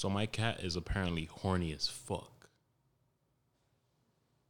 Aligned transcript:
So 0.00 0.08
my 0.08 0.24
cat 0.24 0.60
is 0.60 0.76
apparently 0.76 1.26
horny 1.26 1.74
as 1.74 1.86
fuck. 1.86 2.48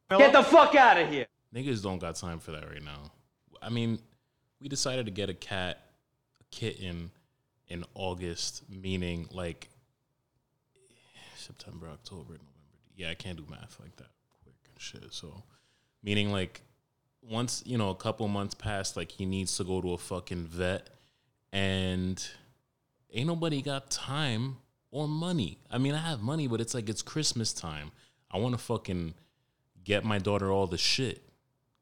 Get 0.09 0.33
the 0.33 0.45
fuck 0.45 0.77
out 0.77 0.97
of 0.97 1.09
here. 1.09 1.27
Niggas 1.53 1.83
don't 1.83 1.99
got 1.99 2.15
time 2.15 2.39
for 2.39 2.53
that 2.53 2.69
right 2.69 2.85
now. 2.85 3.11
I 3.61 3.69
mean, 3.69 3.99
we 4.61 4.69
decided 4.69 5.07
to 5.07 5.11
get 5.11 5.29
a 5.29 5.35
cat, 5.35 5.83
a 6.41 6.45
kitten 6.55 7.11
in 7.67 7.85
August, 7.95 8.63
meaning 8.71 9.29
like 9.33 9.71
September, 11.35 11.89
October, 11.89 12.35
November. 12.35 12.45
Yeah, 12.95 13.11
I 13.11 13.15
can't 13.15 13.37
do 13.37 13.45
math 13.51 13.77
like 13.81 13.97
that 13.97 14.11
quick 14.45 14.55
and 14.73 14.81
shit. 14.81 15.13
So, 15.13 15.43
meaning 16.01 16.31
like 16.31 16.61
once, 17.29 17.65
you 17.67 17.77
know, 17.77 17.91
a 17.91 17.97
couple 17.97 18.29
months 18.29 18.55
past, 18.55 18.97
like 18.97 19.11
he 19.11 19.27
needs 19.27 19.57
to 19.57 19.65
go 19.65 19.81
to 19.81 19.95
a 19.95 19.99
fucking 19.99 20.45
vet 20.45 20.91
and 21.53 22.25
ain't 23.13 23.27
nobody 23.27 23.63
got 23.63 23.91
time 23.91 24.59
or 24.91 25.09
money. 25.09 25.59
I 25.71 25.79
mean, 25.79 25.95
I 25.95 25.99
have 25.99 26.23
money, 26.23 26.47
but 26.47 26.61
it's 26.61 26.75
like 26.75 26.89
it's 26.89 27.03
Christmas 27.03 27.53
time. 27.53 27.93
I 28.31 28.39
want 28.39 28.55
to 28.55 28.59
fucking 28.59 29.15
get 29.85 30.05
my 30.05 30.19
daughter 30.19 30.51
all 30.51 30.67
the 30.67 30.79
shit, 30.79 31.23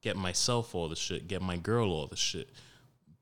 get 0.02 0.16
myself 0.16 0.74
all 0.74 0.88
the 0.88 0.96
shit, 0.96 1.28
get 1.28 1.42
my 1.42 1.56
girl 1.56 1.90
all 1.90 2.06
the 2.06 2.16
shit. 2.16 2.50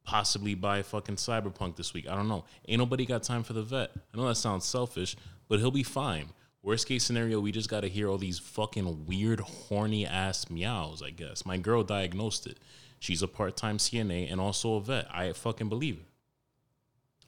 Possibly 0.04 0.54
buy 0.54 0.82
fucking 0.82 1.16
Cyberpunk 1.16 1.76
this 1.76 1.92
week. 1.92 2.08
I 2.08 2.14
don't 2.14 2.28
know. 2.28 2.44
Ain't 2.68 2.78
nobody 2.78 3.04
got 3.04 3.24
time 3.24 3.42
for 3.42 3.54
the 3.54 3.62
vet. 3.62 3.90
I 4.14 4.16
know 4.16 4.28
that 4.28 4.36
sounds 4.36 4.64
selfish, 4.64 5.16
but 5.48 5.58
he'll 5.58 5.72
be 5.72 5.82
fine. 5.82 6.28
Worst 6.62 6.86
case 6.86 7.04
scenario, 7.04 7.40
we 7.40 7.52
just 7.52 7.68
got 7.68 7.80
to 7.80 7.88
hear 7.88 8.08
all 8.08 8.18
these 8.18 8.38
fucking 8.38 9.06
weird, 9.06 9.40
horny 9.40 10.06
ass 10.06 10.48
meows, 10.50 11.02
I 11.02 11.10
guess. 11.10 11.44
My 11.44 11.56
girl 11.56 11.82
diagnosed 11.82 12.46
it. 12.46 12.58
She's 12.98 13.22
a 13.22 13.28
part 13.28 13.56
time 13.56 13.78
CNA 13.78 14.30
and 14.30 14.40
also 14.40 14.74
a 14.74 14.80
vet. 14.80 15.06
I 15.12 15.32
fucking 15.32 15.68
believe 15.68 15.96
it. 15.96 16.06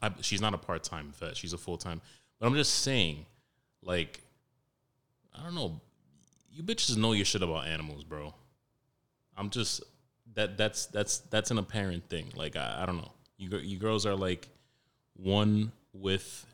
I, 0.01 0.13
she's 0.21 0.41
not 0.41 0.55
a 0.55 0.59
part 0.59 0.85
time 0.85 1.13
vet, 1.19 1.37
she's 1.37 1.53
a 1.53 1.59
full 1.59 1.77
time. 1.77 2.01
But 2.39 2.47
I'm 2.47 2.55
just 2.55 2.75
saying, 2.77 3.27
like, 3.83 4.21
I 5.35 5.43
don't 5.43 5.55
know. 5.55 5.81
You 6.53 6.63
bitches 6.63 6.97
know 6.97 7.13
your 7.13 7.25
shit 7.25 7.43
about 7.43 7.67
animals, 7.67 8.05
bro. 8.05 8.35
I'm 9.37 9.51
just 9.51 9.83
that 10.35 10.57
that's 10.57 10.87
that's 10.87 11.19
that's 11.19 11.51
an 11.51 11.59
apparent 11.59 12.09
thing. 12.09 12.33
Like 12.35 12.57
I, 12.57 12.81
I 12.83 12.87
don't 12.87 12.97
know. 12.97 13.13
You 13.37 13.57
you 13.59 13.79
girls 13.79 14.07
are 14.07 14.17
like 14.17 14.49
one 15.15 15.73
with 15.93 16.47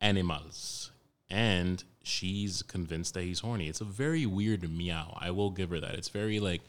animals, 0.00 0.90
and 1.30 1.82
she's 2.02 2.62
convinced 2.62 3.14
that 3.14 3.22
he's 3.22 3.40
horny. 3.40 3.68
It's 3.68 3.80
a 3.80 3.84
very 3.84 4.26
weird 4.26 4.70
meow. 4.70 5.16
I 5.20 5.30
will 5.30 5.50
give 5.50 5.70
her 5.70 5.80
that. 5.80 5.94
It's 5.94 6.08
very 6.08 6.40
like 6.40 6.62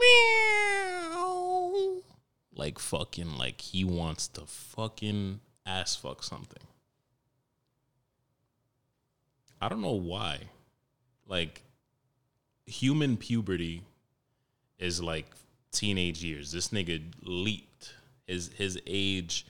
meow, 0.00 1.72
like 2.54 2.78
fucking 2.78 3.36
like 3.36 3.60
he 3.60 3.84
wants 3.84 4.28
to 4.28 4.42
fucking 4.42 5.40
ass 5.68 5.94
fuck 5.94 6.22
something. 6.22 6.62
I 9.60 9.68
don't 9.68 9.82
know 9.82 9.92
why. 9.92 10.38
Like 11.26 11.62
human 12.66 13.16
puberty 13.16 13.82
is 14.78 15.02
like 15.02 15.26
teenage 15.70 16.24
years. 16.24 16.52
This 16.52 16.68
nigga 16.68 17.02
leaped 17.22 17.94
his 18.26 18.50
his 18.56 18.80
age 18.86 19.46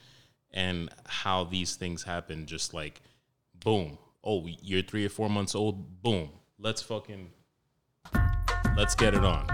and 0.51 0.89
how 1.05 1.45
these 1.45 1.75
things 1.75 2.03
happen 2.03 2.45
just 2.45 2.73
like 2.73 3.01
boom. 3.63 3.97
Oh, 4.23 4.45
you're 4.61 4.81
3 4.81 5.05
or 5.05 5.09
4 5.09 5.29
months 5.29 5.55
old. 5.55 6.01
Boom. 6.01 6.29
Let's 6.57 6.81
fucking 6.81 7.29
let's 8.75 8.95
get 8.95 9.13
it 9.13 9.23
on. 9.23 9.47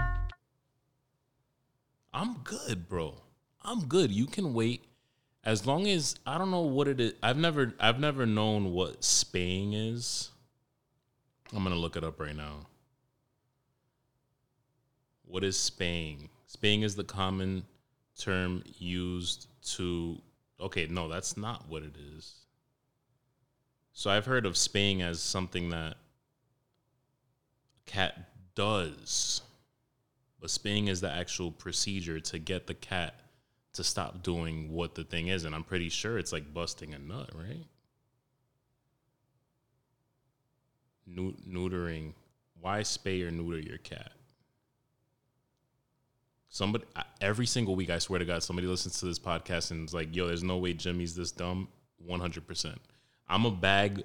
I'm 2.12 2.38
good, 2.42 2.88
bro. 2.88 3.14
I'm 3.62 3.86
good. 3.86 4.10
You 4.10 4.26
can 4.26 4.54
wait 4.54 4.84
as 5.46 5.64
long 5.64 5.86
as 5.86 6.16
I 6.26 6.38
don't 6.38 6.50
know 6.50 6.62
what 6.62 6.88
it 6.88 7.00
is. 7.00 7.12
I've 7.22 7.38
never 7.38 7.72
I've 7.78 8.00
never 8.00 8.26
known 8.26 8.72
what 8.72 9.02
spaying 9.04 9.72
is. 9.72 10.30
I'm 11.54 11.62
gonna 11.62 11.76
look 11.76 11.96
it 11.96 12.04
up 12.04 12.20
right 12.20 12.36
now. 12.36 12.66
What 15.24 15.44
is 15.44 15.56
spaying? 15.56 16.28
Spaying 16.46 16.82
is 16.82 16.96
the 16.96 17.04
common 17.04 17.64
term 18.18 18.64
used 18.78 19.46
to. 19.76 20.20
Okay, 20.60 20.88
no, 20.88 21.08
that's 21.08 21.36
not 21.36 21.68
what 21.68 21.84
it 21.84 21.94
is. 22.16 22.34
So 23.92 24.10
I've 24.10 24.26
heard 24.26 24.46
of 24.46 24.56
spaying 24.56 25.00
as 25.00 25.20
something 25.20 25.70
that 25.70 25.96
cat 27.86 28.30
does, 28.56 29.42
but 30.40 30.50
spaying 30.50 30.88
is 30.88 31.00
the 31.00 31.10
actual 31.10 31.52
procedure 31.52 32.18
to 32.20 32.38
get 32.38 32.66
the 32.66 32.74
cat 32.74 33.20
to 33.76 33.84
stop 33.84 34.22
doing 34.22 34.72
what 34.72 34.94
the 34.94 35.04
thing 35.04 35.28
is, 35.28 35.44
and 35.44 35.54
I'm 35.54 35.64
pretty 35.64 35.88
sure 35.88 36.18
it's 36.18 36.32
like 36.32 36.52
busting 36.52 36.94
a 36.94 36.98
nut, 36.98 37.30
right? 37.34 37.64
neutering. 41.08 42.14
Why 42.60 42.80
spay 42.80 43.26
or 43.26 43.30
neuter 43.30 43.60
your 43.60 43.78
cat? 43.78 44.12
Somebody 46.48 46.84
every 47.20 47.46
single 47.46 47.76
week, 47.76 47.90
I 47.90 47.98
swear 47.98 48.18
to 48.18 48.24
God, 48.24 48.42
somebody 48.42 48.66
listens 48.66 48.98
to 49.00 49.06
this 49.06 49.18
podcast 49.18 49.70
and 49.70 49.86
is 49.86 49.94
like, 49.94 50.14
"Yo, 50.14 50.26
there's 50.26 50.42
no 50.42 50.56
way 50.56 50.72
Jimmy's 50.72 51.14
this 51.14 51.30
dumb." 51.30 51.68
One 51.98 52.20
hundred 52.20 52.46
percent. 52.46 52.80
I'm 53.28 53.44
a 53.44 53.50
bag, 53.50 54.02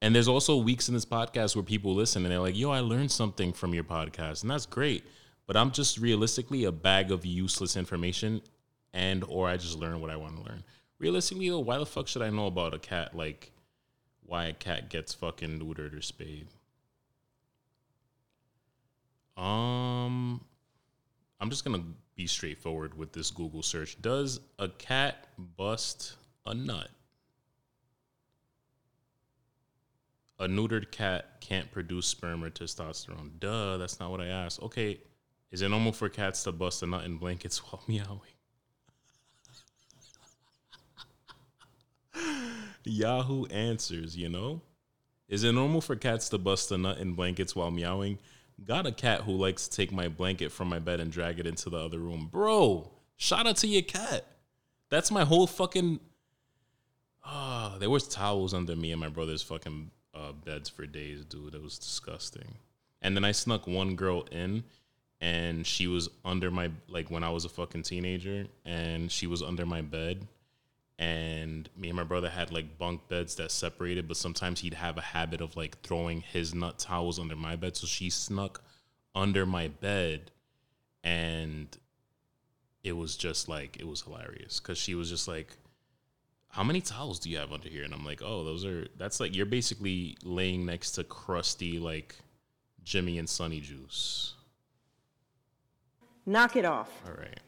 and 0.00 0.14
there's 0.14 0.28
also 0.28 0.56
weeks 0.56 0.88
in 0.88 0.94
this 0.94 1.06
podcast 1.06 1.56
where 1.56 1.62
people 1.62 1.94
listen 1.94 2.24
and 2.24 2.32
they're 2.32 2.40
like, 2.40 2.56
"Yo, 2.56 2.70
I 2.70 2.80
learned 2.80 3.10
something 3.10 3.52
from 3.52 3.74
your 3.74 3.84
podcast," 3.84 4.42
and 4.42 4.50
that's 4.50 4.66
great. 4.66 5.04
But 5.46 5.56
I'm 5.56 5.70
just 5.70 5.98
realistically 5.98 6.64
a 6.64 6.72
bag 6.72 7.10
of 7.10 7.24
useless 7.24 7.76
information, 7.76 8.42
and 8.98 9.24
or 9.24 9.48
I 9.48 9.56
just 9.56 9.78
learn 9.78 10.00
what 10.00 10.10
I 10.10 10.16
want 10.16 10.36
to 10.36 10.42
learn. 10.42 10.64
Realistically, 10.98 11.48
though, 11.48 11.60
why 11.60 11.78
the 11.78 11.86
fuck 11.86 12.08
should 12.08 12.22
I 12.22 12.30
know 12.30 12.46
about 12.46 12.74
a 12.74 12.78
cat 12.78 13.16
like? 13.16 13.52
why 14.28 14.44
a 14.44 14.52
cat 14.52 14.90
gets 14.90 15.14
fucking 15.14 15.58
neutered 15.58 15.96
or 15.96 16.02
spayed. 16.02 16.48
Um, 19.38 20.44
I'm 21.40 21.48
just 21.48 21.64
gonna 21.64 21.82
be 22.14 22.26
straightforward 22.26 22.96
with 22.96 23.12
this 23.12 23.30
Google 23.30 23.62
search. 23.62 24.00
Does 24.02 24.40
a 24.58 24.68
cat 24.68 25.28
bust 25.56 26.16
a 26.44 26.52
nut? 26.52 26.90
A 30.38 30.46
neutered 30.46 30.90
cat 30.92 31.40
can't 31.40 31.70
produce 31.72 32.06
sperm 32.06 32.44
or 32.44 32.50
testosterone. 32.50 33.30
Duh, 33.40 33.78
that's 33.78 33.98
not 33.98 34.10
what 34.10 34.20
I 34.20 34.26
asked. 34.26 34.62
Okay, 34.62 35.00
is 35.50 35.62
it 35.62 35.70
normal 35.70 35.92
for 35.92 36.10
cats 36.10 36.44
to 36.44 36.52
bust 36.52 36.82
a 36.82 36.86
nut 36.86 37.04
in 37.04 37.16
blankets 37.16 37.58
while 37.72 37.82
meowing? 37.88 38.37
Yahoo 42.84 43.46
Answers, 43.46 44.16
you 44.16 44.28
know? 44.28 44.62
Is 45.28 45.44
it 45.44 45.52
normal 45.52 45.80
for 45.80 45.94
cats 45.94 46.28
to 46.30 46.38
bust 46.38 46.72
a 46.72 46.78
nut 46.78 46.98
in 46.98 47.12
blankets 47.12 47.54
while 47.54 47.70
meowing? 47.70 48.18
Got 48.64 48.86
a 48.86 48.92
cat 48.92 49.22
who 49.22 49.32
likes 49.32 49.68
to 49.68 49.76
take 49.76 49.92
my 49.92 50.08
blanket 50.08 50.50
from 50.50 50.68
my 50.68 50.78
bed 50.78 51.00
and 51.00 51.12
drag 51.12 51.38
it 51.38 51.46
into 51.46 51.70
the 51.70 51.76
other 51.76 51.98
room. 51.98 52.28
Bro, 52.30 52.90
shout 53.16 53.46
out 53.46 53.56
to 53.58 53.68
your 53.68 53.82
cat. 53.82 54.24
That's 54.90 55.10
my 55.10 55.24
whole 55.24 55.46
fucking. 55.46 56.00
Ah, 57.24 57.74
oh, 57.74 57.78
there 57.78 57.90
was 57.90 58.08
towels 58.08 58.54
under 58.54 58.74
me 58.74 58.90
and 58.90 59.00
my 59.00 59.08
brother's 59.08 59.42
fucking 59.42 59.90
uh, 60.14 60.32
beds 60.32 60.68
for 60.68 60.86
days, 60.86 61.24
dude. 61.24 61.54
It 61.54 61.62
was 61.62 61.78
disgusting. 61.78 62.56
And 63.02 63.14
then 63.14 63.24
I 63.24 63.32
snuck 63.32 63.66
one 63.66 63.94
girl 63.94 64.26
in, 64.32 64.64
and 65.20 65.66
she 65.66 65.86
was 65.86 66.08
under 66.24 66.50
my 66.50 66.70
like 66.88 67.10
when 67.10 67.22
I 67.22 67.30
was 67.30 67.44
a 67.44 67.48
fucking 67.48 67.82
teenager, 67.82 68.46
and 68.64 69.12
she 69.12 69.26
was 69.26 69.42
under 69.42 69.66
my 69.66 69.82
bed, 69.82 70.26
and 70.98 71.68
me 71.76 71.88
and 71.88 71.96
my 71.96 72.02
brother 72.02 72.28
had 72.28 72.52
like 72.52 72.76
bunk 72.76 73.08
beds 73.08 73.36
that 73.36 73.52
separated 73.52 74.08
but 74.08 74.16
sometimes 74.16 74.60
he'd 74.60 74.74
have 74.74 74.98
a 74.98 75.02
habit 75.02 75.40
of 75.40 75.56
like 75.56 75.80
throwing 75.82 76.22
his 76.22 76.54
nut 76.54 76.78
towels 76.78 77.18
under 77.18 77.36
my 77.36 77.54
bed. 77.54 77.76
So 77.76 77.86
she 77.86 78.10
snuck 78.10 78.62
under 79.14 79.46
my 79.46 79.68
bed 79.68 80.32
and 81.04 81.76
it 82.82 82.92
was 82.92 83.16
just 83.16 83.48
like 83.48 83.76
it 83.78 83.86
was 83.86 84.02
hilarious. 84.02 84.58
Because 84.58 84.78
she 84.78 84.94
was 84.96 85.08
just 85.08 85.28
like 85.28 85.56
how 86.48 86.64
many 86.64 86.80
towels 86.80 87.20
do 87.20 87.30
you 87.30 87.38
have 87.38 87.52
under 87.52 87.68
here? 87.68 87.84
And 87.84 87.94
i'm 87.94 88.04
like 88.04 88.20
oh 88.22 88.42
those 88.42 88.64
are 88.64 88.88
that's 88.96 89.20
like 89.20 89.36
you're 89.36 89.46
basically 89.46 90.16
laying 90.24 90.66
next 90.66 90.92
to 90.92 91.04
crusty 91.04 91.78
like 91.78 92.16
jimmy 92.82 93.18
and 93.18 93.28
sunny 93.28 93.60
juice. 93.60 94.34
Knock 96.26 96.56
it 96.56 96.64
off. 96.64 96.90
All 97.06 97.14
right 97.14 97.38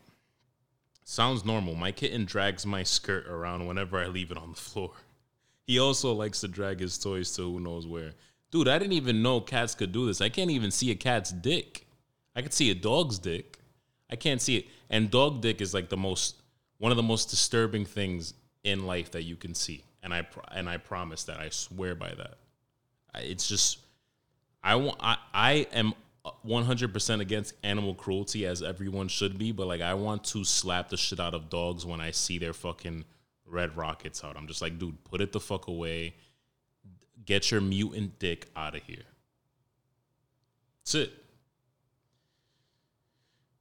Sounds 1.11 1.45
normal. 1.45 1.75
My 1.75 1.91
kitten 1.91 2.25
drags 2.25 2.65
my 2.65 2.85
skirt 2.85 3.27
around 3.27 3.67
whenever 3.67 3.99
I 3.99 4.07
leave 4.07 4.31
it 4.31 4.39
on 4.39 4.51
the 4.51 4.57
floor. 4.57 4.93
He 5.67 5.79
also 5.79 6.13
likes 6.13 6.41
to 6.41 6.49
drag 6.49 6.79
his 6.79 6.99
toys 6.99 7.33
to 7.33 7.43
who 7.43 7.59
knows 7.59 7.87
where. 7.87 8.13
Dude, 8.51 8.69
I 8.69 8.79
didn't 8.79 8.95
even 8.95 9.23
know 9.23 9.41
cats 9.41 9.75
could 9.75 9.91
do 9.93 10.07
this. 10.07 10.21
I 10.21 10.29
can't 10.29 10.51
even 10.51 10.71
see 10.71 10.91
a 10.91 10.95
cat's 10.95 11.31
dick. 11.33 11.87
I 12.35 12.43
could 12.43 12.53
see 12.53 12.71
a 12.71 12.75
dog's 12.75 13.19
dick. 13.19 13.59
I 14.09 14.17
can't 14.17 14.41
see 14.41 14.57
it. 14.59 14.67
And 14.89 15.11
dog 15.11 15.41
dick 15.43 15.61
is 15.61 15.75
like 15.75 15.89
the 15.89 15.97
most 15.97 16.43
one 16.79 16.93
of 16.93 16.97
the 16.97 17.05
most 17.05 17.29
disturbing 17.29 17.85
things 17.85 18.35
in 18.63 18.87
life 18.87 19.11
that 19.13 19.23
you 19.23 19.37
can 19.37 19.55
see. 19.55 19.85
And 20.03 20.15
I 20.15 20.27
and 20.53 20.69
I 20.69 20.77
promise 20.77 21.25
that. 21.25 21.39
I 21.39 21.49
swear 21.51 21.95
by 21.97 22.15
that. 22.15 22.39
It's 23.17 23.49
just 23.49 23.79
I 24.63 24.77
want 24.77 24.99
I, 25.01 25.19
I 25.35 25.53
am 25.73 25.95
100% 26.25 27.21
against 27.21 27.55
animal 27.63 27.95
cruelty 27.95 28.47
as 28.47 28.63
everyone 28.63 29.09
should 29.09 29.39
be, 29.39 29.53
but 29.53 29.67
like 29.67 29.81
I 29.81 29.95
want 29.95 30.25
to 30.25 30.45
slap 30.45 30.89
the 30.89 30.97
shit 30.97 31.21
out 31.21 31.35
of 31.35 31.49
dogs 31.49 31.87
when 31.87 32.01
I 32.01 32.11
see 32.11 32.39
their 32.39 32.53
fucking 32.53 33.05
red 33.47 33.77
rockets 33.77 34.23
out. 34.23 34.37
I'm 34.37 34.47
just 34.47 34.63
like, 34.63 34.79
dude, 34.79 35.03
put 35.05 35.21
it 35.21 35.33
the 35.33 35.41
fuck 35.41 35.67
away. 35.67 36.15
get 37.25 37.51
your 37.51 37.61
mutant 37.61 38.19
dick 38.19 38.49
out 38.55 38.75
of 38.75 38.83
here. 38.83 39.05
That's 40.81 40.95
it. 40.95 41.13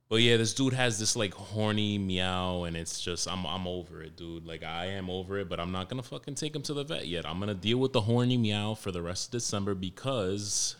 But 0.09 0.21
yeah, 0.21 0.37
this 0.37 0.55
dude 0.55 0.73
has 0.73 0.97
this 0.97 1.15
like 1.15 1.35
horny 1.35 1.99
meow, 1.99 2.63
and 2.63 2.75
it's 2.75 2.99
just 2.99 3.27
I'm 3.27 3.45
I'm 3.45 3.67
over 3.67 4.01
it, 4.01 4.17
dude. 4.17 4.47
Like 4.47 4.63
I 4.63 4.87
am 4.87 5.07
over 5.07 5.37
it, 5.37 5.47
but 5.47 5.59
I'm 5.59 5.71
not 5.71 5.87
gonna 5.87 6.01
fucking 6.01 6.33
take 6.33 6.55
him 6.55 6.63
to 6.63 6.73
the 6.73 6.83
vet 6.83 7.07
yet. 7.07 7.27
I'm 7.27 7.39
gonna 7.39 7.53
deal 7.53 7.77
with 7.77 7.93
the 7.93 8.01
horny 8.01 8.35
meow 8.35 8.73
for 8.73 8.91
the 8.91 9.03
rest 9.03 9.27
of 9.27 9.31
December 9.33 9.75
because 9.75 10.75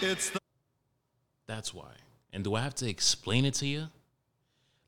It's 0.00 0.30
the 0.30 0.38
That's 1.48 1.74
why. 1.74 1.90
And 2.32 2.44
do 2.44 2.54
I 2.54 2.62
have 2.62 2.74
to 2.76 2.88
explain 2.88 3.44
it 3.44 3.54
to 3.54 3.66
you? 3.66 3.88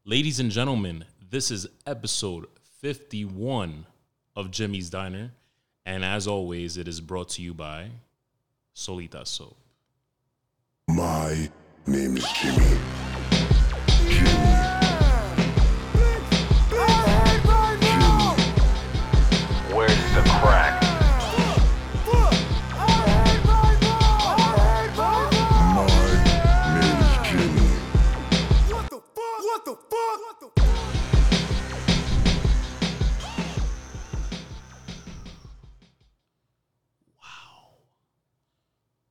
Ladies 0.05 0.39
and 0.39 0.53
gentlemen, 0.53 1.05
this 1.31 1.51
is 1.51 1.67
episode 1.85 2.47
51 2.81 3.87
of 4.37 4.53
Jimmy's 4.53 4.89
Diner. 4.89 5.33
And 5.85 6.05
as 6.05 6.29
always, 6.29 6.77
it 6.77 6.87
is 6.87 7.01
brought 7.01 7.31
to 7.31 7.43
you 7.43 7.55
by 7.55 7.89
Solita 8.73 9.27
Soap. 9.27 9.57
My 10.89 11.51
name 11.87 12.17
is 12.17 12.27
Jimmy. 12.41 12.79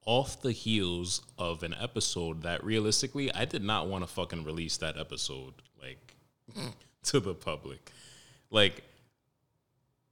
Off 0.10 0.42
the 0.42 0.52
heels 0.52 1.22
of 1.38 1.62
an 1.62 1.76
episode 1.80 2.42
that 2.42 2.64
realistically, 2.64 3.32
I 3.32 3.46
did 3.46 3.64
not 3.64 3.86
want 3.86 4.04
to 4.04 4.08
fucking 4.08 4.44
release 4.44 4.78
that 4.78 4.98
episode 4.98 5.54
like 5.80 6.16
to 7.04 7.20
the 7.20 7.36
public. 7.36 7.92
Like, 8.50 8.82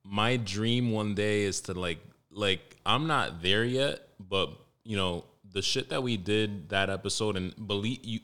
my 0.04 0.38
dream 0.38 0.92
one 0.92 1.16
day 1.16 1.42
is 1.42 1.62
to 1.62 1.74
like 1.74 1.98
like 2.30 2.78
I'm 2.86 3.08
not 3.08 3.42
there 3.42 3.64
yet, 3.64 4.08
but 4.20 4.52
you 4.84 4.98
know, 4.98 5.26
the 5.52 5.64
shit 5.64 5.90
that 5.90 6.04
we 6.04 6.16
did 6.16 6.70
that 6.70 6.92
episode 6.92 7.36
and 7.36 7.68
believe 7.68 7.98
you 8.04 8.20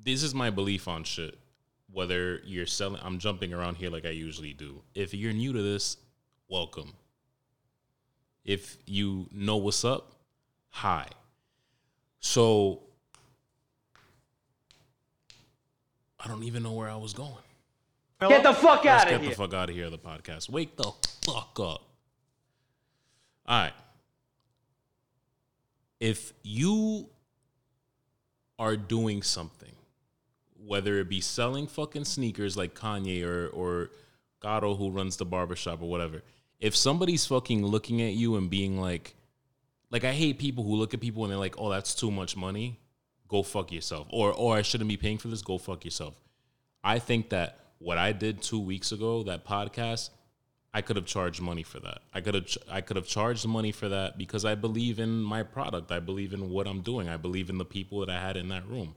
this 0.00 0.22
is 0.22 0.32
my 0.32 0.50
belief 0.50 0.86
on 0.86 1.02
shit. 1.02 1.36
Whether 1.90 2.40
you're 2.44 2.66
selling 2.66 3.00
I'm 3.02 3.18
jumping 3.18 3.52
around 3.52 3.78
here 3.78 3.90
like 3.90 4.06
I 4.06 4.10
usually 4.10 4.52
do. 4.52 4.80
If 4.94 5.12
you're 5.12 5.32
new 5.32 5.52
to 5.52 5.60
this, 5.60 5.96
welcome. 6.48 6.92
If 8.44 8.76
you 8.86 9.26
know 9.32 9.56
what's 9.56 9.84
up, 9.84 10.15
hi. 10.76 11.06
So 12.20 12.82
I 16.20 16.28
don't 16.28 16.44
even 16.44 16.62
know 16.62 16.72
where 16.72 16.90
I 16.90 16.96
was 16.96 17.14
going. 17.14 17.32
Get 18.20 18.42
the 18.42 18.52
fuck 18.52 18.84
Let's 18.84 19.04
out 19.04 19.08
get 19.08 19.14
of 19.14 19.20
here. 19.22 19.30
Get 19.30 19.36
the 19.38 19.42
fuck 19.42 19.54
out 19.54 19.70
of 19.70 19.74
here, 19.74 19.88
the 19.88 19.98
podcast. 19.98 20.50
Wake 20.50 20.76
the 20.76 20.92
fuck 21.24 21.58
up. 21.60 21.82
All 23.46 23.62
right. 23.62 23.72
If 25.98 26.34
you 26.42 27.08
are 28.58 28.76
doing 28.76 29.22
something, 29.22 29.72
whether 30.66 30.98
it 30.98 31.08
be 31.08 31.20
selling 31.22 31.66
fucking 31.66 32.04
sneakers 32.04 32.54
like 32.54 32.74
Kanye 32.74 33.24
or 33.24 33.48
or 33.48 33.90
Gato 34.40 34.74
who 34.74 34.90
runs 34.90 35.16
the 35.16 35.24
barbershop 35.24 35.80
or 35.80 35.88
whatever, 35.88 36.22
if 36.60 36.76
somebody's 36.76 37.24
fucking 37.24 37.64
looking 37.64 38.02
at 38.02 38.12
you 38.12 38.36
and 38.36 38.50
being 38.50 38.78
like, 38.78 39.14
like 39.90 40.04
I 40.04 40.12
hate 40.12 40.38
people 40.38 40.64
who 40.64 40.76
look 40.76 40.94
at 40.94 41.00
people 41.00 41.24
and 41.24 41.30
they're 41.30 41.38
like, 41.38 41.56
oh, 41.58 41.70
that's 41.70 41.94
too 41.94 42.10
much 42.10 42.36
money. 42.36 42.80
Go 43.28 43.42
fuck 43.42 43.72
yourself. 43.72 44.06
Or 44.10 44.32
or 44.32 44.56
I 44.56 44.62
shouldn't 44.62 44.88
be 44.88 44.96
paying 44.96 45.18
for 45.18 45.28
this. 45.28 45.42
Go 45.42 45.58
fuck 45.58 45.84
yourself. 45.84 46.14
I 46.84 46.98
think 46.98 47.30
that 47.30 47.58
what 47.78 47.98
I 47.98 48.12
did 48.12 48.42
two 48.42 48.60
weeks 48.60 48.92
ago, 48.92 49.22
that 49.24 49.44
podcast, 49.44 50.10
I 50.72 50.82
could 50.82 50.96
have 50.96 51.06
charged 51.06 51.40
money 51.40 51.62
for 51.62 51.80
that. 51.80 51.98
I 52.14 52.20
could 52.20 52.34
have 52.34 52.48
I 52.70 52.80
could 52.80 52.96
have 52.96 53.06
charged 53.06 53.46
money 53.46 53.72
for 53.72 53.88
that 53.88 54.18
because 54.18 54.44
I 54.44 54.54
believe 54.54 54.98
in 54.98 55.22
my 55.22 55.42
product. 55.42 55.90
I 55.90 56.00
believe 56.00 56.32
in 56.32 56.50
what 56.50 56.66
I'm 56.66 56.82
doing. 56.82 57.08
I 57.08 57.16
believe 57.16 57.50
in 57.50 57.58
the 57.58 57.64
people 57.64 58.00
that 58.00 58.10
I 58.10 58.20
had 58.20 58.36
in 58.36 58.48
that 58.50 58.68
room. 58.68 58.94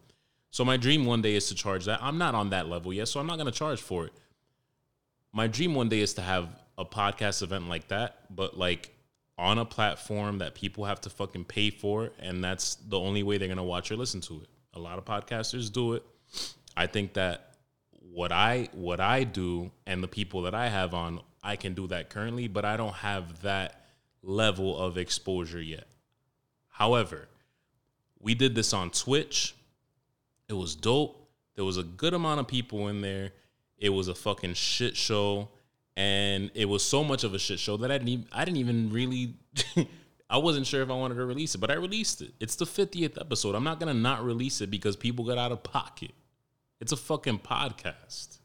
So 0.52 0.66
my 0.66 0.78
dream 0.78 1.06
one 1.06 1.22
day 1.22 1.36
is 1.36 1.48
to 1.50 1.56
charge 1.56 1.86
that. 1.86 2.00
I'm 2.02 2.18
not 2.18 2.36
on 2.36 2.50
that 2.50 2.68
level 2.68 2.92
yet, 2.92 3.08
so 3.08 3.20
I'm 3.20 3.28
not 3.28 3.38
going 3.38 3.52
to 3.52 3.58
charge 3.58 3.82
for 3.82 4.06
it. 4.06 4.14
My 5.32 5.48
dream 5.48 5.76
one 5.76 5.90
day 5.90 6.00
is 6.00 6.16
to 6.16 6.22
have 6.22 6.50
a 6.78 6.86
podcast 6.86 7.44
event 7.44 7.70
like 7.70 7.88
that, 7.90 8.36
but 8.36 8.58
like 8.58 8.90
on 9.40 9.58
a 9.58 9.66
platform 9.66 10.40
that 10.40 10.54
people 10.54 10.84
have 10.84 11.00
to 11.02 11.10
fucking 11.10 11.46
pay 11.46 11.70
for, 11.70 12.12
and 12.20 12.44
that's 12.44 12.76
the 12.76 13.00
only 13.00 13.24
way 13.24 13.38
they're 13.38 13.48
to 13.56 13.64
watch 13.64 13.90
or 13.90 13.96
listen 13.96 14.20
to 14.20 14.42
it. 14.42 14.50
A 14.74 14.80
lot 14.80 14.98
of 14.98 15.06
podcasters 15.06 15.72
do 15.72 15.94
it. 15.94 16.04
I 16.76 16.86
think 16.88 17.14
that 17.14 17.56
what 18.14 18.32
I 18.32 18.70
what 18.74 19.00
I 19.00 19.24
do 19.24 19.72
and 19.88 20.04
the 20.04 20.08
people 20.08 20.42
that 20.44 20.54
I 20.54 20.68
have 20.68 20.94
on, 20.94 21.22
I 21.42 21.56
can 21.56 21.74
do 21.74 21.88
that 21.88 22.10
currently, 22.10 22.48
but 22.48 22.66
I 22.66 22.76
don't 22.76 22.96
have 22.96 23.42
that 23.44 23.86
level 24.22 24.78
of 24.78 24.98
exposure 24.98 25.62
yet. 25.62 25.88
However, 26.68 27.30
we 28.20 28.36
did 28.36 28.56
this 28.56 28.74
on 28.74 28.90
Twitch. 28.90 29.56
It 30.50 30.54
was 30.54 30.76
dope. 30.76 31.30
There 31.56 31.66
was 31.66 31.78
a 31.78 31.84
good 31.84 32.14
amount 32.14 32.42
of 32.42 32.48
people 32.48 32.90
in 32.90 33.02
there. 33.02 33.32
It 33.78 33.90
was 33.90 34.10
a 34.10 34.16
fucking 34.16 34.56
shit 34.56 34.98
show, 34.98 35.50
and 35.96 36.52
it 36.54 36.66
was 36.66 36.84
so 36.84 37.04
much 37.04 37.24
of 37.24 37.34
a 37.34 37.40
shit 37.40 37.60
show 37.60 37.78
that 37.78 37.92
I 37.92 37.98
didn't 37.98 38.10
even, 38.10 38.28
I 38.32 38.46
didn't 38.46 38.58
even 38.58 38.90
really 38.92 39.36
I 40.30 40.38
wasn't 40.38 40.68
sure 40.68 40.84
if 40.84 40.90
I 40.90 40.94
wanted 40.94 41.16
to 41.16 41.26
release 41.26 41.56
it, 41.56 41.58
but 41.58 41.72
I 41.72 41.74
released 41.74 42.22
it. 42.22 42.34
It's 42.40 42.56
the 42.56 42.66
50th 42.66 43.20
episode. 43.20 43.56
I'm 43.56 43.64
not 43.64 43.80
gonna 43.80 43.96
not 43.96 44.24
release 44.24 44.62
it 44.62 44.70
because 44.70 44.96
people 44.96 45.26
got 45.26 45.40
out 45.40 45.52
of 45.52 45.64
pocket. 45.64 46.12
It's 46.80 46.92
a 46.92 46.98
fucking 46.98 47.40
podcast. 47.40 48.38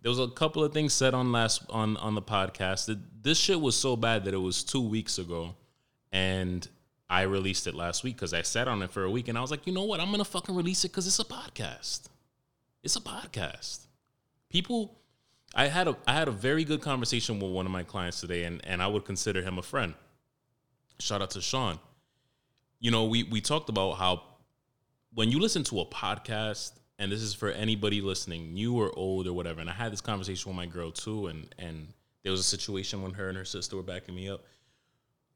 There 0.00 0.10
was 0.10 0.20
a 0.20 0.28
couple 0.28 0.62
of 0.62 0.72
things 0.72 0.92
said 0.92 1.12
on 1.12 1.32
last 1.32 1.64
on 1.70 1.96
on 1.96 2.14
the 2.14 2.22
podcast. 2.22 2.86
That 2.86 2.98
this 3.22 3.38
shit 3.38 3.60
was 3.60 3.74
so 3.74 3.96
bad 3.96 4.24
that 4.24 4.34
it 4.34 4.38
was 4.38 4.62
two 4.62 4.80
weeks 4.80 5.18
ago, 5.18 5.56
and 6.12 6.66
I 7.10 7.22
released 7.22 7.66
it 7.66 7.74
last 7.74 8.04
week 8.04 8.14
because 8.14 8.32
I 8.32 8.42
sat 8.42 8.68
on 8.68 8.82
it 8.82 8.92
for 8.92 9.02
a 9.02 9.10
week, 9.10 9.26
and 9.26 9.36
I 9.36 9.40
was 9.40 9.50
like, 9.50 9.66
you 9.66 9.72
know 9.72 9.84
what? 9.84 10.00
I'm 10.00 10.10
gonna 10.12 10.24
fucking 10.24 10.54
release 10.54 10.84
it 10.84 10.92
because 10.92 11.06
it's 11.06 11.18
a 11.18 11.24
podcast. 11.24 12.02
It's 12.84 12.96
a 12.96 13.00
podcast. 13.00 13.86
People, 14.50 15.00
I 15.54 15.68
had 15.68 15.86
a 15.86 15.96
I 16.06 16.14
had 16.14 16.28
a 16.28 16.32
very 16.32 16.64
good 16.64 16.80
conversation 16.80 17.38
with 17.38 17.52
one 17.52 17.64
of 17.64 17.72
my 17.72 17.84
clients 17.84 18.20
today, 18.20 18.44
and 18.44 18.60
and 18.66 18.82
I 18.82 18.86
would 18.88 19.04
consider 19.04 19.42
him 19.42 19.58
a 19.58 19.62
friend. 19.62 19.94
Shout 20.98 21.22
out 21.22 21.30
to 21.30 21.40
Sean. 21.40 21.78
You 22.80 22.90
know, 22.90 23.04
we 23.04 23.22
we 23.22 23.40
talked 23.40 23.68
about 23.68 23.92
how 23.92 24.22
when 25.14 25.30
you 25.30 25.38
listen 25.38 25.62
to 25.64 25.80
a 25.80 25.86
podcast, 25.86 26.72
and 26.98 27.12
this 27.12 27.22
is 27.22 27.34
for 27.34 27.50
anybody 27.50 28.00
listening, 28.00 28.52
new 28.52 28.76
or 28.76 28.92
old 28.98 29.28
or 29.28 29.32
whatever, 29.32 29.60
and 29.60 29.70
I 29.70 29.74
had 29.74 29.92
this 29.92 30.00
conversation 30.00 30.50
with 30.50 30.56
my 30.56 30.66
girl 30.66 30.90
too, 30.90 31.28
and 31.28 31.54
and 31.58 31.88
there 32.24 32.32
was 32.32 32.40
a 32.40 32.44
situation 32.44 33.02
when 33.02 33.12
her 33.12 33.28
and 33.28 33.38
her 33.38 33.44
sister 33.44 33.76
were 33.76 33.82
backing 33.82 34.14
me 34.14 34.28
up. 34.28 34.44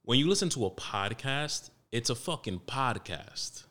When 0.03 0.19
you 0.19 0.29
listen 0.29 0.49
to 0.51 0.67
a 0.67 0.71
podcast, 0.71 1.71
it's 1.93 2.11
a 2.11 2.15
fucking 2.15 2.61
podcast. 2.67 3.65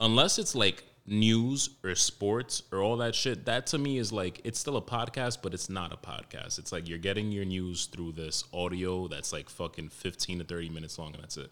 Unless 0.00 0.38
it's 0.38 0.54
like 0.54 0.84
news 1.06 1.70
or 1.84 1.94
sports 1.94 2.62
or 2.72 2.80
all 2.80 2.96
that 2.98 3.14
shit, 3.14 3.44
that 3.46 3.66
to 3.68 3.78
me 3.78 3.98
is 3.98 4.12
like 4.12 4.40
it's 4.44 4.58
still 4.58 4.76
a 4.76 4.82
podcast, 4.82 5.38
but 5.42 5.54
it's 5.54 5.68
not 5.68 5.92
a 5.92 5.96
podcast. 5.96 6.58
It's 6.58 6.72
like 6.72 6.88
you're 6.88 6.98
getting 6.98 7.32
your 7.32 7.44
news 7.44 7.86
through 7.86 8.12
this 8.12 8.44
audio 8.52 9.08
that's 9.08 9.32
like 9.32 9.48
fucking 9.48 9.88
15 9.88 10.40
to 10.40 10.44
30 10.44 10.68
minutes 10.70 10.98
long, 10.98 11.14
and 11.14 11.22
that's 11.22 11.36
it 11.36 11.50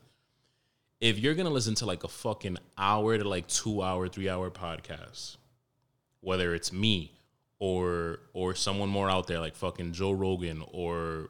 if 1.05 1.19
you're 1.19 1.35
gonna 1.35 1.51
listen 1.51 1.75
to 1.75 1.85
like 1.85 2.03
a 2.03 2.09
fucking 2.09 2.57
hour 2.79 3.19
to 3.19 3.29
like 3.29 3.47
two 3.47 3.83
hour, 3.83 4.09
three 4.09 4.29
hour 4.29 4.51
podcast, 4.51 5.37
whether 6.21 6.55
it's 6.55 6.73
me 6.73 7.13
or 7.59 8.21
or 8.33 8.55
someone 8.55 8.89
more 8.89 9.11
out 9.11 9.27
there 9.27 9.39
like 9.39 9.55
fucking 9.55 9.93
Joe 9.93 10.13
Rogan 10.13 10.65
or 10.73 11.29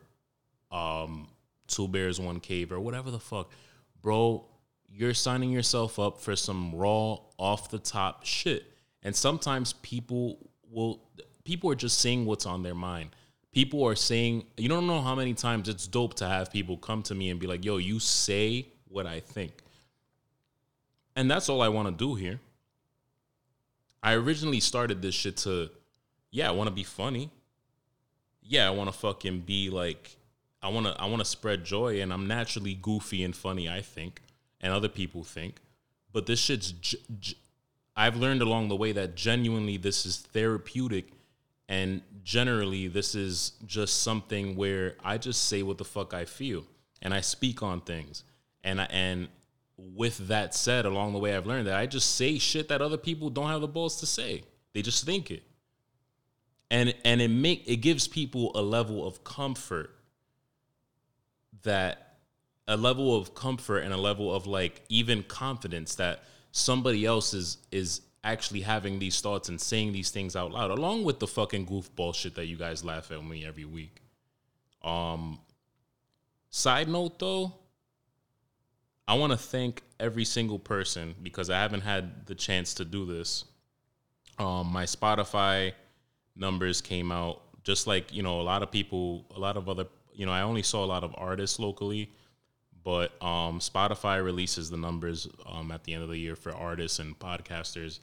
um 0.71 1.29
Two 1.67 1.89
Bears 1.89 2.21
One 2.21 2.39
Cave 2.41 2.71
or 2.71 2.79
whatever 2.79 3.11
the 3.11 3.19
fuck, 3.19 3.51
bro, 4.01 4.45
you're 4.97 5.15
signing 5.15 5.51
yourself 5.51 5.99
up 5.99 6.21
for 6.21 6.37
some 6.37 6.75
raw 6.75 7.19
off 7.37 7.71
the 7.71 7.79
top 7.79 8.25
shit. 8.25 8.65
And 9.03 9.15
sometimes 9.15 9.73
people 9.75 10.39
will 10.71 11.01
people 11.45 11.71
are 11.71 11.75
just 11.75 11.99
saying 11.99 12.25
what's 12.25 12.47
on 12.47 12.63
their 12.63 12.75
mind. 12.75 13.11
People 13.53 13.85
are 13.87 13.97
saying, 13.97 14.45
you 14.57 14.69
don't 14.69 14.87
know 14.87 15.01
how 15.01 15.15
many 15.15 15.35
times 15.35 15.69
it's 15.69 15.87
dope 15.87 16.15
to 16.15 16.27
have 16.27 16.51
people 16.51 16.77
come 16.77 17.03
to 17.05 17.15
me 17.15 17.31
and 17.31 17.39
be 17.39 17.47
like, 17.47 17.65
yo, 17.65 17.77
you 17.77 18.01
say 18.01 18.67
what 18.89 19.07
I 19.07 19.21
think. 19.21 19.53
And 21.15 21.31
that's 21.31 21.49
all 21.49 21.63
I 21.63 21.69
want 21.69 21.87
to 21.87 21.95
do 21.95 22.15
here. 22.15 22.41
I 24.03 24.15
originally 24.15 24.61
started 24.61 25.03
this 25.03 25.15
shit 25.15 25.37
to, 25.39 25.71
yeah, 26.31 26.49
I 26.49 26.53
want 26.53 26.69
to 26.69 26.75
be 26.75 26.83
funny. 26.83 27.31
Yeah, 28.43 28.67
I 28.67 28.71
want 28.71 28.93
to 28.93 28.99
fucking 28.99 29.41
be 29.41 29.71
like, 29.71 30.17
I 30.61 30.69
want 30.69 30.87
to, 30.87 31.01
I 31.01 31.07
want 31.07 31.21
to 31.21 31.25
spread 31.25 31.65
joy, 31.65 32.01
and 32.01 32.13
I'm 32.13 32.27
naturally 32.27 32.75
goofy 32.75 33.23
and 33.23 33.37
funny. 33.37 33.69
I 33.69 33.81
think, 33.81 34.21
and 34.65 34.73
other 34.73 34.89
people 34.89 35.23
think, 35.23 35.61
but 36.11 36.25
this 36.25 36.41
shit's, 36.41 36.73
j- 36.73 36.99
j- 37.21 37.37
I've 37.95 38.17
learned 38.17 38.41
along 38.41 38.69
the 38.69 38.77
way 38.77 38.93
that 38.93 39.15
genuinely 39.15 39.77
this 39.77 40.07
is 40.07 40.17
therapeutic 40.17 41.13
and 41.69 42.01
generally 42.25 42.89
this 42.89 43.15
is 43.15 43.53
just 43.67 44.03
something 44.03 44.57
where 44.57 44.97
I 45.05 45.19
just 45.19 45.49
say 45.49 45.63
what 45.63 45.77
the 45.77 45.85
fuck 45.85 46.15
I 46.15 46.25
feel 46.25 46.65
and 47.03 47.13
I 47.13 47.21
speak 47.21 47.63
on 47.63 47.83
things. 47.83 48.25
And 48.65 48.81
I, 48.81 48.85
and 48.85 49.29
with 49.77 50.29
that 50.29 50.55
said, 50.55 50.87
along 50.87 51.13
the 51.13 51.19
way 51.19 51.37
I've 51.37 51.47
learned 51.47 51.67
that 51.67 51.79
I 51.79 51.85
just 51.85 52.15
say 52.15 52.39
shit 52.39 52.69
that 52.69 52.81
other 52.81 52.97
people 52.97 53.29
don't 53.29 53.49
have 53.49 53.61
the 53.61 53.69
balls 53.69 54.01
to 54.01 54.07
say. 54.07 54.45
They 54.73 54.81
just 54.81 55.05
think 55.05 55.31
it. 55.31 55.43
And 56.71 56.95
and 57.05 57.21
it 57.21 57.29
make 57.29 57.69
it 57.69 57.77
gives 57.77 58.09
people 58.09 58.51
a 58.55 58.63
level 58.63 59.07
of 59.07 59.23
comfort 59.23 59.95
that 61.63 62.04
a 62.67 62.77
level 62.77 63.17
of 63.17 63.35
comfort 63.35 63.79
and 63.79 63.93
a 63.93 63.97
level 63.97 64.35
of 64.35 64.47
like 64.47 64.83
even 64.89 65.23
confidence 65.25 65.97
that 65.97 66.23
somebody 66.53 67.05
else 67.05 67.35
is 67.35 67.59
is 67.71 68.01
actually 68.23 68.63
having 68.63 68.99
these 68.99 69.21
thoughts 69.21 69.51
and 69.51 69.61
saying 69.61 69.93
these 69.93 70.11
things 70.11 70.35
out 70.35 70.51
loud 70.51 70.71
along 70.71 71.05
with 71.05 71.19
the 71.19 71.27
fucking 71.27 71.67
goofball 71.67 72.15
shit 72.15 72.35
that 72.35 72.47
you 72.47 72.57
guys 72.57 72.85
laugh 72.85 73.11
at 73.11 73.23
me 73.23 73.45
every 73.45 73.65
week. 73.65 74.01
Um 74.83 75.41
side 76.51 76.89
note 76.89 77.19
though 77.19 77.53
i 79.09 79.15
want 79.15 79.33
to 79.33 79.37
thank 79.37 79.83
every 79.99 80.25
single 80.25 80.59
person 80.59 81.17
because 81.21 81.51
i 81.51 81.59
haven't 81.61 81.81
had 81.81 82.27
the 82.27 82.35
chance 82.35 82.75
to 82.75 82.85
do 82.85 83.05
this. 83.05 83.45
Um 84.39 84.73
my 84.73 84.85
spotify 84.85 85.73
numbers 86.37 86.81
came 86.81 87.13
out 87.13 87.43
just 87.63 87.87
like 87.87 88.13
you 88.13 88.23
know 88.23 88.41
a 88.41 88.43
lot 88.43 88.63
of 88.63 88.71
people 88.71 89.27
a 89.35 89.39
lot 89.39 89.57
of 89.57 89.69
other 89.69 89.87
you 90.15 90.25
know 90.27 90.33
i 90.33 90.43
only 90.43 90.63
saw 90.63 90.85
a 90.85 90.87
lot 90.87 91.05
of 91.05 91.15
artists 91.17 91.59
locally 91.59 92.11
but 92.85 93.13
um, 93.23 93.61
Spotify 93.61 94.23
releases 94.23 94.69
the 94.69 94.77
numbers 94.77 95.27
um, 95.47 95.73
at 95.73 95.85
the 95.85 95.95
end 95.95 96.03
of 96.03 96.11
the 96.11 96.19
year 96.19 96.37
for 96.37 96.55
artists 96.55 96.99
and 96.99 97.19
podcasters. 97.19 97.99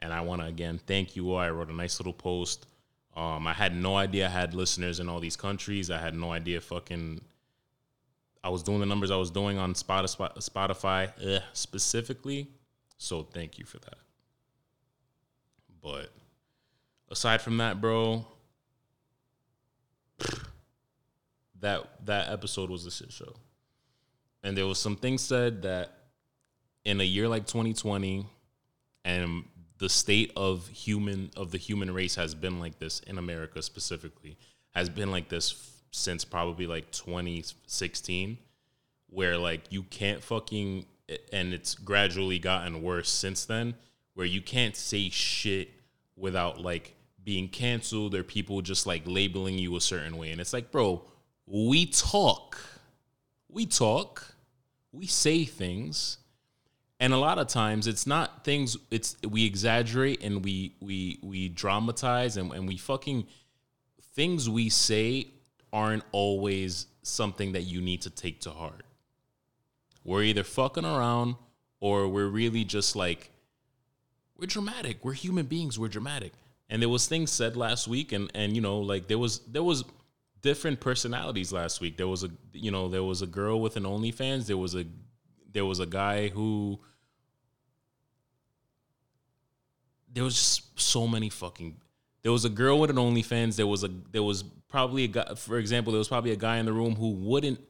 And 0.00 0.12
I 0.12 0.22
want 0.22 0.40
to 0.40 0.48
again 0.48 0.80
thank 0.86 1.14
you 1.14 1.30
all. 1.30 1.38
I 1.38 1.50
wrote 1.50 1.68
a 1.68 1.74
nice 1.74 2.00
little 2.00 2.14
post. 2.14 2.66
Um, 3.14 3.46
I 3.46 3.52
had 3.52 3.76
no 3.76 3.94
idea 3.94 4.26
I 4.26 4.30
had 4.30 4.54
listeners 4.54 4.98
in 4.98 5.08
all 5.08 5.20
these 5.20 5.36
countries. 5.36 5.90
I 5.90 5.98
had 5.98 6.14
no 6.14 6.32
idea 6.32 6.60
fucking. 6.62 7.20
I 8.42 8.48
was 8.48 8.62
doing 8.62 8.80
the 8.80 8.86
numbers 8.86 9.10
I 9.10 9.16
was 9.16 9.30
doing 9.30 9.58
on 9.58 9.74
Spotify, 9.74 11.12
ugh, 11.24 11.42
specifically. 11.52 12.48
So 12.96 13.22
thank 13.22 13.58
you 13.58 13.64
for 13.64 13.78
that. 13.80 13.98
But 15.80 16.10
aside 17.10 17.42
from 17.42 17.58
that, 17.58 17.80
bro, 17.80 18.26
that 21.60 21.86
that 22.06 22.30
episode 22.30 22.70
was 22.70 22.86
a 22.86 22.90
shit 22.90 23.12
show 23.12 23.36
and 24.42 24.56
there 24.56 24.66
was 24.66 24.78
some 24.78 24.96
things 24.96 25.22
said 25.22 25.62
that 25.62 25.92
in 26.84 27.00
a 27.00 27.04
year 27.04 27.28
like 27.28 27.46
2020 27.46 28.26
and 29.04 29.44
the 29.78 29.88
state 29.88 30.32
of 30.36 30.68
human 30.68 31.30
of 31.36 31.50
the 31.50 31.58
human 31.58 31.92
race 31.92 32.14
has 32.14 32.34
been 32.34 32.60
like 32.60 32.78
this 32.78 33.00
in 33.00 33.18
America 33.18 33.62
specifically 33.62 34.36
has 34.70 34.88
been 34.88 35.10
like 35.10 35.28
this 35.28 35.52
f- 35.52 35.82
since 35.90 36.24
probably 36.24 36.66
like 36.66 36.90
2016 36.92 38.38
where 39.10 39.36
like 39.36 39.60
you 39.70 39.82
can't 39.84 40.22
fucking 40.22 40.86
and 41.32 41.52
it's 41.52 41.74
gradually 41.74 42.38
gotten 42.38 42.82
worse 42.82 43.10
since 43.10 43.44
then 43.44 43.74
where 44.14 44.26
you 44.26 44.40
can't 44.40 44.76
say 44.76 45.08
shit 45.08 45.70
without 46.16 46.60
like 46.60 46.94
being 47.24 47.48
canceled 47.48 48.14
or 48.14 48.22
people 48.22 48.60
just 48.62 48.86
like 48.86 49.02
labeling 49.06 49.58
you 49.58 49.76
a 49.76 49.80
certain 49.80 50.16
way. 50.16 50.30
And 50.30 50.40
it's 50.40 50.52
like 50.52 50.70
bro 50.70 51.02
we 51.46 51.86
talk. 51.86 52.56
We 53.48 53.66
talk, 53.66 54.31
we 54.92 55.06
say 55.06 55.44
things, 55.44 56.18
and 57.00 57.12
a 57.12 57.16
lot 57.16 57.38
of 57.38 57.48
times 57.48 57.86
it's 57.86 58.06
not 58.06 58.44
things. 58.44 58.76
It's 58.90 59.16
we 59.28 59.44
exaggerate 59.46 60.22
and 60.22 60.44
we 60.44 60.76
we 60.80 61.18
we 61.22 61.48
dramatize 61.48 62.36
and, 62.36 62.52
and 62.52 62.68
we 62.68 62.76
fucking 62.76 63.26
things 64.14 64.48
we 64.48 64.68
say 64.68 65.28
aren't 65.72 66.04
always 66.12 66.86
something 67.02 67.52
that 67.52 67.62
you 67.62 67.80
need 67.80 68.02
to 68.02 68.10
take 68.10 68.40
to 68.42 68.50
heart. 68.50 68.84
We're 70.04 70.22
either 70.22 70.44
fucking 70.44 70.84
around 70.84 71.36
or 71.80 72.08
we're 72.08 72.28
really 72.28 72.64
just 72.64 72.94
like 72.94 73.30
we're 74.36 74.46
dramatic. 74.46 75.04
We're 75.04 75.12
human 75.12 75.46
beings. 75.46 75.78
We're 75.78 75.88
dramatic. 75.88 76.32
And 76.68 76.80
there 76.82 76.88
was 76.88 77.06
things 77.06 77.30
said 77.30 77.56
last 77.56 77.88
week, 77.88 78.12
and 78.12 78.30
and 78.34 78.54
you 78.54 78.60
know, 78.60 78.78
like 78.78 79.08
there 79.08 79.18
was 79.18 79.40
there 79.40 79.62
was 79.62 79.84
different 80.42 80.80
personalities 80.80 81.52
last 81.52 81.80
week. 81.80 81.96
There 81.96 82.08
was 82.08 82.24
a 82.24 82.30
you 82.52 82.70
know 82.70 82.88
there 82.88 83.04
was 83.04 83.22
a 83.22 83.26
girl 83.26 83.60
with 83.60 83.76
an 83.76 83.84
OnlyFans. 83.84 84.46
There 84.46 84.58
was 84.58 84.74
a 84.74 84.84
there 85.52 85.64
was 85.64 85.80
a 85.80 85.86
guy 85.86 86.28
who 86.28 86.80
there 90.12 90.24
was 90.24 90.34
just 90.34 90.80
so 90.80 91.06
many 91.06 91.30
fucking. 91.30 91.76
There 92.22 92.32
was 92.32 92.44
a 92.44 92.50
girl 92.50 92.78
with 92.78 92.90
an 92.90 92.96
OnlyFans. 92.96 93.56
There 93.56 93.66
was 93.66 93.84
a 93.84 93.90
there 94.10 94.22
was 94.22 94.42
probably 94.42 95.04
a 95.04 95.08
guy. 95.08 95.34
For 95.36 95.58
example, 95.58 95.92
there 95.92 95.98
was 95.98 96.08
probably 96.08 96.32
a 96.32 96.36
guy 96.36 96.58
in 96.58 96.66
the 96.66 96.72
room 96.72 96.94
who 96.94 97.10
wouldn't 97.10 97.60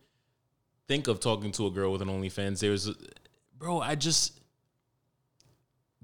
think 0.89 1.07
of 1.09 1.21
talking 1.21 1.53
to 1.53 1.67
a 1.67 1.71
girl 1.71 1.93
with 1.93 2.03
an 2.03 2.09
OnlyFans. 2.09 2.61
There's, 2.61 2.91
bro, 3.57 3.81
I 3.81 3.95
just 3.95 4.41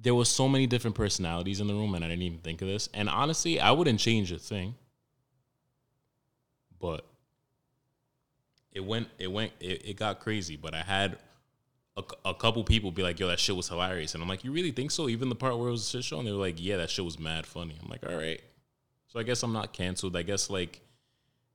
there 0.00 0.14
was 0.14 0.28
so 0.28 0.48
many 0.48 0.66
different 0.66 0.94
personalities 0.94 1.60
in 1.60 1.66
the 1.66 1.74
room, 1.74 1.94
and 1.94 2.04
I 2.04 2.08
didn't 2.08 2.22
even 2.22 2.38
think 2.38 2.62
of 2.62 2.68
this. 2.68 2.88
And 2.94 3.08
honestly, 3.08 3.58
I 3.60 3.72
wouldn't 3.72 3.98
change 3.98 4.30
a 4.30 4.38
thing 4.38 4.76
but 6.80 7.06
it 8.72 8.84
went 8.84 9.08
it 9.18 9.30
went 9.30 9.52
it, 9.60 9.82
it 9.84 9.96
got 9.96 10.20
crazy. 10.20 10.56
But 10.56 10.74
i 10.74 10.82
had 10.82 11.18
a, 11.96 12.02
a 12.24 12.34
couple 12.34 12.62
people 12.64 12.90
be 12.90 13.02
like 13.02 13.18
yo 13.18 13.28
that 13.28 13.38
shit 13.38 13.56
was 13.56 13.68
hilarious. 13.68 14.14
And 14.14 14.22
i'm 14.22 14.28
like 14.28 14.44
you 14.44 14.52
really 14.52 14.70
think 14.72 14.90
so? 14.90 15.08
Even 15.08 15.28
the 15.28 15.34
part 15.34 15.58
where 15.58 15.68
it 15.68 15.72
was 15.72 15.86
a 15.86 15.90
shit 15.90 16.04
show? 16.04 16.18
And 16.18 16.26
they 16.26 16.32
were 16.32 16.38
like 16.38 16.56
yeah 16.58 16.76
that 16.76 16.90
shit 16.90 17.04
was 17.04 17.18
mad 17.18 17.46
funny. 17.46 17.76
I'm 17.82 17.88
like 17.88 18.04
all 18.08 18.16
right. 18.16 18.40
So 19.08 19.18
i 19.18 19.22
guess 19.22 19.42
i'm 19.42 19.52
not 19.52 19.72
canceled. 19.72 20.16
I 20.16 20.22
guess 20.22 20.50
like 20.50 20.80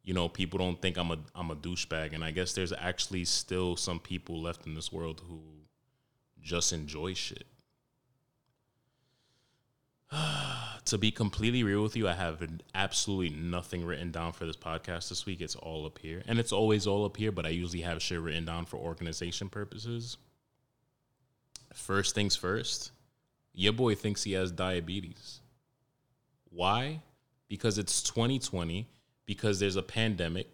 you 0.03 0.13
know 0.13 0.27
people 0.27 0.59
don't 0.59 0.81
think 0.81 0.97
i'm 0.97 1.11
a 1.11 1.17
i'm 1.35 1.51
a 1.51 1.55
douchebag. 1.55 2.13
And 2.13 2.23
i 2.23 2.31
guess 2.31 2.53
there's 2.53 2.73
actually 2.73 3.25
still 3.25 3.75
some 3.75 3.99
people 3.99 4.41
left 4.41 4.65
in 4.65 4.73
this 4.73 4.91
world 4.91 5.21
who 5.27 5.41
just 6.41 6.73
enjoy 6.73 7.13
shit 7.13 7.45
to 10.85 10.97
be 10.97 11.11
completely 11.11 11.63
real 11.63 11.83
with 11.83 11.95
you, 11.95 12.07
I 12.07 12.13
have 12.13 12.41
absolutely 12.75 13.35
nothing 13.35 13.85
written 13.85 14.11
down 14.11 14.33
for 14.33 14.45
this 14.45 14.55
podcast 14.55 15.09
this 15.09 15.25
week. 15.25 15.41
It's 15.41 15.55
all 15.55 15.85
up 15.85 15.99
here. 15.99 16.23
And 16.27 16.39
it's 16.39 16.51
always 16.51 16.87
all 16.87 17.05
up 17.05 17.17
here, 17.17 17.31
but 17.31 17.45
I 17.45 17.49
usually 17.49 17.81
have 17.81 18.01
shit 18.01 18.19
written 18.19 18.45
down 18.45 18.65
for 18.65 18.77
organization 18.77 19.49
purposes. 19.49 20.17
First 21.73 22.15
things 22.15 22.35
first, 22.35 22.91
your 23.53 23.73
boy 23.73 23.95
thinks 23.95 24.23
he 24.23 24.33
has 24.33 24.51
diabetes. 24.51 25.39
Why? 26.51 27.01
Because 27.47 27.77
it's 27.77 28.03
2020, 28.03 28.87
because 29.25 29.59
there's 29.59 29.75
a 29.75 29.81
pandemic, 29.81 30.47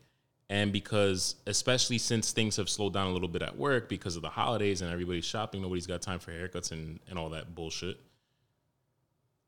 and 0.49 0.71
because, 0.71 1.35
especially 1.45 1.97
since 1.97 2.31
things 2.31 2.55
have 2.55 2.69
slowed 2.69 2.93
down 2.93 3.07
a 3.07 3.11
little 3.11 3.27
bit 3.27 3.41
at 3.41 3.57
work 3.57 3.89
because 3.89 4.15
of 4.15 4.21
the 4.21 4.29
holidays 4.29 4.81
and 4.81 4.91
everybody's 4.91 5.25
shopping, 5.25 5.61
nobody's 5.61 5.85
got 5.85 6.01
time 6.01 6.19
for 6.19 6.31
haircuts 6.31 6.71
and, 6.71 6.99
and 7.09 7.19
all 7.19 7.29
that 7.29 7.53
bullshit 7.53 7.99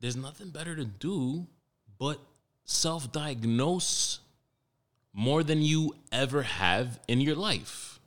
there's 0.01 0.17
nothing 0.17 0.49
better 0.49 0.75
to 0.75 0.83
do 0.83 1.47
but 1.97 2.19
self 2.65 3.11
diagnose 3.11 4.19
more 5.13 5.43
than 5.43 5.61
you 5.61 5.95
ever 6.11 6.41
have 6.41 6.99
in 7.07 7.21
your 7.21 7.35
life. 7.35 7.99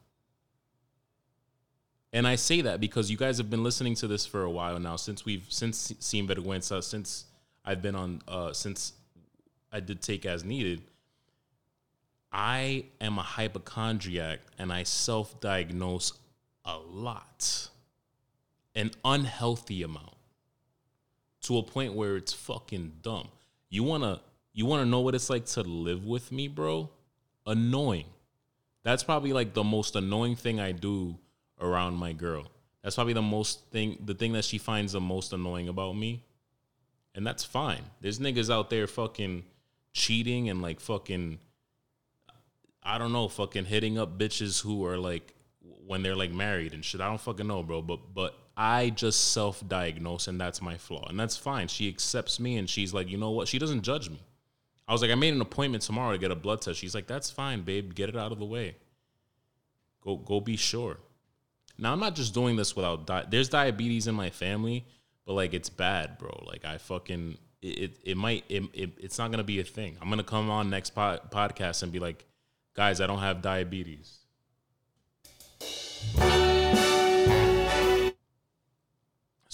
And 2.13 2.27
I 2.27 2.37
say 2.37 2.61
that 2.63 2.81
because 2.81 3.11
you 3.11 3.17
guys 3.17 3.39
have 3.39 3.51
been 3.51 3.65
listening 3.65 3.95
to 3.97 4.07
this 4.07 4.27
for 4.27 4.43
a 4.43 4.51
while 4.51 4.79
now 4.79 4.97
since 4.97 5.25
we've 5.25 5.47
since 5.49 5.93
seen 6.01 6.29
Vergüenza, 6.29 6.83
since 6.83 7.27
I've 7.65 7.81
been 7.81 7.95
on 7.95 8.23
uh 8.29 8.53
since 8.53 8.93
I 9.73 9.81
did 9.81 10.03
take 10.03 10.27
as 10.27 10.45
needed. 10.45 10.83
I 12.33 12.87
am 13.01 13.19
a 13.19 13.23
hypochondriac 13.23 14.41
and 14.59 14.73
I 14.73 14.83
self-diagnose 14.83 16.13
a 16.65 16.79
lot. 16.79 17.69
An 18.75 18.91
unhealthy 19.05 19.85
amount 19.85 20.15
to 21.45 21.59
a 21.59 21.63
point 21.63 21.95
where 21.95 22.17
it's 22.17 22.33
fucking 22.33 22.93
dumb. 23.03 23.29
You 23.69 23.83
wanna 23.83 24.21
you 24.53 24.67
wanna 24.67 24.87
know 24.87 25.01
what 25.01 25.15
it's 25.15 25.31
like 25.31 25.47
to 25.47 25.63
live 25.63 26.05
with 26.05 26.33
me, 26.33 26.49
bro? 26.49 26.91
Annoying. 27.47 28.07
That's 28.83 29.03
probably 29.03 29.33
like 29.33 29.55
the 29.55 29.65
most 29.65 29.97
annoying 29.97 30.37
thing 30.37 30.61
I 30.61 30.73
do 30.73 31.17
around 31.61 31.95
my 31.95 32.13
girl. 32.13 32.47
That's 32.83 32.97
probably 32.97 33.15
the 33.15 33.23
most 33.23 33.71
thing 33.71 33.99
the 34.05 34.15
thing 34.15 34.33
that 34.33 34.45
she 34.45 34.59
finds 34.59 34.93
the 34.93 35.01
most 35.01 35.33
annoying 35.33 35.69
about 35.69 35.97
me. 35.97 36.23
And 37.15 37.27
that's 37.27 37.45
fine. 37.45 37.83
There's 38.01 38.19
niggas 38.19 38.53
out 38.53 38.71
there 38.71 38.87
fucking 38.87 39.45
cheating 39.93 40.49
and 40.49 40.61
like 40.61 40.81
fucking 40.81 41.39
I 42.83 42.99
don't 42.99 43.13
know, 43.13 43.29
fucking 43.29 43.65
hitting 43.65 43.99
up 43.99 44.19
bitches 44.19 44.63
who 44.63 44.85
are 44.85 44.99
like 44.99 45.33
when 45.87 46.03
they're 46.03 46.17
like 46.17 46.33
married 46.33 46.75
and 46.75 46.85
shit. 46.85 47.01
I 47.01 47.09
don't 47.09 47.21
fucking 47.21 47.47
know, 47.47 47.63
bro. 47.63 47.81
But 47.83 48.15
but 48.15 48.35
I 48.56 48.90
just 48.90 49.32
self 49.32 49.66
diagnose 49.66 50.28
and 50.28 50.40
that's 50.40 50.62
my 50.62 50.76
flaw. 50.76 51.06
And 51.08 51.18
that's 51.18 51.37
fine. 51.37 51.68
She 51.68 51.88
accepts 51.88 52.38
me 52.38 52.56
and 52.56 52.68
she's 52.68 52.94
like, 52.94 53.08
you 53.11 53.18
know 53.18 53.30
what? 53.30 53.49
She 53.49 53.58
doesn't 53.58 53.82
judge 53.82 54.11
me. 54.11 54.20
I 54.87 54.92
was 54.92 55.02
like, 55.02 55.11
I 55.11 55.14
made 55.14 55.34
an 55.34 55.40
appointment 55.40 55.82
tomorrow 55.82 56.12
to 56.12 56.18
get 56.18 56.30
a 56.30 56.37
blood 56.37 56.61
test. 56.61 56.78
She's 56.78 56.94
like, 56.94 57.06
that's 57.06 57.30
fine, 57.30 57.62
babe. 57.62 57.94
Get 57.94 58.08
it 58.08 58.16
out 58.16 58.32
of 58.32 58.38
the 58.38 58.44
way. 58.44 58.76
Go 60.02 60.16
go 60.16 60.40
be 60.40 60.56
sure. 60.56 60.99
Now 61.78 61.92
I'm 61.92 62.00
not 62.00 62.14
just 62.14 62.34
doing 62.34 62.56
this 62.56 62.76
without 62.76 63.06
di- 63.06 63.26
there's 63.28 63.49
diabetes 63.49 64.06
in 64.06 64.14
my 64.14 64.30
family, 64.30 64.84
but 65.26 65.32
like 65.32 65.54
it's 65.54 65.70
bad, 65.70 66.18
bro. 66.18 66.44
Like 66.46 66.64
I 66.64 66.78
fucking 66.78 67.38
it 67.62 67.66
it, 67.66 67.99
it 68.04 68.16
might 68.16 68.44
it, 68.49 68.64
it 68.75 68.90
it's 69.00 69.18
not 69.18 69.30
gonna 69.30 69.42
be 69.42 69.61
a 69.61 69.64
thing. 69.64 69.96
I'm 70.00 70.11
gonna 70.11 70.23
come 70.23 70.50
on 70.50 70.70
next 70.70 70.90
pod, 70.90 71.30
podcast 71.30 71.82
and 71.82 71.90
be 71.90 71.99
like, 71.99 72.26
guys, 72.75 73.00
I 73.00 73.06
don't 73.06 73.20
have 73.20 73.42
diabetes. 73.42 74.18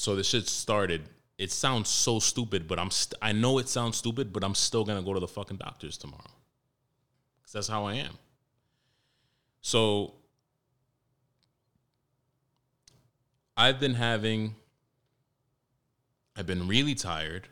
So 0.00 0.16
this 0.16 0.28
shit 0.28 0.48
started. 0.48 1.02
It 1.36 1.52
sounds 1.52 1.90
so 1.90 2.20
stupid, 2.20 2.66
but 2.66 2.78
I'm 2.78 2.90
st- 2.90 3.18
I 3.20 3.32
know 3.32 3.58
it 3.58 3.68
sounds 3.68 3.98
stupid, 3.98 4.32
but 4.32 4.42
I'm 4.42 4.54
still 4.54 4.82
gonna 4.82 5.02
go 5.02 5.12
to 5.12 5.20
the 5.20 5.28
fucking 5.28 5.58
doctors 5.58 5.98
tomorrow. 5.98 6.22
Cause 7.42 7.52
that's 7.52 7.68
how 7.68 7.84
I 7.84 7.96
am. 7.96 8.16
So 9.60 10.14
I've 13.58 13.78
been 13.78 13.92
having 13.92 14.54
I've 16.34 16.46
been 16.46 16.66
really 16.66 16.94
tired, 16.94 17.46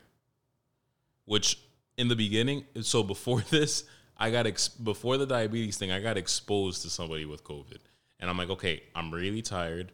which 1.25 1.59
in 1.99 2.07
the 2.07 2.15
beginning, 2.15 2.65
so 2.81 3.03
before 3.03 3.41
this, 3.51 3.83
I 4.17 4.31
got 4.31 4.47
ex- 4.47 4.69
before 4.69 5.17
the 5.17 5.27
diabetes 5.27 5.77
thing, 5.77 5.91
I 5.91 5.99
got 5.99 6.17
exposed 6.17 6.81
to 6.81 6.89
somebody 6.89 7.25
with 7.25 7.43
COVID. 7.43 7.77
And 8.19 8.27
I'm 8.27 8.39
like, 8.39 8.49
okay, 8.49 8.81
I'm 8.95 9.11
really 9.11 9.43
tired. 9.43 9.91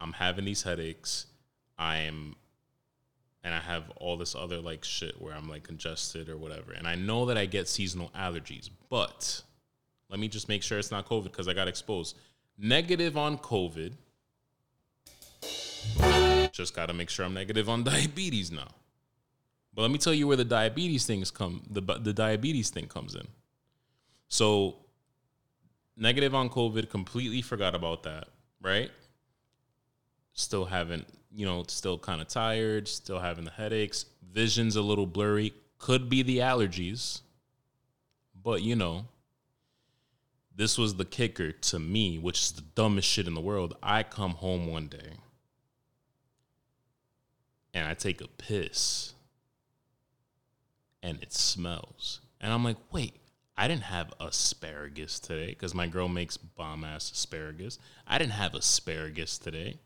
I'm 0.00 0.12
having 0.12 0.44
these 0.44 0.64
headaches. 0.64 1.26
I'm 1.78 2.36
and 3.44 3.54
I 3.54 3.60
have 3.60 3.90
all 3.96 4.16
this 4.16 4.34
other 4.34 4.58
like 4.60 4.84
shit 4.84 5.20
where 5.20 5.34
I'm 5.34 5.48
like 5.48 5.62
congested 5.64 6.28
or 6.30 6.36
whatever. 6.36 6.72
And 6.72 6.88
I 6.88 6.94
know 6.94 7.26
that 7.26 7.36
I 7.36 7.44
get 7.44 7.68
seasonal 7.68 8.10
allergies, 8.16 8.70
but 8.88 9.42
let 10.08 10.18
me 10.18 10.28
just 10.28 10.48
make 10.48 10.62
sure 10.62 10.78
it's 10.78 10.90
not 10.90 11.06
COVID 11.06 11.24
because 11.24 11.46
I 11.46 11.52
got 11.52 11.68
exposed. 11.68 12.16
Negative 12.56 13.16
on 13.18 13.36
COVID. 13.38 13.92
Just 16.52 16.74
got 16.74 16.86
to 16.86 16.94
make 16.94 17.10
sure 17.10 17.26
I'm 17.26 17.34
negative 17.34 17.68
on 17.68 17.84
diabetes 17.84 18.50
now. 18.50 18.68
But 19.74 19.82
let 19.82 19.90
me 19.90 19.98
tell 19.98 20.14
you 20.14 20.26
where 20.26 20.36
the 20.36 20.44
diabetes 20.44 21.04
things 21.04 21.30
come. 21.30 21.62
The 21.68 21.80
the 21.80 22.12
diabetes 22.12 22.70
thing 22.70 22.86
comes 22.86 23.14
in. 23.14 23.26
So 24.28 24.76
negative 25.96 26.34
on 26.34 26.48
COVID. 26.48 26.88
Completely 26.88 27.42
forgot 27.42 27.74
about 27.74 28.04
that. 28.04 28.28
Right. 28.62 28.90
Still 30.32 30.64
haven't. 30.64 31.06
You 31.34 31.46
know, 31.46 31.64
still 31.66 31.98
kind 31.98 32.20
of 32.20 32.28
tired. 32.28 32.86
Still 32.86 33.18
having 33.18 33.44
the 33.44 33.50
headaches. 33.50 34.06
Vision's 34.32 34.76
a 34.76 34.82
little 34.82 35.06
blurry. 35.06 35.52
Could 35.78 36.08
be 36.08 36.22
the 36.22 36.38
allergies. 36.38 37.20
But 38.40 38.62
you 38.62 38.76
know, 38.76 39.06
this 40.54 40.78
was 40.78 40.94
the 40.94 41.04
kicker 41.04 41.50
to 41.50 41.78
me, 41.78 42.18
which 42.18 42.40
is 42.40 42.52
the 42.52 42.62
dumbest 42.62 43.08
shit 43.08 43.26
in 43.26 43.34
the 43.34 43.40
world. 43.40 43.76
I 43.82 44.02
come 44.02 44.32
home 44.32 44.66
one 44.66 44.86
day 44.88 45.14
and 47.72 47.88
I 47.88 47.94
take 47.94 48.20
a 48.20 48.28
piss 48.28 49.14
and 51.02 51.20
it 51.22 51.32
smells. 51.32 52.20
And 52.40 52.52
I'm 52.52 52.62
like, 52.62 52.76
wait, 52.92 53.16
I 53.56 53.68
didn't 53.68 53.84
have 53.84 54.12
asparagus 54.20 55.18
today 55.18 55.48
because 55.48 55.74
my 55.74 55.86
girl 55.86 56.08
makes 56.08 56.36
bomb 56.36 56.84
ass 56.84 57.10
asparagus. 57.10 57.78
I 58.06 58.18
didn't 58.18 58.32
have 58.32 58.54
asparagus 58.54 59.38
today. 59.38 59.78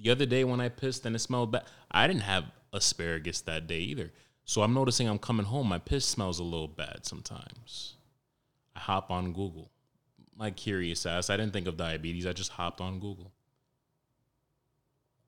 The 0.00 0.10
other 0.10 0.24
day 0.24 0.44
when 0.44 0.60
I 0.60 0.70
pissed 0.70 1.04
and 1.04 1.14
it 1.14 1.18
smelled 1.18 1.52
bad, 1.52 1.64
I 1.90 2.06
didn't 2.06 2.22
have 2.22 2.44
asparagus 2.72 3.42
that 3.42 3.66
day 3.66 3.80
either. 3.80 4.12
So 4.44 4.62
I'm 4.62 4.72
noticing 4.72 5.06
I'm 5.06 5.18
coming 5.18 5.46
home, 5.46 5.68
my 5.68 5.78
piss 5.78 6.06
smells 6.06 6.38
a 6.38 6.44
little 6.44 6.68
bad 6.68 7.00
sometimes. 7.04 7.96
I 8.74 8.80
hop 8.80 9.10
on 9.10 9.32
Google. 9.32 9.70
My 10.34 10.50
curious 10.50 11.04
ass, 11.04 11.28
I 11.28 11.36
didn't 11.36 11.52
think 11.52 11.66
of 11.66 11.76
diabetes, 11.76 12.26
I 12.26 12.32
just 12.32 12.52
hopped 12.52 12.80
on 12.80 12.98
Google. 12.98 13.30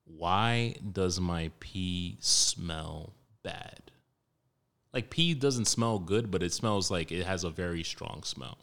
Why 0.05 0.75
does 0.91 1.19
my 1.19 1.51
pee 1.59 2.17
smell 2.19 3.13
bad? 3.43 3.91
Like 4.91 5.11
pee 5.11 5.35
doesn't 5.35 5.65
smell 5.65 5.99
good, 5.99 6.31
but 6.31 6.43
it 6.43 6.51
smells 6.51 6.89
like 6.89 7.11
it 7.11 7.25
has 7.25 7.43
a 7.43 7.49
very 7.49 7.83
strong 7.83 8.23
smell. 8.23 8.57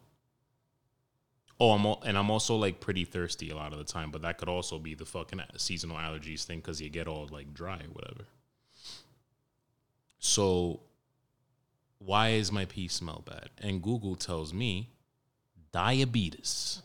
Oh, 1.60 1.72
I'm 1.72 1.84
al- 1.84 2.02
and 2.06 2.16
I'm 2.16 2.30
also 2.30 2.56
like 2.56 2.80
pretty 2.80 3.04
thirsty 3.04 3.50
a 3.50 3.56
lot 3.56 3.72
of 3.72 3.78
the 3.78 3.84
time, 3.84 4.10
but 4.10 4.22
that 4.22 4.38
could 4.38 4.48
also 4.48 4.78
be 4.78 4.94
the 4.94 5.04
fucking 5.04 5.40
seasonal 5.58 5.98
allergies 5.98 6.44
thing 6.44 6.58
because 6.58 6.80
you 6.80 6.88
get 6.88 7.06
all 7.06 7.28
like 7.30 7.52
dry, 7.52 7.76
or 7.76 7.92
whatever. 7.92 8.24
So, 10.18 10.80
why 11.98 12.30
is 12.30 12.50
my 12.50 12.64
pee 12.64 12.88
smell 12.88 13.22
bad? 13.26 13.50
And 13.58 13.82
Google 13.82 14.16
tells 14.16 14.54
me 14.54 14.88
diabetes. 15.70 16.82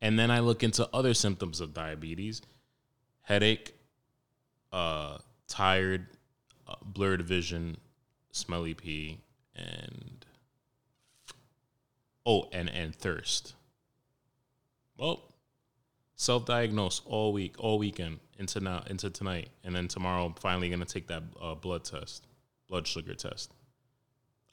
And 0.00 0.18
then 0.18 0.30
I 0.30 0.38
look 0.40 0.62
into 0.62 0.88
other 0.92 1.14
symptoms 1.14 1.60
of 1.60 1.74
diabetes 1.74 2.42
headache, 3.22 3.74
uh, 4.72 5.18
tired, 5.48 6.06
uh, 6.68 6.76
blurred 6.84 7.22
vision, 7.22 7.76
smelly 8.30 8.72
pee, 8.72 9.18
and 9.56 10.24
oh, 12.26 12.48
and 12.52 12.68
and 12.68 12.94
thirst. 12.94 13.54
Well, 14.98 15.22
self-diagnose 16.16 17.02
all 17.06 17.32
week, 17.32 17.54
all 17.58 17.78
weekend 17.78 18.18
into 18.38 18.60
now 18.60 18.82
into 18.88 19.08
tonight, 19.08 19.48
and 19.64 19.74
then 19.74 19.88
tomorrow 19.88 20.26
I'm 20.26 20.34
finally 20.34 20.68
gonna 20.68 20.84
take 20.84 21.06
that 21.06 21.22
uh, 21.40 21.54
blood 21.54 21.84
test, 21.84 22.26
blood 22.68 22.86
sugar 22.86 23.14
test. 23.14 23.52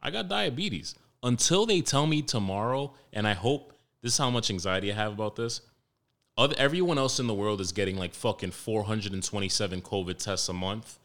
I 0.02 0.12
got 0.12 0.30
diabetes. 0.30 0.96
Until 1.24 1.66
they 1.66 1.80
tell 1.80 2.06
me 2.06 2.22
tomorrow, 2.22 2.94
and 3.14 3.26
I 3.26 3.34
hope 3.34 3.74
this 4.02 4.12
is 4.12 4.18
how 4.18 4.30
much 4.30 4.50
anxiety 4.50 4.92
I 4.92 4.96
have 4.96 5.14
about 5.14 5.38
this. 5.38 5.62
Other, 6.38 6.56
everyone 6.58 6.98
else 6.98 7.20
in 7.20 7.28
the 7.28 7.34
world 7.34 7.62
is 7.62 7.72
getting 7.72 7.96
like 7.96 8.14
fucking 8.14 8.52
427 8.52 9.82
COVID 9.82 10.18
tests 10.18 10.50
a 10.50 10.54
month. 10.54 11.00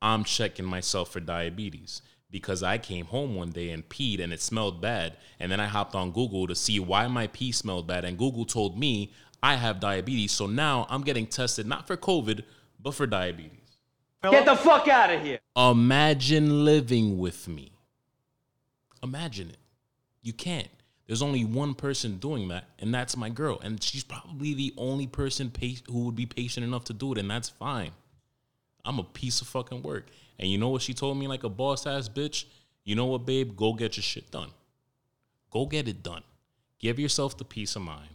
I'm 0.00 0.22
checking 0.22 0.64
myself 0.64 1.10
for 1.10 1.18
diabetes 1.18 2.02
because 2.34 2.64
I 2.64 2.78
came 2.78 3.06
home 3.06 3.36
one 3.36 3.50
day 3.50 3.70
and 3.70 3.88
peed 3.88 4.20
and 4.20 4.32
it 4.32 4.42
smelled 4.42 4.80
bad. 4.80 5.16
And 5.38 5.52
then 5.52 5.60
I 5.60 5.66
hopped 5.66 5.94
on 5.94 6.10
Google 6.10 6.48
to 6.48 6.54
see 6.56 6.80
why 6.80 7.06
my 7.06 7.28
pee 7.28 7.52
smelled 7.52 7.86
bad. 7.86 8.04
And 8.04 8.18
Google 8.18 8.44
told 8.44 8.76
me 8.76 9.12
I 9.40 9.54
have 9.54 9.78
diabetes. 9.78 10.32
So 10.32 10.46
now 10.46 10.84
I'm 10.90 11.02
getting 11.02 11.28
tested 11.28 11.64
not 11.64 11.86
for 11.86 11.96
COVID, 11.96 12.42
but 12.82 12.92
for 12.92 13.06
diabetes. 13.06 13.78
Get 14.20 14.46
the 14.46 14.56
fuck 14.56 14.88
out 14.88 15.10
of 15.10 15.22
here. 15.22 15.38
Imagine 15.56 16.64
living 16.64 17.18
with 17.18 17.46
me. 17.46 17.70
Imagine 19.00 19.50
it. 19.50 19.58
You 20.22 20.32
can't. 20.32 20.66
There's 21.06 21.22
only 21.22 21.44
one 21.44 21.74
person 21.74 22.16
doing 22.16 22.48
that, 22.48 22.64
and 22.80 22.92
that's 22.92 23.16
my 23.16 23.28
girl. 23.28 23.60
And 23.62 23.80
she's 23.80 24.02
probably 24.02 24.54
the 24.54 24.74
only 24.76 25.06
person 25.06 25.50
pa- 25.50 25.84
who 25.86 26.00
would 26.06 26.16
be 26.16 26.26
patient 26.26 26.66
enough 26.66 26.82
to 26.86 26.92
do 26.94 27.12
it, 27.12 27.18
and 27.18 27.30
that's 27.30 27.50
fine. 27.50 27.92
I'm 28.84 28.98
a 28.98 29.04
piece 29.04 29.40
of 29.40 29.46
fucking 29.46 29.82
work. 29.84 30.08
And 30.38 30.50
you 30.50 30.58
know 30.58 30.68
what 30.68 30.82
she 30.82 30.94
told 30.94 31.16
me 31.16 31.28
like 31.28 31.44
a 31.44 31.48
boss 31.48 31.86
ass 31.86 32.08
bitch? 32.08 32.44
You 32.84 32.96
know 32.96 33.06
what, 33.06 33.24
babe? 33.24 33.56
Go 33.56 33.72
get 33.72 33.96
your 33.96 34.02
shit 34.02 34.30
done. 34.30 34.50
Go 35.50 35.66
get 35.66 35.88
it 35.88 36.02
done. 36.02 36.22
Give 36.78 36.98
yourself 36.98 37.38
the 37.38 37.44
peace 37.44 37.76
of 37.76 37.82
mind. 37.82 38.08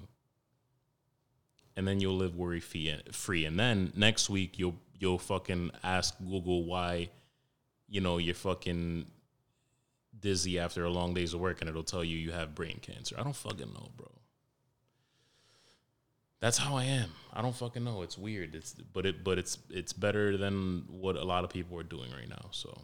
And 1.75 1.87
then 1.87 1.99
you'll 1.99 2.17
live 2.17 2.35
worry 2.35 2.59
free. 2.59 3.45
And 3.45 3.59
then 3.59 3.93
next 3.95 4.29
week 4.29 4.59
you'll 4.59 4.75
you'll 4.99 5.17
fucking 5.17 5.71
ask 5.81 6.17
Google 6.19 6.65
why, 6.65 7.09
you 7.87 8.01
know, 8.01 8.17
you're 8.17 8.35
fucking 8.35 9.05
dizzy 10.19 10.59
after 10.59 10.83
a 10.83 10.89
long 10.89 11.13
days 11.13 11.33
of 11.33 11.39
work 11.39 11.61
and 11.61 11.69
it'll 11.69 11.83
tell 11.83 12.03
you 12.03 12.17
you 12.17 12.31
have 12.31 12.53
brain 12.53 12.79
cancer. 12.81 13.15
I 13.17 13.23
don't 13.23 13.35
fucking 13.35 13.73
know, 13.73 13.89
bro. 13.95 14.11
That's 16.39 16.57
how 16.57 16.75
I 16.75 16.85
am. 16.85 17.09
I 17.33 17.41
don't 17.41 17.55
fucking 17.55 17.83
know. 17.83 18.01
It's 18.01 18.17
weird. 18.17 18.55
It's 18.55 18.73
but 18.93 19.05
it 19.05 19.23
but 19.23 19.37
it's 19.37 19.57
it's 19.69 19.93
better 19.93 20.37
than 20.37 20.85
what 20.89 21.15
a 21.15 21.23
lot 21.23 21.43
of 21.43 21.49
people 21.49 21.77
are 21.77 21.83
doing 21.83 22.11
right 22.11 22.29
now. 22.29 22.49
So 22.51 22.81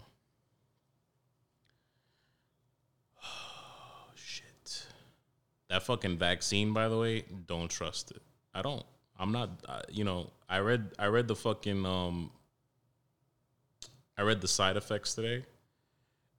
oh, 3.23 4.09
shit. 4.15 4.85
That 5.69 5.83
fucking 5.83 6.17
vaccine, 6.17 6.73
by 6.73 6.89
the 6.89 6.97
way, 6.97 7.23
don't 7.47 7.69
trust 7.71 8.11
it. 8.11 8.21
I 8.53 8.61
don't. 8.61 8.85
I'm 9.17 9.31
not. 9.31 9.49
Uh, 9.67 9.81
you 9.89 10.03
know, 10.03 10.31
I 10.49 10.59
read. 10.59 10.91
I 10.99 11.07
read 11.07 11.27
the 11.27 11.35
fucking. 11.35 11.85
Um. 11.85 12.31
I 14.17 14.21
read 14.21 14.41
the 14.41 14.47
side 14.47 14.77
effects 14.77 15.13
today, 15.13 15.43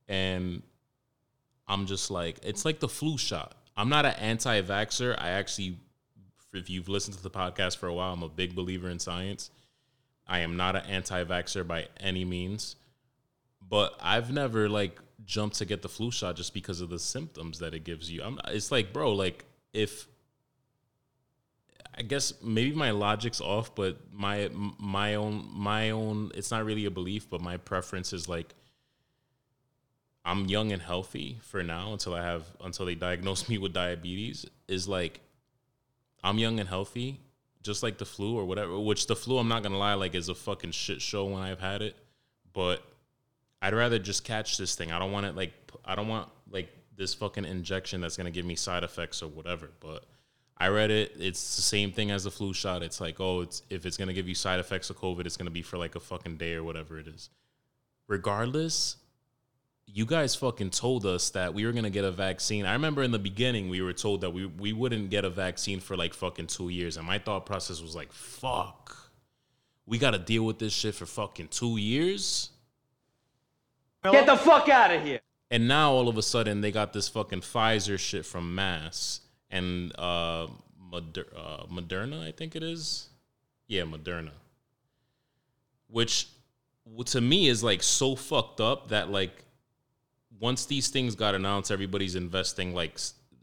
and 0.09 0.62
I'm 1.68 1.87
just 1.87 2.11
like, 2.11 2.38
it's 2.42 2.64
like 2.64 2.81
the 2.81 2.88
flu 2.88 3.18
shot. 3.18 3.55
I'm 3.76 3.88
not 3.88 4.07
an 4.07 4.14
anti-vaxxer. 4.14 5.14
I 5.18 5.31
actually, 5.31 5.79
if 6.57 6.71
you've 6.71 6.88
listened 6.88 7.16
to 7.16 7.23
the 7.23 7.31
podcast 7.31 7.77
for 7.77 7.87
a 7.87 7.95
while, 7.95 8.12
I'm 8.12 8.23
a 8.23 8.29
big 8.29 8.55
believer 8.55 8.88
in 8.88 8.99
science. 8.99 9.51
I 10.27 10.40
am 10.40 10.57
not 10.57 10.77
an 10.77 10.87
anti-vaxxer 10.87 11.66
by 11.66 11.88
any 12.01 12.25
means, 12.25 12.77
but 13.66 13.95
I've 14.01 14.33
never 14.33 14.69
like 14.69 14.99
jumped 15.25 15.57
to 15.57 15.64
get 15.64 15.83
the 15.83 15.88
flu 15.88 16.11
shot 16.11 16.37
just 16.37 16.53
because 16.53 16.81
of 16.81 16.90
the 16.90 16.99
symptoms 16.99 17.59
that 17.61 17.75
it 17.75 17.85
gives 17.85 18.11
you. 18.11 18.23
I'm, 18.23 18.40
it's 18.49 18.71
like, 18.71 18.92
bro, 18.92 19.12
like 19.12 19.45
if 19.73 20.09
I 21.97 22.03
guess 22.03 22.35
maybe 22.42 22.75
my 22.75 22.90
logic's 22.90 23.40
off, 23.40 23.75
but 23.75 23.99
my 24.12 24.51
my 24.53 25.14
own 25.14 25.49
my 25.53 25.90
own 25.90 26.31
it's 26.35 26.51
not 26.51 26.64
really 26.64 26.85
a 26.85 26.90
belief, 26.90 27.31
but 27.31 27.40
my 27.40 27.57
preference 27.57 28.12
is 28.12 28.29
like 28.29 28.55
I'm 30.25 30.47
young 30.47 30.73
and 30.73 30.83
healthy 30.83 31.38
for 31.40 31.62
now 31.62 31.92
until 31.92 32.14
I 32.14 32.23
have 32.23 32.45
until 32.62 32.85
they 32.85 32.95
diagnose 32.95 33.49
me 33.51 33.59
with 33.59 33.73
diabetes 33.73 34.45
is 34.69 34.87
like 34.87 35.21
I'm 36.27 36.39
young 36.39 36.59
and 36.59 36.69
healthy. 36.69 37.21
just 37.62 37.83
like 37.83 37.99
the 37.99 38.05
flu 38.05 38.37
or 38.37 38.45
whatever. 38.45 38.79
Which 38.79 39.07
the 39.07 39.17
flu, 39.17 39.39
I'm 39.39 39.49
not 39.49 39.62
gonna 39.62 39.79
lie, 39.79 39.95
like 39.95 40.15
is 40.15 40.29
a 40.29 40.35
fucking 40.35 40.73
shit 40.73 41.01
show 41.01 41.25
when 41.25 41.43
I've 41.43 41.61
had 41.61 41.83
it. 41.83 41.97
But 42.53 42.83
I'd 43.62 43.75
rather 43.75 43.99
just 43.99 44.25
catch 44.25 44.57
this 44.57 44.75
thing. 44.75 44.93
I 44.93 44.99
don't 44.99 45.12
want 45.12 45.27
it 45.27 45.35
like 45.37 45.53
I 45.85 45.95
don't 45.95 46.09
want 46.09 46.29
like 46.51 46.69
this 46.97 47.15
fucking 47.15 47.45
injection 47.45 48.01
that's 48.01 48.17
gonna 48.17 48.31
give 48.31 48.47
me 48.47 48.57
side 48.57 48.85
effects 48.85 49.23
or 49.23 49.29
whatever. 49.29 49.71
But 49.81 50.05
I 50.59 50.69
read 50.69 50.91
it. 50.91 51.12
It's 51.19 51.57
the 51.57 51.62
same 51.62 51.93
thing 51.93 52.11
as 52.11 52.25
the 52.25 52.31
flu 52.31 52.53
shot. 52.55 52.83
It's 52.83 53.01
like, 53.01 53.21
oh, 53.21 53.43
it's 53.43 53.62
if 53.71 53.87
it's 53.87 53.97
gonna 53.97 54.12
give 54.12 54.29
you 54.29 54.35
side 54.35 54.61
effects 54.61 54.91
of 54.91 54.99
COVID, 54.99 55.27
it's 55.27 55.37
gonna 55.37 55.51
be 55.51 55.62
for 55.62 55.77
like 55.79 55.95
a 55.95 56.01
fucking 56.01 56.37
day 56.37 56.55
or 56.55 56.65
whatever 56.65 56.99
it 56.99 57.07
is. 57.09 57.31
Regardless, 58.09 58.97
you 59.87 60.05
guys 60.05 60.35
fucking 60.35 60.70
told 60.70 61.07
us 61.07 61.31
that 61.31 61.55
we 61.55 61.64
were 61.64 61.72
gonna 61.72 61.90
get 61.90 62.05
a 62.05 62.11
vaccine. 62.11 62.66
I 62.66 62.72
remember 62.72 63.03
in 63.03 63.12
the 63.12 63.18
beginning 63.18 63.68
we 63.68 63.81
were 63.81 63.92
told 63.92 64.20
that 64.22 64.31
we 64.31 64.46
we 64.46 64.72
wouldn't 64.72 65.11
get 65.11 65.25
a 65.25 65.31
vaccine 65.31 65.81
for 65.81 65.96
like 65.96 66.12
fucking 66.12 66.49
two 66.49 66.68
years, 66.68 66.96
and 66.96 67.07
my 67.07 67.18
thought 67.18 67.46
process 67.46 67.81
was 67.81 67.94
like, 67.94 68.12
fuck, 68.12 68.96
we 69.87 69.99
gotta 69.99 70.18
deal 70.18 70.44
with 70.44 70.59
this 70.59 70.72
shit 70.72 70.94
for 70.94 71.07
fucking 71.07 71.49
two 71.49 71.77
years. 71.77 72.51
Get 74.03 74.27
the 74.27 74.37
fuck 74.37 74.68
out 74.68 74.92
of 74.92 75.03
here. 75.03 75.20
And 75.51 75.68
now 75.68 75.92
all 75.92 76.09
of 76.09 76.18
a 76.18 76.22
sudden 76.22 76.61
they 76.61 76.72
got 76.72 76.92
this 76.92 77.09
fucking 77.09 77.40
Pfizer 77.40 77.99
shit 77.99 78.27
from 78.27 78.55
Mass 78.55 79.20
and 79.51 79.96
uh, 79.99 80.49
Moder- 80.79 81.33
uh, 81.37 81.64
Moderna, 81.66 82.27
I 82.27 82.33
think 82.33 82.57
it 82.57 82.62
is. 82.62 83.09
Yeah, 83.68 83.83
Moderna. 83.83 84.33
Which 85.88 86.29
to 87.07 87.20
me 87.20 87.49
is 87.49 87.62
like 87.64 87.83
so 87.83 88.14
fucked 88.14 88.61
up 88.61 88.88
that 88.88 89.11
like 89.11 89.46
once 90.40 90.66
these 90.66 90.88
things 90.88 91.14
got 91.14 91.35
announced, 91.35 91.70
everybody's 91.70 92.14
investing 92.14 92.75
like 92.75 92.99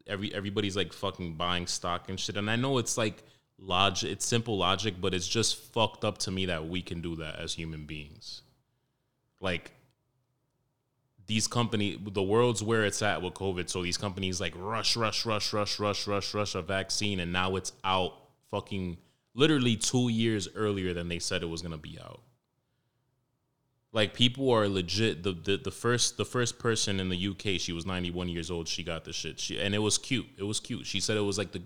every 0.07 0.33
everybody's 0.33 0.75
like 0.75 0.93
fucking 0.93 1.35
buying 1.35 1.67
stock 1.67 2.09
and 2.09 2.19
shit. 2.19 2.37
And 2.37 2.49
I 2.49 2.55
know 2.55 2.77
it's 2.77 2.97
like 2.97 3.23
logic, 3.57 4.11
it's 4.11 4.25
simple 4.25 4.57
logic, 4.57 4.95
but 4.99 5.13
it's 5.13 5.27
just 5.27 5.55
fucked 5.55 6.03
up 6.03 6.17
to 6.19 6.31
me 6.31 6.47
that 6.47 6.67
we 6.67 6.81
can 6.81 7.01
do 7.01 7.15
that 7.17 7.39
as 7.39 7.53
human 7.53 7.85
beings. 7.85 8.41
Like 9.39 9.71
these 11.27 11.47
company 11.47 11.97
the 11.99 12.23
world's 12.23 12.61
where 12.61 12.83
it's 12.83 13.01
at 13.01 13.21
with 13.21 13.33
covid 13.33 13.69
so 13.69 13.81
these 13.81 13.97
companies 13.97 14.41
like 14.41 14.53
rush 14.57 14.95
rush 14.95 15.25
rush 15.25 15.53
rush 15.53 15.79
rush 15.79 16.07
rush 16.07 16.33
rush 16.33 16.55
a 16.55 16.61
vaccine 16.61 17.19
and 17.19 17.31
now 17.31 17.55
it's 17.55 17.71
out 17.83 18.13
fucking 18.51 18.97
literally 19.33 19.75
two 19.75 20.09
years 20.09 20.47
earlier 20.55 20.93
than 20.93 21.07
they 21.07 21.19
said 21.19 21.41
it 21.41 21.45
was 21.45 21.61
to 21.61 21.77
be 21.77 21.97
out 22.03 22.21
like 23.93 24.13
people 24.13 24.51
are 24.51 24.67
legit 24.67 25.23
the, 25.23 25.31
the 25.31 25.55
the 25.55 25.71
first 25.71 26.17
the 26.17 26.25
first 26.25 26.59
person 26.59 26.99
in 26.99 27.07
the 27.09 27.27
uk 27.29 27.41
she 27.59 27.71
was 27.71 27.85
91 27.85 28.27
years 28.27 28.51
old 28.51 28.67
she 28.67 28.83
got 28.83 29.05
the 29.05 29.13
shit 29.13 29.39
she 29.39 29.59
and 29.59 29.73
it 29.73 29.79
was 29.79 29.97
cute 29.97 30.27
it 30.37 30.43
was 30.43 30.59
cute 30.59 30.85
she 30.85 30.99
said 30.99 31.15
it 31.15 31.21
was 31.21 31.37
like 31.37 31.51
the 31.51 31.61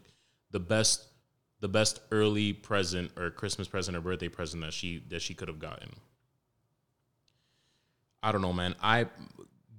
the 0.52 0.60
best 0.60 1.06
the 1.60 1.68
best 1.68 2.00
early 2.12 2.54
present 2.54 3.12
or 3.18 3.32
christmas 3.32 3.68
present 3.68 3.98
or 3.98 4.02
birthday 4.02 4.30
present 4.30 4.62
that 4.62 4.74
she 4.74 5.04
that 5.10 5.22
she 5.22 5.34
could 5.34 5.48
have 5.48 5.60
gotten 5.60 5.90
I 8.24 8.32
don't 8.32 8.42
know, 8.42 8.54
man. 8.54 8.76
I 8.82 9.06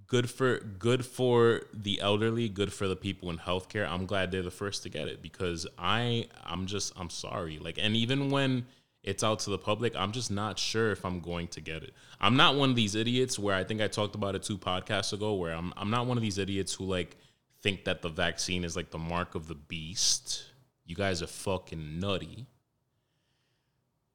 good 0.07 0.31
for 0.31 0.59
good 0.61 1.05
for 1.05 1.63
the 1.75 2.01
elderly, 2.01 2.49
good 2.49 2.73
for 2.73 2.89
the 2.89 2.97
people 2.97 3.31
in 3.31 3.39
healthcare. 3.39 3.87
I'm 3.87 4.07
glad 4.07 4.31
they're 4.31 4.43
the 4.43 4.51
first 4.51 4.83
to 4.85 4.89
get 4.89 5.09
it 5.09 5.21
because 5.23 5.67
I 5.79 6.29
I'm 6.45 6.67
just 6.67 6.93
I'm 6.97 7.11
sorry. 7.11 7.59
Like 7.59 7.79
and 7.79 7.97
even 7.97 8.31
when 8.31 8.67
it's 9.03 9.23
out 9.23 9.39
to 9.41 9.51
the 9.51 9.59
public, 9.59 9.95
I'm 9.97 10.13
just 10.13 10.31
not 10.31 10.59
sure 10.59 10.91
if 10.91 11.05
I'm 11.05 11.21
going 11.21 11.49
to 11.49 11.61
get 11.61 11.83
it. 11.83 11.93
I'm 12.21 12.37
not 12.37 12.57
one 12.57 12.71
of 12.71 12.77
these 12.77 12.95
idiots 12.95 13.39
where 13.39 13.55
I 13.55 13.65
think 13.65 13.81
I 13.81 13.89
talked 13.89 14.15
about 14.15 14.35
it 14.35 14.43
two 14.43 14.59
podcasts 14.59 15.13
ago 15.13 15.35
where 15.35 15.55
I'm 15.55 15.73
I'm 15.77 15.91
not 15.91 16.07
one 16.07 16.17
of 16.17 16.23
these 16.23 16.39
idiots 16.39 16.75
who 16.75 16.85
like 16.85 17.17
think 17.63 17.85
that 17.85 18.03
the 18.03 18.09
vaccine 18.09 18.65
is 18.65 18.77
like 18.77 18.91
the 18.91 18.99
mark 18.99 19.35
of 19.35 19.49
the 19.49 19.55
beast. 19.55 20.45
You 20.85 20.97
guys 20.97 21.23
are 21.23 21.27
fucking 21.27 22.01
nutty. 22.01 22.47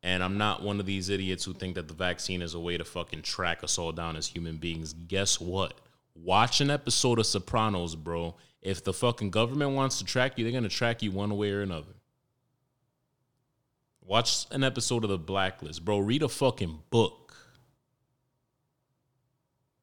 And 0.05 0.21
I'm 0.21 0.37
not 0.37 0.61
one 0.61 0.81
of 0.81 0.85
these 0.85 1.09
idiots 1.09 1.45
who 1.45 1.53
think 1.53 1.75
that 1.75 1.87
the 1.87 1.93
vaccine 1.93 2.41
is 2.41 2.53
a 2.53 2.59
way 2.59 2.77
to 2.77 2.83
fucking 2.83 3.21
track 3.21 3.63
us 3.63 3.77
all 3.77 3.93
down 3.93 4.17
as 4.17 4.27
human 4.27 4.57
beings. 4.57 4.91
Guess 4.91 5.39
what? 5.39 5.79
Watch 6.13 6.59
an 6.59 6.69
episode 6.69 7.19
of 7.19 7.25
Sopranos, 7.25 7.95
bro. 7.95 8.35
If 8.61 8.83
the 8.83 8.93
fucking 8.93 9.31
government 9.31 9.71
wants 9.71 9.99
to 9.99 10.05
track 10.05 10.37
you, 10.37 10.43
they're 10.43 10.51
going 10.51 10.63
to 10.63 10.69
track 10.69 11.01
you 11.01 11.11
one 11.11 11.37
way 11.37 11.51
or 11.51 11.61
another. 11.61 11.93
Watch 14.05 14.45
an 14.51 14.63
episode 14.63 15.03
of 15.03 15.09
The 15.09 15.17
Blacklist, 15.17 15.83
bro. 15.83 15.99
Read 15.99 16.23
a 16.23 16.29
fucking 16.29 16.79
book. 16.89 17.35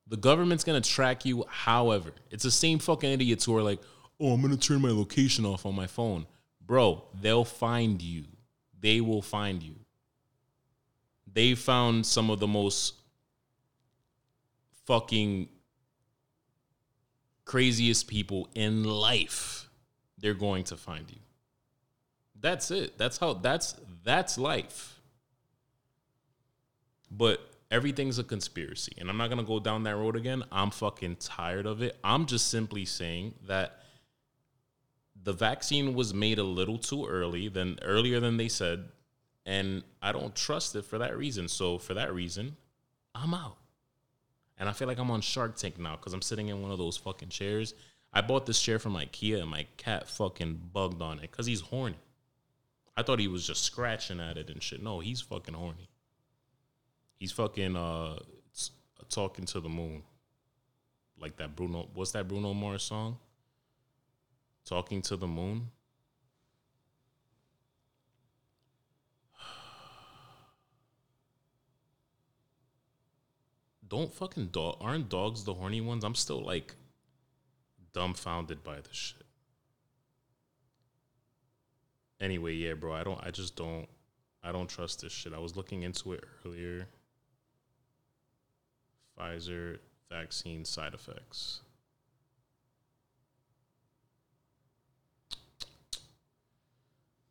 The 0.07 0.17
government's 0.17 0.65
to 0.81 0.89
track 0.89 1.25
you 1.25 1.45
however. 1.49 2.11
It's 2.31 2.43
the 2.43 2.51
same 2.51 2.79
fucking 2.79 3.11
idiots 3.11 3.45
who 3.45 3.57
are 3.57 3.63
like, 3.63 3.81
oh, 4.19 4.33
I'm 4.33 4.43
to 4.53 4.59
turn 4.59 4.83
my 4.83 4.91
location 4.91 5.47
off 5.47 5.65
on 5.65 5.75
my 5.75 5.87
phone. 5.87 6.27
Bro, 6.65 7.05
they'll 7.21 7.45
find 7.45 8.03
you. 8.03 8.25
They 8.81 9.01
will 9.01 9.23
find 9.23 9.63
you 9.63 9.77
they 11.33 11.55
found 11.55 12.07
some 12.07 12.31
of 12.31 12.41
the 12.41 12.47
most 12.47 12.95
fucking 14.87 15.49
craziest 17.45 18.09
people 18.09 18.49
in 18.55 18.85
life 18.85 19.69
they're 20.19 20.35
going 20.35 20.65
to 20.65 20.77
find 20.77 21.11
you 21.11 21.19
that's 22.41 22.71
it 22.71 22.97
that's 22.99 23.19
how 23.19 23.33
that's 23.35 23.75
that's 24.03 24.39
life 24.39 25.01
but 27.11 27.41
everything's 27.71 28.19
a 28.19 28.25
conspiracy 28.25 28.93
and 28.99 29.09
i'm 29.09 29.17
not 29.17 29.29
going 29.29 29.39
to 29.39 29.45
go 29.45 29.61
down 29.61 29.83
that 29.83 29.97
road 29.97 30.17
again 30.17 30.43
i'm 30.51 30.71
fucking 30.71 31.17
tired 31.17 31.67
of 31.67 31.83
it 31.83 31.97
i'm 32.03 32.27
just 32.27 32.49
simply 32.49 32.85
saying 32.85 33.35
that 33.47 33.77
the 35.23 35.33
vaccine 35.33 35.95
was 35.95 36.15
made 36.15 36.39
a 36.39 36.45
little 36.45 36.79
too 36.79 37.07
early 37.07 37.49
than 37.49 37.79
earlier 37.83 38.21
than 38.21 38.37
they 38.37 38.49
said 38.49 38.89
and 39.47 39.83
I 40.03 40.13
don't 40.13 40.35
trust 40.35 40.77
it 40.77 40.85
for 40.85 40.99
that 40.99 41.17
reason. 41.17 41.49
So 41.49 41.79
for 41.79 41.95
that 41.95 42.15
reason, 42.15 42.57
I'm 43.15 43.35
out. 43.35 43.57
And 44.59 44.69
I 44.69 44.73
feel 44.73 44.87
like 44.89 44.99
I'm 44.99 45.11
on 45.11 45.23
Shark 45.23 45.57
Tank 45.57 45.79
now 45.79 45.97
because 45.97 46.13
I'm 46.13 46.23
sitting 46.23 46.49
in 46.49 46.61
one 46.63 46.71
of 46.71 46.79
those 46.79 46.97
fucking 46.97 47.31
chairs. 47.31 47.75
I 48.13 48.21
bought 48.21 48.47
this 48.47 48.61
chair 48.61 48.79
from 48.79 48.95
IKEA 48.95 49.41
and 49.41 49.51
my 49.51 49.67
cat 49.77 50.09
fucking 50.09 50.61
bugged 50.73 51.01
on 51.01 51.19
it 51.19 51.31
because 51.31 51.47
he's 51.47 51.63
horny. 51.63 51.97
I 52.97 53.03
thought 53.03 53.19
he 53.19 53.29
was 53.29 53.47
just 53.47 53.65
scratching 53.65 54.21
at 54.21 54.37
it 54.37 54.51
and 54.51 54.63
shit. 54.63 54.83
No, 54.83 55.01
he's 55.01 55.21
fucking 55.21 55.55
horny. 55.55 55.89
He's 57.19 57.33
fucking 57.33 57.77
uh 57.77 58.19
talking 59.09 59.45
to 59.47 59.61
the 59.61 59.69
moon. 59.69 60.03
Like 61.19 61.37
that 61.37 61.57
Bruno 61.57 61.89
what's 61.95 62.13
that 62.13 62.29
Bruno 62.29 62.55
Mars 62.55 62.83
song? 62.83 63.19
Talking 64.65 65.03
to 65.03 65.17
the 65.17 65.27
moon. 65.27 65.71
don't 73.89 74.13
fucking 74.15 74.47
dog 74.47 74.77
aren't 74.81 75.09
dogs 75.09 75.45
the 75.45 75.55
horny 75.55 75.81
ones? 75.81 76.05
I'm 76.05 76.15
still 76.15 76.43
like 76.43 76.75
dumbfounded 77.93 78.63
by 78.65 78.77
this 78.77 78.93
shit. 78.93 79.20
Anyway, 82.21 82.55
yeah, 82.55 82.75
bro, 82.75 82.93
I 82.93 83.03
don't 83.03 83.21
I 83.23 83.31
just 83.31 83.57
don't 83.57 83.87
I 84.43 84.53
don't 84.53 84.69
trust 84.69 85.03
this 85.03 85.13
shit. 85.13 85.33
I 85.33 85.39
was 85.39 85.57
looking 85.57 85.83
into 85.83 86.13
it 86.13 86.25
earlier. 86.45 86.87
Pfizer 89.19 89.79
vaccine 90.11 90.65
side 90.65 90.95
effects. 90.95 91.61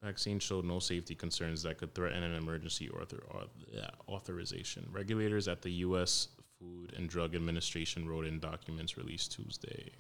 Vaccine 0.02 0.40
showed 0.40 0.64
no 0.64 0.80
safety 0.80 1.14
concerns 1.14 1.62
that 1.64 1.78
could 1.78 1.94
threaten 1.94 2.24
an 2.24 2.34
emergency 2.34 2.90
author, 2.90 3.22
authorization. 4.08 4.88
Regulators 4.92 5.50
at 5.50 5.62
the 5.62 5.72
U.S. 5.72 6.30
Food 6.58 6.94
and 6.96 7.10
Drug 7.10 7.36
Administration 7.36 8.08
wrote 8.08 8.26
in 8.26 8.40
documents 8.40 8.98
released 8.98 9.34
Tuesday. 9.34 9.92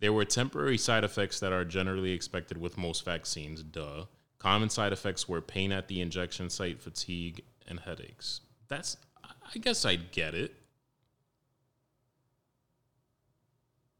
There 0.00 0.12
were 0.12 0.24
temporary 0.24 0.78
side 0.78 1.04
effects 1.04 1.40
that 1.40 1.52
are 1.52 1.64
generally 1.64 2.12
expected 2.12 2.58
with 2.58 2.78
most 2.78 3.04
vaccines, 3.04 3.62
duh. 3.62 4.06
Common 4.38 4.70
side 4.70 4.92
effects 4.92 5.28
were 5.28 5.42
pain 5.42 5.70
at 5.72 5.88
the 5.88 6.00
injection 6.00 6.48
site, 6.48 6.80
fatigue, 6.80 7.42
and 7.68 7.78
headaches. 7.80 8.40
That's, 8.68 8.96
I 9.22 9.58
guess 9.58 9.84
I'd 9.84 10.10
get 10.10 10.34
it. 10.34 10.54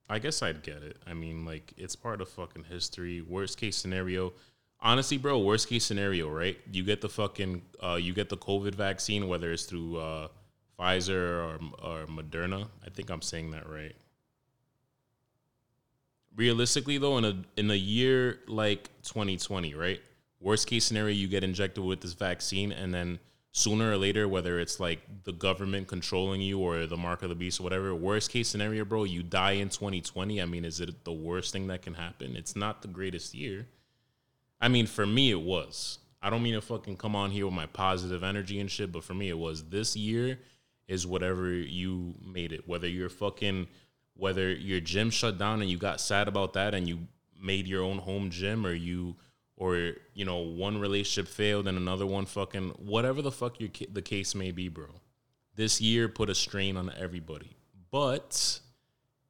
I 0.08 0.18
guess 0.18 0.42
I'd 0.42 0.62
get 0.62 0.82
it. 0.82 0.96
I 1.06 1.12
mean, 1.12 1.44
like, 1.44 1.74
it's 1.76 1.94
part 1.94 2.20
of 2.22 2.28
fucking 2.30 2.64
history. 2.64 3.20
Worst 3.20 3.58
case 3.58 3.76
scenario, 3.76 4.32
honestly, 4.80 5.18
bro. 5.18 5.38
Worst 5.38 5.68
case 5.68 5.84
scenario, 5.84 6.28
right? 6.30 6.58
You 6.72 6.82
get 6.82 7.02
the 7.02 7.08
fucking, 7.10 7.62
uh, 7.80 7.98
you 8.00 8.14
get 8.14 8.30
the 8.30 8.38
COVID 8.38 8.74
vaccine, 8.74 9.28
whether 9.28 9.52
it's 9.52 9.64
through 9.64 9.98
uh, 9.98 10.28
Pfizer 10.78 11.44
or 11.44 11.58
or 11.82 12.06
Moderna. 12.06 12.66
I 12.84 12.90
think 12.90 13.10
I'm 13.10 13.22
saying 13.22 13.50
that 13.50 13.68
right. 13.68 13.94
Realistically, 16.36 16.98
though, 16.98 17.18
in 17.18 17.24
a 17.24 17.36
in 17.56 17.70
a 17.70 17.74
year 17.74 18.38
like 18.46 18.88
2020, 19.02 19.74
right? 19.74 20.00
Worst 20.40 20.66
case 20.66 20.84
scenario, 20.84 21.14
you 21.14 21.28
get 21.28 21.44
injected 21.44 21.84
with 21.84 22.00
this 22.00 22.14
vaccine, 22.14 22.72
and 22.72 22.94
then 22.94 23.18
sooner 23.52 23.90
or 23.90 23.96
later, 23.96 24.28
whether 24.28 24.60
it's 24.60 24.78
like 24.78 25.00
the 25.24 25.32
government 25.32 25.88
controlling 25.88 26.40
you 26.40 26.58
or 26.58 26.86
the 26.86 26.96
mark 26.96 27.22
of 27.22 27.28
the 27.28 27.34
beast 27.34 27.60
or 27.60 27.64
whatever, 27.64 27.94
worst 27.94 28.30
case 28.30 28.48
scenario, 28.48 28.84
bro, 28.84 29.04
you 29.04 29.22
die 29.22 29.52
in 29.52 29.68
2020. 29.68 30.40
I 30.40 30.44
mean, 30.46 30.64
is 30.64 30.80
it 30.80 31.04
the 31.04 31.12
worst 31.12 31.52
thing 31.52 31.66
that 31.66 31.82
can 31.82 31.94
happen? 31.94 32.36
It's 32.36 32.56
not 32.56 32.82
the 32.82 32.88
greatest 32.88 33.34
year. 33.34 33.66
I 34.60 34.68
mean, 34.68 34.86
for 34.86 35.06
me, 35.06 35.30
it 35.30 35.40
was. 35.40 35.98
I 36.22 36.30
don't 36.30 36.42
mean 36.42 36.54
to 36.54 36.60
fucking 36.60 36.96
come 36.96 37.16
on 37.16 37.30
here 37.30 37.46
with 37.46 37.54
my 37.54 37.66
positive 37.66 38.22
energy 38.22 38.60
and 38.60 38.70
shit, 38.70 38.92
but 38.92 39.04
for 39.04 39.14
me, 39.14 39.30
it 39.30 39.38
was. 39.38 39.64
This 39.64 39.96
year 39.96 40.38
is 40.86 41.06
whatever 41.06 41.50
you 41.50 42.14
made 42.24 42.52
it. 42.52 42.68
Whether 42.68 42.88
you're 42.88 43.08
fucking, 43.08 43.66
whether 44.20 44.52
your 44.52 44.80
gym 44.80 45.10
shut 45.10 45.38
down 45.38 45.62
and 45.62 45.70
you 45.70 45.78
got 45.78 45.98
sad 45.98 46.28
about 46.28 46.52
that 46.52 46.74
and 46.74 46.86
you 46.86 46.98
made 47.40 47.66
your 47.66 47.82
own 47.82 47.96
home 47.96 48.28
gym 48.28 48.66
or 48.66 48.74
you, 48.74 49.16
or, 49.56 49.94
you 50.12 50.26
know, 50.26 50.36
one 50.36 50.78
relationship 50.78 51.26
failed 51.26 51.66
and 51.66 51.78
another 51.78 52.04
one 52.04 52.26
fucking, 52.26 52.68
whatever 52.76 53.22
the 53.22 53.32
fuck 53.32 53.58
your, 53.58 53.70
the 53.90 54.02
case 54.02 54.34
may 54.34 54.50
be, 54.50 54.68
bro. 54.68 54.88
This 55.56 55.80
year 55.80 56.06
put 56.06 56.28
a 56.28 56.34
strain 56.34 56.76
on 56.76 56.92
everybody. 56.98 57.56
But 57.90 58.60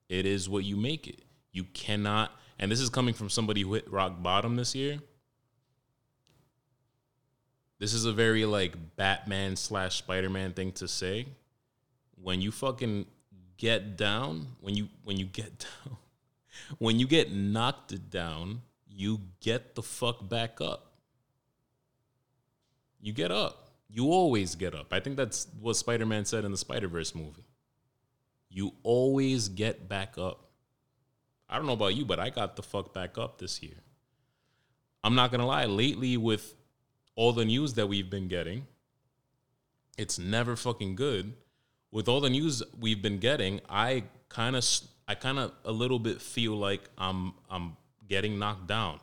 it 0.08 0.26
is 0.26 0.48
what 0.48 0.64
you 0.64 0.76
make 0.76 1.06
it. 1.06 1.22
You 1.52 1.64
cannot, 1.72 2.32
and 2.58 2.70
this 2.70 2.80
is 2.80 2.90
coming 2.90 3.14
from 3.14 3.30
somebody 3.30 3.62
who 3.62 3.74
hit 3.74 3.90
rock 3.90 4.20
bottom 4.20 4.56
this 4.56 4.74
year. 4.74 4.98
This 7.78 7.94
is 7.94 8.06
a 8.06 8.12
very 8.12 8.44
like 8.44 8.74
Batman 8.96 9.54
slash 9.54 9.98
Spider 9.98 10.28
Man 10.28 10.52
thing 10.52 10.72
to 10.72 10.88
say. 10.88 11.26
When 12.20 12.40
you 12.40 12.50
fucking 12.50 13.06
get 13.60 13.98
down, 13.98 14.46
when 14.60 14.74
you 14.74 14.88
when 15.04 15.18
you 15.18 15.26
get 15.26 15.58
down, 15.84 15.96
when 16.78 16.98
you 16.98 17.06
get 17.06 17.30
knocked 17.30 18.10
down, 18.10 18.62
you 18.88 19.20
get 19.40 19.74
the 19.74 19.82
fuck 19.82 20.28
back 20.28 20.60
up. 20.60 20.94
You 23.00 23.12
get 23.12 23.30
up. 23.30 23.68
You 23.88 24.06
always 24.06 24.54
get 24.54 24.74
up. 24.74 24.92
I 24.92 25.00
think 25.00 25.16
that's 25.16 25.46
what 25.60 25.76
Spider 25.76 26.06
Man 26.06 26.24
said 26.24 26.44
in 26.44 26.50
the 26.50 26.56
Spider 26.56 26.88
Verse 26.88 27.14
movie. 27.14 27.44
You 28.48 28.72
always 28.82 29.48
get 29.48 29.88
back 29.88 30.16
up. 30.18 30.48
I 31.48 31.56
don't 31.56 31.66
know 31.66 31.72
about 31.72 31.94
you, 31.94 32.04
but 32.04 32.18
I 32.18 32.30
got 32.30 32.56
the 32.56 32.62
fuck 32.62 32.94
back 32.94 33.18
up 33.18 33.38
this 33.38 33.62
year. 33.62 33.76
I'm 35.04 35.14
not 35.14 35.30
gonna 35.30 35.46
lie, 35.46 35.66
lately 35.66 36.16
with 36.16 36.54
all 37.14 37.32
the 37.32 37.44
news 37.44 37.74
that 37.74 37.88
we've 37.88 38.08
been 38.08 38.28
getting, 38.28 38.66
it's 39.98 40.18
never 40.18 40.56
fucking 40.56 40.94
good. 40.94 41.34
With 41.92 42.08
all 42.08 42.20
the 42.20 42.30
news 42.30 42.62
we've 42.78 43.02
been 43.02 43.18
getting, 43.18 43.60
I 43.68 44.04
kind 44.28 44.56
of 44.56 44.64
I 45.08 45.14
kind 45.16 45.38
of 45.38 45.52
a 45.64 45.72
little 45.72 45.98
bit 45.98 46.22
feel 46.22 46.54
like 46.54 46.82
I'm 46.96 47.34
I'm 47.50 47.76
getting 48.08 48.38
knocked 48.38 48.66
down. 48.66 49.00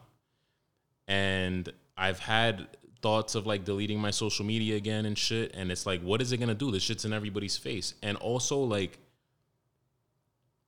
And 1.08 1.72
I've 1.98 2.20
had 2.20 2.68
thoughts 3.02 3.36
of 3.36 3.46
like 3.46 3.64
deleting 3.66 4.00
my 4.00 4.12
social 4.12 4.46
media 4.46 4.76
again 4.76 5.06
and 5.06 5.18
shit 5.18 5.56
and 5.56 5.72
it's 5.72 5.86
like 5.86 6.02
what 6.02 6.22
is 6.22 6.32
it 6.32 6.38
going 6.38 6.50
to 6.50 6.56
do? 6.56 6.72
This 6.72 6.84
shit's 6.84 7.06
in 7.06 7.14
everybody's 7.14 7.58
face. 7.58 7.94
And 8.02 8.18
also 8.18 8.60
like 8.60 9.00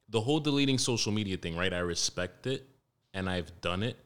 the 0.09 0.21
whole 0.21 0.39
deleting 0.39 0.77
social 0.77 1.11
media 1.11 1.37
thing, 1.37 1.55
right? 1.55 1.73
I 1.73 1.79
respect 1.79 2.47
it 2.47 2.65
and 3.13 3.29
I've 3.29 3.61
done 3.61 3.83
it, 3.83 3.97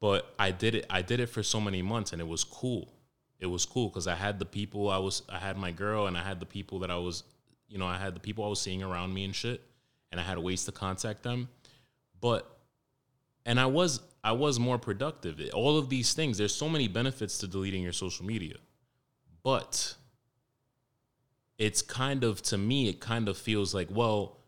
but 0.00 0.34
I 0.38 0.50
did 0.50 0.74
it 0.74 0.86
I 0.90 1.00
did 1.00 1.18
it 1.20 1.26
for 1.26 1.42
so 1.42 1.60
many 1.60 1.80
months 1.80 2.12
and 2.12 2.20
it 2.20 2.28
was 2.28 2.44
cool. 2.44 2.92
It 3.40 3.46
was 3.46 3.64
cool 3.64 3.88
cuz 3.90 4.06
I 4.06 4.14
had 4.14 4.38
the 4.38 4.46
people 4.46 4.90
I 4.90 4.98
was 4.98 5.22
I 5.30 5.38
had 5.38 5.56
my 5.56 5.70
girl 5.70 6.06
and 6.06 6.18
I 6.18 6.22
had 6.22 6.40
the 6.40 6.46
people 6.46 6.78
that 6.80 6.90
I 6.90 6.96
was 6.96 7.24
you 7.74 7.80
know, 7.80 7.86
I 7.86 7.98
had 7.98 8.14
the 8.14 8.20
people 8.20 8.44
I 8.44 8.48
was 8.48 8.60
seeing 8.60 8.84
around 8.84 9.12
me 9.12 9.24
and 9.24 9.34
shit 9.34 9.60
and 10.12 10.20
I 10.20 10.22
had 10.22 10.38
ways 10.38 10.64
to 10.66 10.72
contact 10.72 11.24
them. 11.24 11.48
But 12.20 12.48
and 13.44 13.58
I 13.58 13.66
was 13.66 14.00
I 14.22 14.30
was 14.30 14.60
more 14.60 14.78
productive. 14.78 15.40
All 15.52 15.76
of 15.76 15.88
these 15.88 16.12
things, 16.14 16.38
there's 16.38 16.54
so 16.54 16.68
many 16.68 16.86
benefits 16.86 17.36
to 17.38 17.48
deleting 17.48 17.82
your 17.82 17.92
social 17.92 18.24
media. 18.24 18.54
But 19.42 19.96
it's 21.58 21.82
kind 21.82 22.22
of 22.22 22.42
to 22.42 22.56
me 22.56 22.88
it 22.88 23.00
kind 23.00 23.28
of 23.28 23.36
feels 23.36 23.74
like, 23.74 23.88
well, 23.90 24.38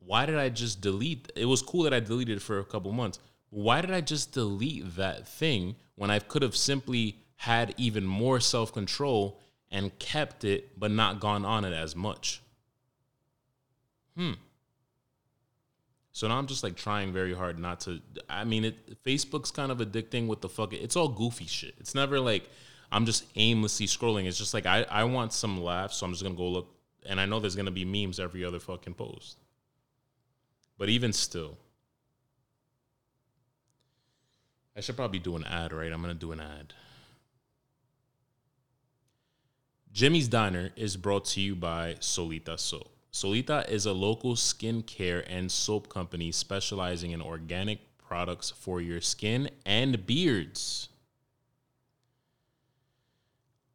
why 0.00 0.26
did 0.26 0.36
I 0.36 0.50
just 0.50 0.82
delete? 0.82 1.32
It 1.34 1.46
was 1.46 1.62
cool 1.62 1.84
that 1.84 1.94
I 1.94 2.00
deleted 2.00 2.36
it 2.36 2.42
for 2.42 2.58
a 2.58 2.64
couple 2.64 2.92
months. 2.92 3.20
Why 3.48 3.80
did 3.80 3.90
I 3.90 4.02
just 4.02 4.32
delete 4.32 4.96
that 4.96 5.26
thing 5.26 5.76
when 5.94 6.10
I 6.10 6.18
could 6.18 6.42
have 6.42 6.56
simply 6.56 7.20
had 7.36 7.74
even 7.78 8.04
more 8.04 8.38
self 8.38 8.70
control 8.70 9.40
and 9.70 9.98
kept 9.98 10.44
it, 10.44 10.78
but 10.78 10.90
not 10.90 11.20
gone 11.20 11.44
on 11.44 11.64
it 11.64 11.72
as 11.72 11.96
much? 11.96 12.40
Hmm. 14.16 14.32
So 16.12 16.28
now 16.28 16.38
I'm 16.38 16.46
just 16.46 16.62
like 16.62 16.76
trying 16.76 17.12
very 17.12 17.34
hard 17.34 17.58
not 17.58 17.80
to. 17.80 18.00
I 18.30 18.44
mean, 18.44 18.64
it 18.64 19.02
Facebook's 19.04 19.50
kind 19.50 19.72
of 19.72 19.78
addicting 19.78 20.28
with 20.28 20.40
the 20.40 20.48
fuck. 20.48 20.72
It's 20.72 20.94
all 20.94 21.08
goofy 21.08 21.46
shit. 21.46 21.74
It's 21.80 21.94
never 21.94 22.20
like 22.20 22.48
I'm 22.92 23.04
just 23.04 23.24
aimlessly 23.34 23.86
scrolling. 23.86 24.26
It's 24.26 24.38
just 24.38 24.54
like 24.54 24.64
I 24.64 24.86
I 24.88 25.04
want 25.04 25.32
some 25.32 25.60
laughs, 25.60 25.96
so 25.96 26.06
I'm 26.06 26.12
just 26.12 26.22
gonna 26.22 26.36
go 26.36 26.48
look. 26.48 26.68
And 27.04 27.20
I 27.20 27.26
know 27.26 27.40
there's 27.40 27.56
gonna 27.56 27.72
be 27.72 27.84
memes 27.84 28.20
every 28.20 28.44
other 28.44 28.60
fucking 28.60 28.94
post. 28.94 29.38
But 30.78 30.88
even 30.88 31.12
still, 31.12 31.58
I 34.76 34.80
should 34.80 34.96
probably 34.96 35.18
do 35.18 35.34
an 35.34 35.44
ad, 35.44 35.72
right? 35.72 35.92
I'm 35.92 36.00
gonna 36.00 36.14
do 36.14 36.30
an 36.30 36.40
ad. 36.40 36.74
Jimmy's 39.94 40.26
Diner 40.26 40.70
is 40.74 40.96
brought 40.96 41.24
to 41.26 41.40
you 41.40 41.54
by 41.54 41.94
Solita 42.00 42.58
Soap. 42.58 42.90
Solita 43.12 43.64
is 43.72 43.86
a 43.86 43.92
local 43.92 44.34
skincare 44.34 45.24
and 45.28 45.52
soap 45.52 45.88
company 45.88 46.32
specializing 46.32 47.12
in 47.12 47.22
organic 47.22 47.78
products 47.96 48.50
for 48.50 48.80
your 48.80 49.00
skin 49.00 49.48
and 49.64 50.04
beards. 50.04 50.88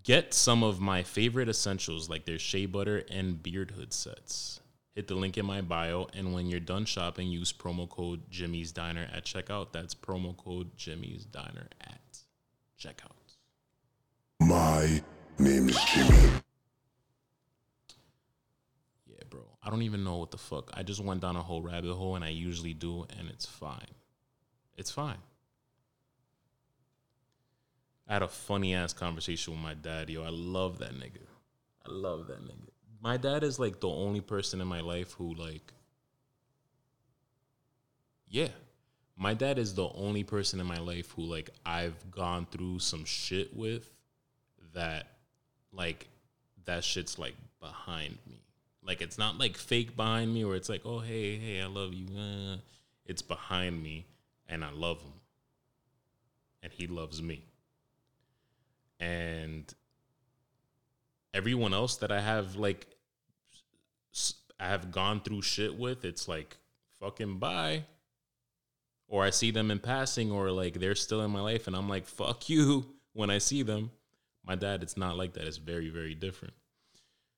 Get 0.03 0.33
some 0.33 0.63
of 0.63 0.79
my 0.79 1.03
favorite 1.03 1.49
essentials 1.49 2.09
like 2.09 2.25
their 2.25 2.39
shea 2.39 2.65
butter 2.65 3.03
and 3.11 3.43
beard 3.43 3.73
hood 3.77 3.93
sets. 3.93 4.59
Hit 4.99 5.07
the 5.07 5.15
link 5.15 5.37
in 5.37 5.45
my 5.45 5.61
bio, 5.61 6.07
and 6.13 6.33
when 6.33 6.47
you're 6.47 6.59
done 6.59 6.83
shopping, 6.83 7.29
use 7.29 7.53
promo 7.53 7.87
code 7.87 8.19
Jimmy's 8.29 8.73
Diner 8.73 9.07
at 9.13 9.23
checkout. 9.23 9.71
That's 9.71 9.95
promo 9.95 10.35
code 10.35 10.75
Jimmy's 10.75 11.23
Diner 11.23 11.69
at 11.79 12.01
checkout. 12.77 13.37
My 14.41 15.01
name 15.37 15.69
is 15.69 15.81
Jimmy. 15.85 16.31
Yeah, 19.07 19.23
bro. 19.29 19.39
I 19.63 19.69
don't 19.69 19.83
even 19.83 20.03
know 20.03 20.17
what 20.17 20.31
the 20.31 20.37
fuck. 20.37 20.69
I 20.73 20.83
just 20.83 21.01
went 21.01 21.21
down 21.21 21.37
a 21.37 21.43
whole 21.43 21.61
rabbit 21.61 21.93
hole, 21.93 22.17
and 22.17 22.25
I 22.25 22.31
usually 22.31 22.73
do, 22.73 23.05
and 23.17 23.29
it's 23.29 23.45
fine. 23.45 23.93
It's 24.75 24.91
fine. 24.91 25.19
I 28.05 28.11
had 28.15 28.21
a 28.21 28.27
funny 28.27 28.73
ass 28.75 28.91
conversation 28.91 29.53
with 29.53 29.63
my 29.63 29.75
dad, 29.75 30.09
yo. 30.09 30.23
I 30.23 30.29
love 30.29 30.79
that 30.79 30.91
nigga. 30.91 31.23
I 31.87 31.89
love 31.89 32.27
that 32.27 32.43
nigga. 32.43 32.68
My 33.01 33.17
dad 33.17 33.43
is 33.43 33.59
like 33.59 33.79
the 33.79 33.89
only 33.89 34.21
person 34.21 34.61
in 34.61 34.67
my 34.67 34.81
life 34.81 35.13
who 35.13 35.33
like 35.33 35.73
Yeah. 38.27 38.49
My 39.15 39.33
dad 39.33 39.59
is 39.59 39.73
the 39.73 39.89
only 39.89 40.23
person 40.23 40.59
in 40.59 40.67
my 40.67 40.77
life 40.77 41.11
who 41.11 41.23
like 41.23 41.49
I've 41.65 42.09
gone 42.11 42.47
through 42.51 42.79
some 42.79 43.05
shit 43.05 43.55
with 43.55 43.89
that 44.73 45.07
like 45.73 46.07
that 46.65 46.83
shit's 46.83 47.19
like 47.19 47.35
behind 47.59 48.17
me. 48.27 48.41
Like 48.83 49.01
it's 49.01 49.17
not 49.17 49.37
like 49.37 49.57
fake 49.57 49.95
behind 49.95 50.33
me 50.33 50.45
where 50.45 50.55
it's 50.55 50.69
like, 50.69 50.81
"Oh, 50.85 50.99
hey, 50.99 51.37
hey, 51.37 51.61
I 51.61 51.67
love 51.67 51.93
you." 51.93 52.07
Uh, 52.17 52.57
it's 53.05 53.21
behind 53.21 53.81
me 53.81 54.05
and 54.47 54.63
I 54.63 54.71
love 54.71 55.01
him. 55.01 55.13
And 56.63 56.71
he 56.71 56.87
loves 56.87 57.21
me 57.21 57.43
and 58.99 59.73
everyone 61.33 61.73
else 61.73 61.97
that 61.97 62.11
I 62.11 62.21
have 62.21 62.55
like 62.55 62.87
I 64.59 64.67
have 64.67 64.91
gone 64.91 65.21
through 65.21 65.41
shit 65.43 65.77
with, 65.77 66.03
it's 66.03 66.27
like 66.27 66.57
fucking 66.99 67.37
bye. 67.37 67.85
Or 69.07 69.23
I 69.23 69.31
see 69.31 69.49
them 69.49 69.71
in 69.71 69.79
passing, 69.79 70.31
or 70.31 70.51
like 70.51 70.79
they're 70.79 70.95
still 70.95 71.21
in 71.21 71.31
my 71.31 71.41
life, 71.41 71.65
and 71.65 71.75
I'm 71.75 71.89
like, 71.89 72.05
fuck 72.05 72.49
you 72.49 72.85
when 73.13 73.29
I 73.29 73.37
see 73.39 73.63
them. 73.63 73.91
My 74.45 74.55
dad, 74.55 74.83
it's 74.83 74.97
not 74.97 75.17
like 75.17 75.33
that. 75.33 75.45
It's 75.45 75.57
very, 75.57 75.89
very 75.89 76.13
different. 76.13 76.53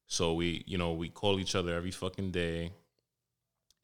So 0.08 0.34
we, 0.34 0.64
you 0.68 0.78
know, 0.78 0.92
we 0.92 1.10
call 1.10 1.40
each 1.40 1.56
other 1.56 1.74
every 1.74 1.92
fucking 1.92 2.32
day. 2.32 2.72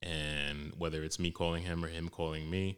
And 0.02 0.74
whether 0.78 1.04
it's 1.04 1.20
me 1.20 1.32
calling 1.32 1.64
him 1.64 1.84
or 1.84 1.88
him 1.88 2.10
calling 2.10 2.50
me. 2.50 2.78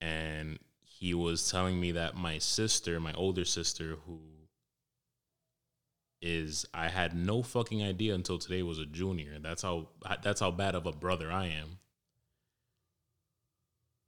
And 0.00 0.58
he 0.84 1.12
was 1.12 1.50
telling 1.50 1.78
me 1.78 1.92
that 1.92 2.16
my 2.16 2.38
sister, 2.38 2.98
my 3.00 3.12
older 3.12 3.44
sister, 3.44 3.96
who 4.06 4.20
is 6.20 6.66
I 6.74 6.88
had 6.88 7.14
no 7.14 7.42
fucking 7.42 7.82
idea 7.82 8.14
until 8.14 8.38
today 8.38 8.62
was 8.62 8.78
a 8.78 8.86
junior. 8.86 9.38
That's 9.40 9.62
how 9.62 9.88
that's 10.22 10.40
how 10.40 10.50
bad 10.50 10.74
of 10.74 10.86
a 10.86 10.92
brother 10.92 11.30
I 11.30 11.46
am. 11.46 11.78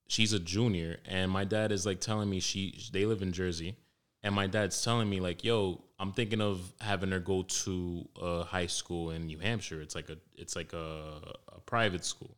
She's 0.08 0.32
a 0.32 0.40
junior, 0.40 0.98
and 1.06 1.30
my 1.30 1.44
dad 1.44 1.70
is 1.70 1.86
like 1.86 2.00
telling 2.00 2.28
me 2.28 2.40
she 2.40 2.82
they 2.92 3.06
live 3.06 3.22
in 3.22 3.32
Jersey, 3.32 3.76
and 4.22 4.34
my 4.34 4.48
dad's 4.48 4.82
telling 4.82 5.08
me 5.08 5.20
like, 5.20 5.44
"Yo, 5.44 5.84
I'm 5.98 6.12
thinking 6.12 6.40
of 6.40 6.72
having 6.80 7.12
her 7.12 7.20
go 7.20 7.42
to 7.42 8.08
a 8.20 8.42
high 8.44 8.66
school 8.66 9.10
in 9.10 9.26
New 9.26 9.38
Hampshire. 9.38 9.80
It's 9.80 9.94
like 9.94 10.10
a 10.10 10.18
it's 10.34 10.56
like 10.56 10.72
a, 10.72 11.36
a 11.54 11.60
private 11.60 12.04
school." 12.04 12.36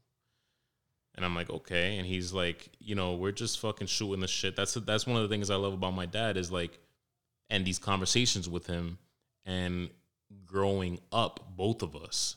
And 1.15 1.25
I'm 1.25 1.35
like, 1.35 1.51
okay. 1.51 1.99
And 1.99 2.07
he's 2.07 2.33
like, 2.33 2.71
you 2.79 2.95
know, 2.95 3.15
we're 3.15 3.33
just 3.33 3.59
fucking 3.59 3.87
shooting 3.87 4.21
the 4.21 4.29
shit. 4.29 4.57
That's 4.57 4.75
that's 4.75 5.07
one 5.07 5.17
of 5.17 5.23
the 5.23 5.29
things 5.29 5.51
I 5.51 5.57
love 5.57 5.75
about 5.75 5.95
my 5.95 6.07
dad 6.07 6.37
is 6.37 6.51
like, 6.51 6.79
and 7.51 7.65
these 7.65 7.79
conversations 7.79 8.49
with 8.49 8.67
him, 8.67 8.99
and 9.45 9.91
growing 10.47 11.01
up, 11.13 11.57
both 11.57 11.83
of 11.83 11.97
us, 11.97 12.37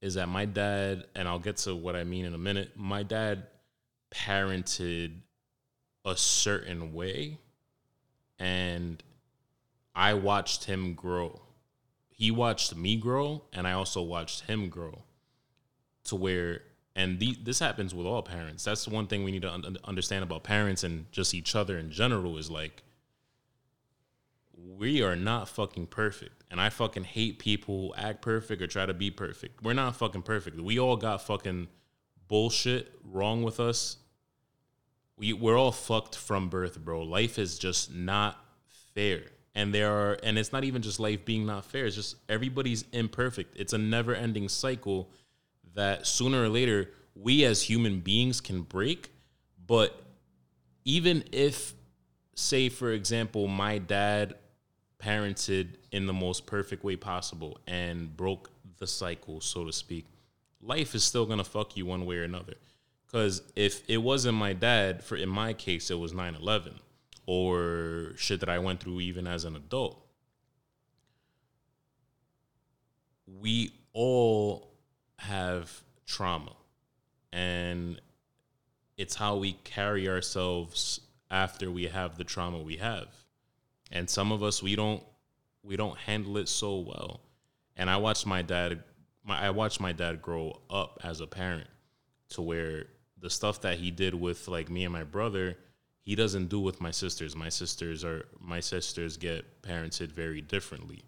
is 0.00 0.14
that 0.14 0.28
my 0.28 0.44
dad, 0.44 1.04
and 1.14 1.28
I'll 1.28 1.38
get 1.38 1.58
to 1.58 1.74
what 1.74 1.96
I 1.96 2.04
mean 2.04 2.24
in 2.24 2.34
a 2.34 2.38
minute. 2.38 2.72
My 2.76 3.02
dad 3.02 3.46
parented 4.10 5.12
a 6.04 6.16
certain 6.16 6.92
way, 6.92 7.38
and 8.38 9.02
I 9.94 10.14
watched 10.14 10.64
him 10.64 10.94
grow. 10.94 11.42
He 12.08 12.30
watched 12.30 12.74
me 12.74 12.96
grow, 12.96 13.42
and 13.52 13.66
I 13.66 13.72
also 13.72 14.02
watched 14.02 14.42
him 14.42 14.68
grow 14.68 15.02
to 16.04 16.16
where 16.16 16.62
and 16.96 17.20
the, 17.20 17.36
this 17.42 17.60
happens 17.60 17.94
with 17.94 18.06
all 18.06 18.22
parents 18.22 18.64
that's 18.64 18.88
one 18.88 19.06
thing 19.06 19.22
we 19.22 19.30
need 19.30 19.42
to 19.42 19.52
un- 19.52 19.76
understand 19.84 20.22
about 20.22 20.42
parents 20.42 20.82
and 20.82 21.10
just 21.12 21.34
each 21.34 21.54
other 21.54 21.78
in 21.78 21.90
general 21.90 22.36
is 22.36 22.50
like 22.50 22.82
we 24.64 25.02
are 25.02 25.16
not 25.16 25.48
fucking 25.48 25.86
perfect. 25.86 26.44
And 26.50 26.60
i 26.60 26.68
fucking 26.68 27.04
hate 27.04 27.38
people 27.38 27.88
who 27.88 27.94
act 27.94 28.22
perfect 28.22 28.60
or 28.60 28.66
try 28.66 28.86
to 28.86 28.94
be 28.94 29.10
perfect. 29.10 29.62
We're 29.62 29.72
not 29.72 29.96
fucking 29.96 30.22
perfect. 30.22 30.60
We 30.60 30.78
all 30.78 30.96
got 30.96 31.22
fucking 31.22 31.68
bullshit 32.28 32.92
wrong 33.04 33.42
with 33.42 33.60
us. 33.60 33.96
We, 35.16 35.32
we're 35.32 35.58
all 35.58 35.72
fucked 35.72 36.16
from 36.16 36.48
birth 36.48 36.78
bro. 36.82 37.02
Life 37.02 37.38
is 37.38 37.58
just 37.58 37.92
not 37.94 38.38
fair. 38.94 39.22
And 39.54 39.74
there 39.74 39.92
are 39.92 40.18
and 40.22 40.38
it's 40.38 40.52
not 40.52 40.64
even 40.64 40.82
just 40.82 41.00
life 41.00 41.24
being 41.24 41.46
not 41.46 41.64
fair. 41.64 41.86
It's 41.86 41.96
just 41.96 42.16
everybody's 42.28 42.84
imperfect. 42.92 43.56
It's 43.58 43.72
a 43.72 43.78
never 43.78 44.14
ending 44.14 44.48
cycle 44.48 45.10
that 45.74 46.06
sooner 46.06 46.42
or 46.42 46.48
later 46.48 46.90
we 47.14 47.44
as 47.44 47.62
human 47.62 48.00
beings 48.00 48.40
can 48.40 48.62
break. 48.62 49.10
But 49.66 50.00
even 50.84 51.24
if, 51.32 51.74
say, 52.34 52.68
for 52.68 52.90
example, 52.90 53.46
my 53.46 53.78
dad 53.78 54.34
parented 55.00 55.76
in 55.92 56.06
the 56.06 56.12
most 56.12 56.46
perfect 56.46 56.84
way 56.84 56.96
possible 56.96 57.58
and 57.66 58.16
broke 58.16 58.50
the 58.78 58.86
cycle, 58.86 59.40
so 59.40 59.64
to 59.64 59.72
speak, 59.72 60.06
life 60.62 60.94
is 60.94 61.02
still 61.04 61.26
gonna 61.26 61.44
fuck 61.44 61.76
you 61.76 61.86
one 61.86 62.06
way 62.06 62.16
or 62.16 62.24
another. 62.24 62.54
Because 63.06 63.42
if 63.56 63.82
it 63.88 63.98
wasn't 63.98 64.36
my 64.36 64.52
dad, 64.52 65.02
for 65.02 65.16
in 65.16 65.28
my 65.28 65.52
case, 65.52 65.90
it 65.90 65.98
was 65.98 66.12
9 66.12 66.36
11 66.36 66.78
or 67.26 68.12
shit 68.16 68.40
that 68.40 68.48
I 68.48 68.58
went 68.58 68.80
through 68.80 69.00
even 69.00 69.26
as 69.26 69.44
an 69.44 69.56
adult. 69.56 70.04
We 73.40 73.72
all 73.92 74.70
have 75.18 75.82
trauma 76.06 76.52
and 77.32 78.00
it's 78.96 79.14
how 79.14 79.36
we 79.36 79.52
carry 79.64 80.08
ourselves 80.08 81.00
after 81.30 81.70
we 81.70 81.86
have 81.86 82.16
the 82.16 82.24
trauma 82.24 82.58
we 82.58 82.76
have 82.76 83.19
and 83.90 84.08
some 84.08 84.32
of 84.32 84.42
us 84.42 84.62
we 84.62 84.76
don't 84.76 85.02
we 85.62 85.76
don't 85.76 85.96
handle 85.98 86.36
it 86.36 86.48
so 86.48 86.78
well 86.78 87.20
and 87.76 87.88
i 87.90 87.96
watched 87.96 88.26
my 88.26 88.42
dad 88.42 88.82
my, 89.24 89.40
i 89.46 89.50
watched 89.50 89.80
my 89.80 89.92
dad 89.92 90.20
grow 90.20 90.58
up 90.70 90.98
as 91.02 91.20
a 91.20 91.26
parent 91.26 91.68
to 92.28 92.42
where 92.42 92.86
the 93.20 93.30
stuff 93.30 93.60
that 93.60 93.78
he 93.78 93.90
did 93.90 94.14
with 94.14 94.48
like 94.48 94.70
me 94.70 94.84
and 94.84 94.92
my 94.92 95.04
brother 95.04 95.56
he 96.02 96.14
doesn't 96.14 96.48
do 96.48 96.60
with 96.60 96.80
my 96.80 96.90
sisters 96.90 97.36
my 97.36 97.48
sisters 97.48 98.04
are 98.04 98.26
my 98.40 98.60
sisters 98.60 99.16
get 99.16 99.62
parented 99.62 100.10
very 100.10 100.40
differently 100.40 101.04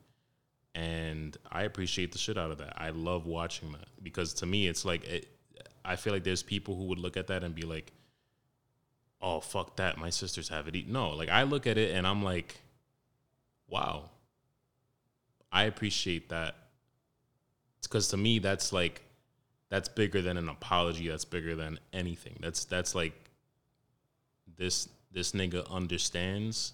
and 0.74 1.36
I 1.50 1.62
appreciate 1.62 2.12
the 2.12 2.18
shit 2.18 2.38
out 2.38 2.50
of 2.50 2.58
that. 2.58 2.74
I 2.76 2.90
love 2.90 3.26
watching 3.26 3.72
that 3.72 3.88
because 4.02 4.34
to 4.34 4.46
me, 4.46 4.68
it's 4.68 4.84
like 4.84 5.04
it, 5.04 5.28
I 5.84 5.96
feel 5.96 6.12
like 6.12 6.24
there's 6.24 6.42
people 6.42 6.76
who 6.76 6.84
would 6.84 6.98
look 6.98 7.16
at 7.16 7.26
that 7.26 7.44
and 7.44 7.54
be 7.54 7.62
like, 7.62 7.92
"Oh 9.20 9.40
fuck 9.40 9.76
that, 9.76 9.98
my 9.98 10.10
sisters 10.10 10.48
have 10.48 10.68
it." 10.68 10.88
No, 10.88 11.10
like 11.10 11.28
I 11.28 11.42
look 11.42 11.66
at 11.66 11.76
it 11.76 11.94
and 11.94 12.06
I'm 12.06 12.22
like, 12.22 12.60
"Wow." 13.72 14.10
I 15.50 15.64
appreciate 15.64 16.28
that. 16.28 16.54
Because 17.82 18.08
to 18.08 18.16
me, 18.16 18.38
that's 18.38 18.72
like, 18.72 19.02
that's 19.68 19.88
bigger 19.88 20.22
than 20.22 20.36
an 20.36 20.48
apology. 20.48 21.08
That's 21.08 21.24
bigger 21.26 21.54
than 21.56 21.78
anything. 21.92 22.36
That's 22.40 22.64
that's 22.64 22.94
like, 22.94 23.14
this 24.56 24.88
this 25.10 25.32
nigga 25.32 25.68
understands, 25.70 26.72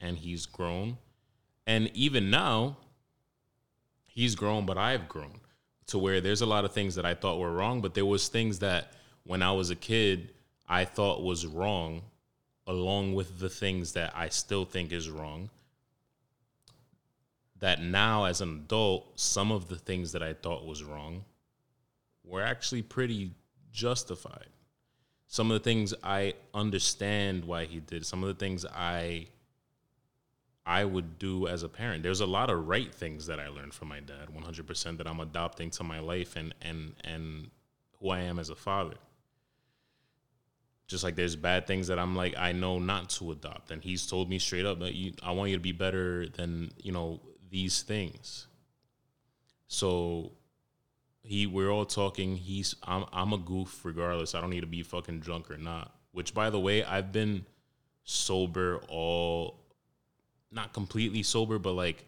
and 0.00 0.18
he's 0.18 0.46
grown, 0.46 0.98
and 1.66 1.90
even 1.94 2.30
now 2.30 2.76
he's 4.06 4.34
grown, 4.34 4.66
but 4.66 4.78
I've 4.78 5.08
grown 5.08 5.40
to 5.86 5.98
where 5.98 6.20
there's 6.20 6.42
a 6.42 6.46
lot 6.46 6.64
of 6.64 6.72
things 6.72 6.94
that 6.94 7.04
I 7.04 7.14
thought 7.14 7.38
were 7.38 7.52
wrong, 7.52 7.80
but 7.80 7.94
there 7.94 8.06
was 8.06 8.28
things 8.28 8.60
that 8.60 8.92
when 9.24 9.42
I 9.42 9.52
was 9.52 9.70
a 9.70 9.76
kid 9.76 10.32
I 10.68 10.84
thought 10.84 11.22
was 11.22 11.44
wrong, 11.46 12.02
along 12.66 13.14
with 13.14 13.40
the 13.40 13.50
things 13.50 13.92
that 13.92 14.12
I 14.16 14.28
still 14.28 14.64
think 14.64 14.92
is 14.92 15.10
wrong. 15.10 15.50
That 17.62 17.80
now, 17.80 18.24
as 18.24 18.40
an 18.40 18.64
adult, 18.64 19.20
some 19.20 19.52
of 19.52 19.68
the 19.68 19.76
things 19.76 20.10
that 20.12 20.22
I 20.22 20.32
thought 20.32 20.66
was 20.66 20.82
wrong 20.82 21.24
were 22.24 22.42
actually 22.42 22.82
pretty 22.82 23.36
justified. 23.70 24.48
Some 25.28 25.48
of 25.48 25.54
the 25.54 25.62
things 25.62 25.94
I 26.02 26.34
understand 26.52 27.44
why 27.44 27.66
he 27.66 27.78
did. 27.78 28.04
Some 28.04 28.24
of 28.24 28.26
the 28.26 28.34
things 28.34 28.66
I 28.66 29.28
I 30.66 30.84
would 30.84 31.20
do 31.20 31.46
as 31.46 31.62
a 31.62 31.68
parent. 31.68 32.02
There's 32.02 32.20
a 32.20 32.26
lot 32.26 32.50
of 32.50 32.66
right 32.66 32.92
things 32.92 33.28
that 33.28 33.38
I 33.38 33.46
learned 33.46 33.74
from 33.74 33.88
my 33.88 34.00
dad, 34.00 34.28
100% 34.36 34.98
that 34.98 35.06
I'm 35.06 35.20
adopting 35.20 35.70
to 35.70 35.84
my 35.84 36.00
life 36.00 36.34
and 36.34 36.52
and 36.62 36.94
and 37.04 37.48
who 38.00 38.10
I 38.10 38.22
am 38.22 38.40
as 38.40 38.50
a 38.50 38.56
father. 38.56 38.96
Just 40.88 41.04
like 41.04 41.14
there's 41.14 41.36
bad 41.36 41.68
things 41.68 41.86
that 41.86 42.00
I'm 42.00 42.16
like 42.16 42.34
I 42.36 42.50
know 42.50 42.80
not 42.80 43.08
to 43.10 43.30
adopt, 43.30 43.70
and 43.70 43.84
he's 43.84 44.04
told 44.04 44.28
me 44.28 44.40
straight 44.40 44.66
up 44.66 44.80
that 44.80 44.94
you, 44.94 45.12
I 45.22 45.30
want 45.30 45.50
you 45.50 45.56
to 45.56 45.62
be 45.62 45.70
better 45.70 46.26
than 46.26 46.72
you 46.82 46.90
know 46.90 47.20
these 47.52 47.82
things. 47.82 48.48
So 49.68 50.32
he, 51.22 51.46
we're 51.46 51.70
all 51.70 51.84
talking. 51.84 52.36
He's 52.36 52.74
I'm 52.82 53.04
I'm 53.12 53.32
a 53.32 53.38
goof 53.38 53.84
regardless. 53.84 54.34
I 54.34 54.40
don't 54.40 54.50
need 54.50 54.62
to 54.62 54.66
be 54.66 54.82
fucking 54.82 55.20
drunk 55.20 55.50
or 55.50 55.58
not. 55.58 55.94
Which 56.10 56.34
by 56.34 56.50
the 56.50 56.58
way, 56.58 56.82
I've 56.82 57.12
been 57.12 57.46
sober 58.04 58.80
all 58.88 59.60
not 60.50 60.72
completely 60.72 61.22
sober, 61.22 61.58
but 61.58 61.74
like 61.74 62.04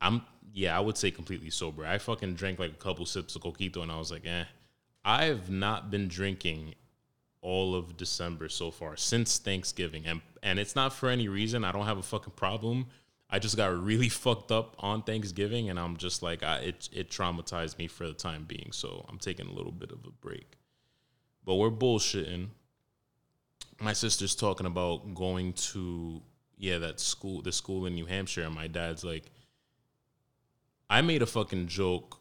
I'm 0.00 0.22
yeah, 0.52 0.76
I 0.76 0.80
would 0.80 0.98
say 0.98 1.10
completely 1.10 1.50
sober. 1.50 1.86
I 1.86 1.98
fucking 1.98 2.34
drank 2.34 2.58
like 2.58 2.72
a 2.72 2.76
couple 2.76 3.06
sips 3.06 3.36
of 3.36 3.42
coquito 3.42 3.82
and 3.82 3.92
I 3.92 3.98
was 3.98 4.10
like, 4.10 4.26
eh. 4.26 4.44
I've 5.04 5.48
not 5.48 5.90
been 5.90 6.08
drinking 6.08 6.74
all 7.40 7.74
of 7.74 7.96
December 7.96 8.48
so 8.48 8.70
far 8.70 8.96
since 8.96 9.38
Thanksgiving. 9.38 10.06
And 10.06 10.20
and 10.42 10.58
it's 10.58 10.74
not 10.74 10.92
for 10.92 11.08
any 11.08 11.28
reason. 11.28 11.64
I 11.64 11.72
don't 11.72 11.86
have 11.86 11.98
a 11.98 12.02
fucking 12.02 12.34
problem. 12.34 12.86
I 13.30 13.38
just 13.38 13.56
got 13.56 13.76
really 13.76 14.08
fucked 14.24 14.52
up 14.52 14.76
on 14.78 15.02
Thanksgiving 15.02 15.70
and 15.70 15.78
I'm 15.78 15.96
just 15.96 16.22
like 16.22 16.42
I, 16.42 16.58
it 16.58 16.88
it 16.92 17.10
traumatized 17.10 17.78
me 17.78 17.86
for 17.86 18.06
the 18.06 18.14
time 18.14 18.44
being. 18.44 18.70
So 18.72 19.04
I'm 19.08 19.18
taking 19.18 19.46
a 19.46 19.52
little 19.52 19.72
bit 19.72 19.90
of 19.90 20.04
a 20.06 20.10
break. 20.10 20.56
But 21.44 21.54
we're 21.54 21.70
bullshitting. 21.70 22.48
My 23.80 23.92
sister's 23.92 24.34
talking 24.34 24.66
about 24.66 25.14
going 25.14 25.52
to 25.52 26.20
yeah, 26.58 26.78
that 26.78 27.00
school, 27.00 27.40
the 27.40 27.52
school 27.52 27.86
in 27.86 27.94
New 27.94 28.06
Hampshire, 28.06 28.42
and 28.42 28.54
my 28.54 28.66
dad's 28.66 29.04
like, 29.04 29.30
I 30.90 31.00
made 31.02 31.22
a 31.22 31.26
fucking 31.26 31.68
joke 31.68 32.18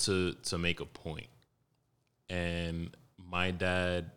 to 0.00 0.34
to 0.34 0.58
make 0.58 0.80
a 0.80 0.84
point, 0.84 1.28
and 2.28 2.90
my 3.30 3.50
dad, 3.52 4.10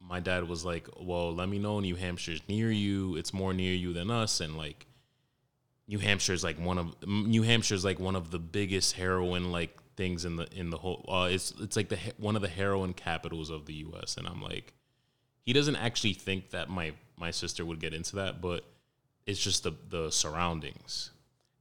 my 0.00 0.20
dad 0.20 0.48
was 0.48 0.64
like, 0.64 0.88
well, 0.98 1.34
let 1.34 1.48
me 1.48 1.58
know 1.58 1.80
New 1.80 1.96
Hampshire's 1.96 2.40
near 2.48 2.70
you. 2.70 3.16
It's 3.16 3.34
more 3.34 3.52
near 3.52 3.74
you 3.74 3.92
than 3.92 4.10
us, 4.10 4.40
and 4.40 4.56
like. 4.56 4.86
New 5.88 5.98
Hampshire's 5.98 6.44
like 6.44 6.58
one 6.58 6.78
of 6.78 6.94
New 7.06 7.42
Hampshire's 7.42 7.84
like 7.84 7.98
one 7.98 8.14
of 8.14 8.30
the 8.30 8.38
biggest 8.38 8.92
heroin 8.92 9.50
like 9.50 9.76
things 9.96 10.24
in 10.26 10.36
the 10.36 10.46
in 10.54 10.70
the 10.70 10.76
whole. 10.76 11.04
Uh, 11.08 11.28
it's 11.30 11.52
it's 11.60 11.76
like 11.76 11.88
the 11.88 11.98
one 12.18 12.36
of 12.36 12.42
the 12.42 12.48
heroin 12.48 12.92
capitals 12.92 13.48
of 13.50 13.64
the 13.64 13.74
U.S. 13.74 14.16
And 14.16 14.26
I'm 14.26 14.42
like, 14.42 14.74
he 15.40 15.52
doesn't 15.54 15.76
actually 15.76 16.12
think 16.12 16.50
that 16.50 16.68
my 16.68 16.92
my 17.16 17.30
sister 17.30 17.64
would 17.64 17.80
get 17.80 17.94
into 17.94 18.16
that, 18.16 18.42
but 18.42 18.64
it's 19.26 19.42
just 19.42 19.64
the 19.64 19.72
the 19.88 20.10
surroundings. 20.10 21.10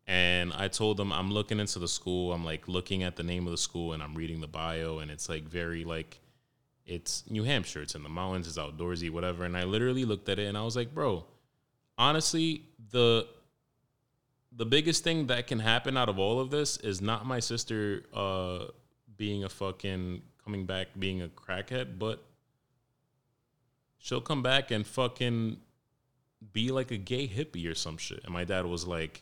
And 0.06 0.54
I 0.54 0.68
told 0.68 0.98
them 0.98 1.12
I'm 1.12 1.32
looking 1.32 1.60
into 1.60 1.80
the 1.80 1.88
school. 1.88 2.34
I'm 2.34 2.46
like 2.46 2.68
looking 2.68 3.04
at 3.04 3.16
the 3.16 3.24
name 3.24 3.46
of 3.46 3.52
the 3.52 3.58
school 3.58 3.94
and 3.94 4.04
I'm 4.04 4.16
reading 4.16 4.40
the 4.40 4.48
bio 4.48 5.00
and 5.00 5.12
it's 5.12 5.28
like 5.28 5.44
very 5.44 5.84
like 5.84 6.20
it's 6.86 7.24
New 7.30 7.44
Hampshire. 7.44 7.82
It's 7.82 7.96
in 7.96 8.04
the 8.04 8.10
mountains. 8.10 8.48
It's 8.48 8.58
outdoorsy, 8.58 9.10
whatever. 9.10 9.44
And 9.44 9.58
I 9.58 9.64
literally 9.64 10.06
looked 10.06 10.30
at 10.30 10.40
it 10.40 10.48
and 10.48 10.58
I 10.58 10.64
was 10.64 10.76
like, 10.78 10.94
bro, 10.94 11.26
honestly, 11.98 12.64
the 12.92 13.28
the 14.58 14.66
biggest 14.66 15.04
thing 15.04 15.28
that 15.28 15.46
can 15.48 15.60
happen 15.60 15.96
out 15.96 16.10
of 16.10 16.18
all 16.18 16.40
of 16.40 16.50
this 16.50 16.78
is 16.78 17.00
not 17.00 17.26
my 17.26 17.40
sister 17.40 18.04
uh, 18.14 18.66
being 19.16 19.44
a 19.44 19.50
fucking 19.50 20.24
coming 20.44 20.66
back 20.66 20.88
being 20.98 21.22
a 21.22 21.28
crackhead, 21.28 22.00
but 22.00 22.24
she'll 24.00 24.22
come 24.22 24.42
back 24.42 24.72
and 24.72 24.86
fucking 24.86 25.58
be 26.54 26.72
like 26.72 26.92
a 26.92 26.98
gay 26.98 27.28
hippie 27.28 27.70
or 27.70 27.76
some 27.76 27.98
shit. 27.98 28.22
And 28.24 28.34
my 28.34 28.46
dad 28.46 28.66
was 28.66 28.88
like, 28.88 29.22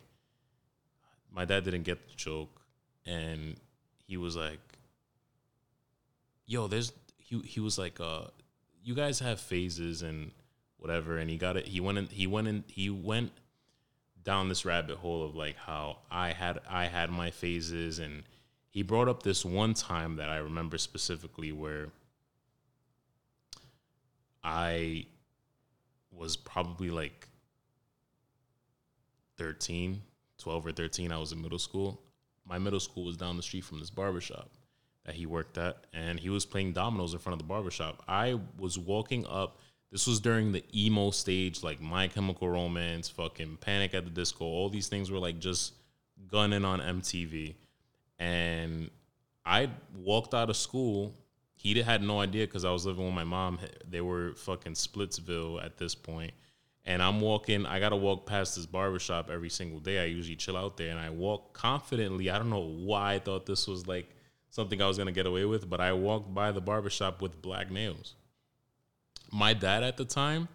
my 1.33 1.43
dad 1.43 1.65
didn't 1.65 1.83
get 1.83 2.07
the 2.07 2.15
joke, 2.15 2.61
and 3.05 3.57
he 4.07 4.15
was 4.15 4.37
like, 4.37 4.59
"Yo, 6.45 6.67
there's." 6.67 6.93
He 7.17 7.39
he 7.39 7.59
was 7.59 7.77
like, 7.77 7.99
"Uh, 7.99 8.27
you 8.83 8.95
guys 8.95 9.19
have 9.19 9.41
phases 9.41 10.01
and 10.01 10.31
whatever." 10.77 11.17
And 11.17 11.29
he 11.29 11.37
got 11.37 11.57
it. 11.57 11.67
He 11.67 11.81
went 11.81 11.97
in. 11.97 12.07
He 12.07 12.25
went 12.25 12.47
in. 12.47 12.63
He 12.67 12.89
went 12.89 13.33
down 14.25 14.49
this 14.49 14.65
rabbit 14.65 14.97
hole 14.97 15.23
of 15.23 15.35
like 15.35 15.55
how 15.55 15.99
I 16.11 16.33
had 16.33 16.59
I 16.69 16.85
had 16.85 17.09
my 17.09 17.31
phases 17.31 17.99
and 17.99 18.23
he 18.69 18.81
brought 18.81 19.07
up 19.07 19.23
this 19.23 19.45
one 19.45 19.73
time 19.73 20.17
that 20.17 20.29
I 20.29 20.37
remember 20.37 20.77
specifically 20.77 21.53
where 21.53 21.87
I 24.43 25.05
was 26.11 26.35
probably 26.35 26.89
like 26.89 27.27
13, 29.37 30.01
12 30.37 30.65
or 30.65 30.71
13. 30.71 31.11
I 31.11 31.17
was 31.17 31.31
in 31.31 31.41
middle 31.41 31.59
school. 31.59 32.01
My 32.45 32.59
middle 32.59 32.79
school 32.79 33.05
was 33.05 33.17
down 33.17 33.37
the 33.37 33.43
street 33.43 33.63
from 33.63 33.79
this 33.79 33.89
barbershop 33.89 34.49
that 35.05 35.15
he 35.15 35.25
worked 35.25 35.57
at, 35.57 35.85
and 35.93 36.19
he 36.19 36.29
was 36.29 36.45
playing 36.45 36.73
dominoes 36.73 37.13
in 37.13 37.19
front 37.19 37.33
of 37.33 37.39
the 37.39 37.51
barbershop. 37.51 38.03
I 38.07 38.39
was 38.57 38.77
walking 38.77 39.25
up. 39.27 39.59
This 39.91 40.07
was 40.07 40.19
during 40.19 40.51
the 40.51 40.63
emo 40.75 41.11
stage, 41.11 41.63
like 41.63 41.79
My 41.79 42.07
Chemical 42.07 42.49
Romance, 42.49 43.07
fucking 43.09 43.57
Panic 43.61 43.93
at 43.93 44.03
the 44.03 44.09
Disco. 44.09 44.43
All 44.45 44.69
these 44.69 44.87
things 44.87 45.09
were 45.09 45.19
like 45.19 45.39
just 45.39 45.73
gunning 46.27 46.65
on 46.65 46.79
MTV. 46.79 47.55
And 48.19 48.89
I 49.45 49.69
walked 49.95 50.33
out 50.33 50.49
of 50.49 50.57
school. 50.57 51.13
He 51.55 51.81
had 51.81 52.03
no 52.03 52.19
idea 52.19 52.45
because 52.45 52.65
I 52.65 52.71
was 52.71 52.85
living 52.85 53.05
with 53.05 53.13
my 53.13 53.23
mom. 53.23 53.59
They 53.89 54.01
were 54.01 54.33
fucking 54.35 54.73
Splitsville 54.73 55.63
at 55.63 55.77
this 55.77 55.95
point. 55.95 56.33
And 56.85 57.01
I'm 57.01 57.19
walking, 57.19 57.65
I 57.65 57.79
gotta 57.79 57.95
walk 57.95 58.25
past 58.25 58.55
this 58.55 58.65
barbershop 58.67 59.31
every 59.31 59.49
single 59.49 59.79
day. 59.79 60.03
I 60.03 60.05
usually 60.05 60.35
chill 60.35 60.55
out 60.55 60.77
there 60.77 60.91
and 60.91 60.99
I 60.99 61.09
walk 61.09 61.53
confidently. 61.53 62.29
I 62.29 62.37
don't 62.37 62.51
know 62.51 62.59
why 62.59 63.15
I 63.15 63.19
thought 63.19 63.47
this 63.47 63.67
was 63.67 63.87
like 63.87 64.09
something 64.49 64.81
I 64.81 64.87
was 64.87 64.97
gonna 64.97 65.11
get 65.11 65.25
away 65.25 65.45
with, 65.45 65.67
but 65.67 65.81
I 65.81 65.93
walked 65.93 66.33
by 66.33 66.51
the 66.51 66.61
barbershop 66.61 67.21
with 67.21 67.41
black 67.41 67.71
nails. 67.71 68.13
My 69.31 69.53
dad 69.53 69.83
at 69.83 69.97
the 69.97 70.05
time, 70.05 70.47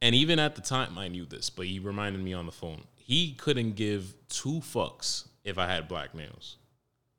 and 0.00 0.14
even 0.14 0.38
at 0.38 0.54
the 0.54 0.60
time, 0.60 0.96
I 0.98 1.08
knew 1.08 1.24
this, 1.24 1.50
but 1.50 1.66
he 1.66 1.78
reminded 1.78 2.22
me 2.22 2.32
on 2.32 2.46
the 2.46 2.52
phone. 2.52 2.84
He 2.96 3.32
couldn't 3.32 3.72
give 3.72 4.14
two 4.28 4.60
fucks 4.60 5.26
if 5.44 5.58
I 5.58 5.66
had 5.66 5.88
black 5.88 6.14
nails. 6.14 6.56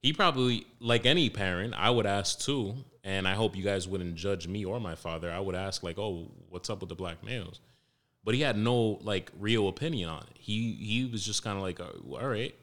He 0.01 0.13
probably, 0.13 0.65
like 0.79 1.05
any 1.05 1.29
parent, 1.29 1.73
I 1.75 1.89
would 1.89 2.05
ask 2.05 2.39
too, 2.39 2.75
and 3.03 3.27
I 3.27 3.33
hope 3.33 3.55
you 3.55 3.63
guys 3.63 3.87
wouldn't 3.87 4.15
judge 4.15 4.47
me 4.47 4.63
or 4.63 4.79
my 4.79 4.95
father. 4.95 5.31
I 5.31 5.39
would 5.39 5.55
ask 5.55 5.83
like, 5.83 5.97
"Oh, 5.97 6.31
what's 6.49 6.69
up 6.69 6.79
with 6.79 6.89
the 6.89 6.95
black 6.95 7.23
nails?" 7.23 7.59
But 8.23 8.35
he 8.35 8.41
had 8.41 8.57
no 8.57 8.99
like 9.01 9.31
real 9.39 9.67
opinion 9.67 10.09
on 10.09 10.21
it. 10.21 10.37
He 10.37 10.73
he 10.73 11.05
was 11.05 11.25
just 11.25 11.43
kind 11.43 11.57
of 11.57 11.63
like, 11.63 11.79
"Oh, 11.81 12.17
"All 12.19 12.27
right." 12.27 12.55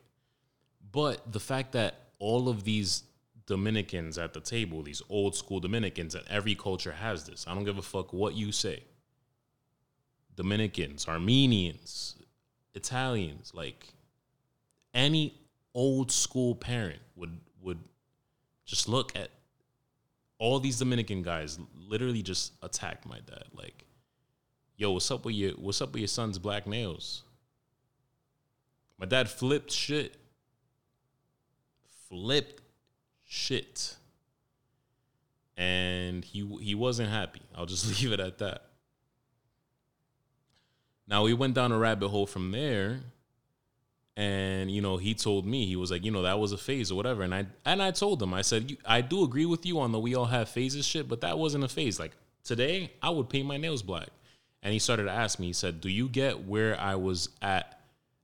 But 0.92 1.30
the 1.30 1.40
fact 1.40 1.72
that 1.72 2.06
all 2.18 2.48
of 2.48 2.64
these 2.64 3.02
Dominicans 3.46 4.18
at 4.18 4.34
the 4.34 4.40
table, 4.40 4.82
these 4.82 5.02
old 5.08 5.36
school 5.36 5.60
Dominicans, 5.60 6.14
and 6.14 6.24
every 6.28 6.54
culture 6.54 6.92
has 6.92 7.24
this. 7.24 7.46
I 7.46 7.54
don't 7.54 7.64
give 7.64 7.78
a 7.78 7.82
fuck 7.82 8.12
what 8.12 8.34
you 8.34 8.52
say. 8.52 8.82
Dominicans, 10.34 11.08
Armenians, 11.08 12.16
Italians, 12.74 13.52
like 13.54 13.94
any 14.92 15.34
old 15.74 16.10
school 16.10 16.54
parent 16.54 17.00
would 17.14 17.38
would 17.62 17.78
just 18.64 18.88
look 18.88 19.16
at 19.16 19.30
all 20.38 20.58
these 20.60 20.78
Dominican 20.78 21.22
guys 21.22 21.58
literally 21.74 22.22
just 22.22 22.52
attack 22.62 23.06
my 23.06 23.20
dad. 23.20 23.44
Like, 23.54 23.84
yo, 24.76 24.90
what's 24.90 25.10
up 25.10 25.24
with 25.24 25.34
your 25.34 25.52
what's 25.52 25.80
up 25.80 25.92
with 25.92 26.00
your 26.00 26.08
son's 26.08 26.38
black 26.38 26.66
nails? 26.66 27.22
My 28.98 29.06
dad 29.06 29.28
flipped 29.28 29.70
shit. 29.70 30.16
Flipped 32.08 32.62
shit. 33.26 33.96
And 35.56 36.24
he 36.24 36.46
he 36.60 36.74
wasn't 36.74 37.10
happy. 37.10 37.42
I'll 37.54 37.66
just 37.66 37.86
leave 38.02 38.12
it 38.12 38.20
at 38.20 38.38
that. 38.38 38.62
Now 41.08 41.24
we 41.24 41.34
went 41.34 41.54
down 41.54 41.72
a 41.72 41.78
rabbit 41.78 42.08
hole 42.08 42.26
from 42.26 42.50
there 42.50 43.00
and 44.16 44.70
you 44.70 44.80
know 44.80 44.96
he 44.96 45.14
told 45.14 45.46
me 45.46 45.66
he 45.66 45.76
was 45.76 45.90
like 45.90 46.04
you 46.04 46.10
know 46.10 46.22
that 46.22 46.38
was 46.38 46.52
a 46.52 46.58
phase 46.58 46.90
or 46.90 46.94
whatever 46.94 47.22
and 47.22 47.34
i 47.34 47.44
and 47.64 47.82
i 47.82 47.90
told 47.90 48.22
him 48.22 48.32
i 48.32 48.40
said 48.40 48.76
i 48.86 49.00
do 49.00 49.22
agree 49.22 49.44
with 49.44 49.66
you 49.66 49.78
on 49.78 49.92
the 49.92 49.98
we 49.98 50.14
all 50.14 50.24
have 50.24 50.48
phases 50.48 50.86
shit 50.86 51.06
but 51.06 51.20
that 51.20 51.38
wasn't 51.38 51.62
a 51.62 51.68
phase 51.68 52.00
like 52.00 52.12
today 52.42 52.90
i 53.02 53.10
would 53.10 53.28
paint 53.28 53.46
my 53.46 53.56
nails 53.56 53.82
black 53.82 54.08
and 54.62 54.72
he 54.72 54.78
started 54.78 55.04
to 55.04 55.10
ask 55.10 55.38
me 55.38 55.48
he 55.48 55.52
said 55.52 55.80
do 55.80 55.90
you 55.90 56.08
get 56.08 56.46
where 56.46 56.80
i 56.80 56.94
was 56.94 57.28
at 57.42 57.80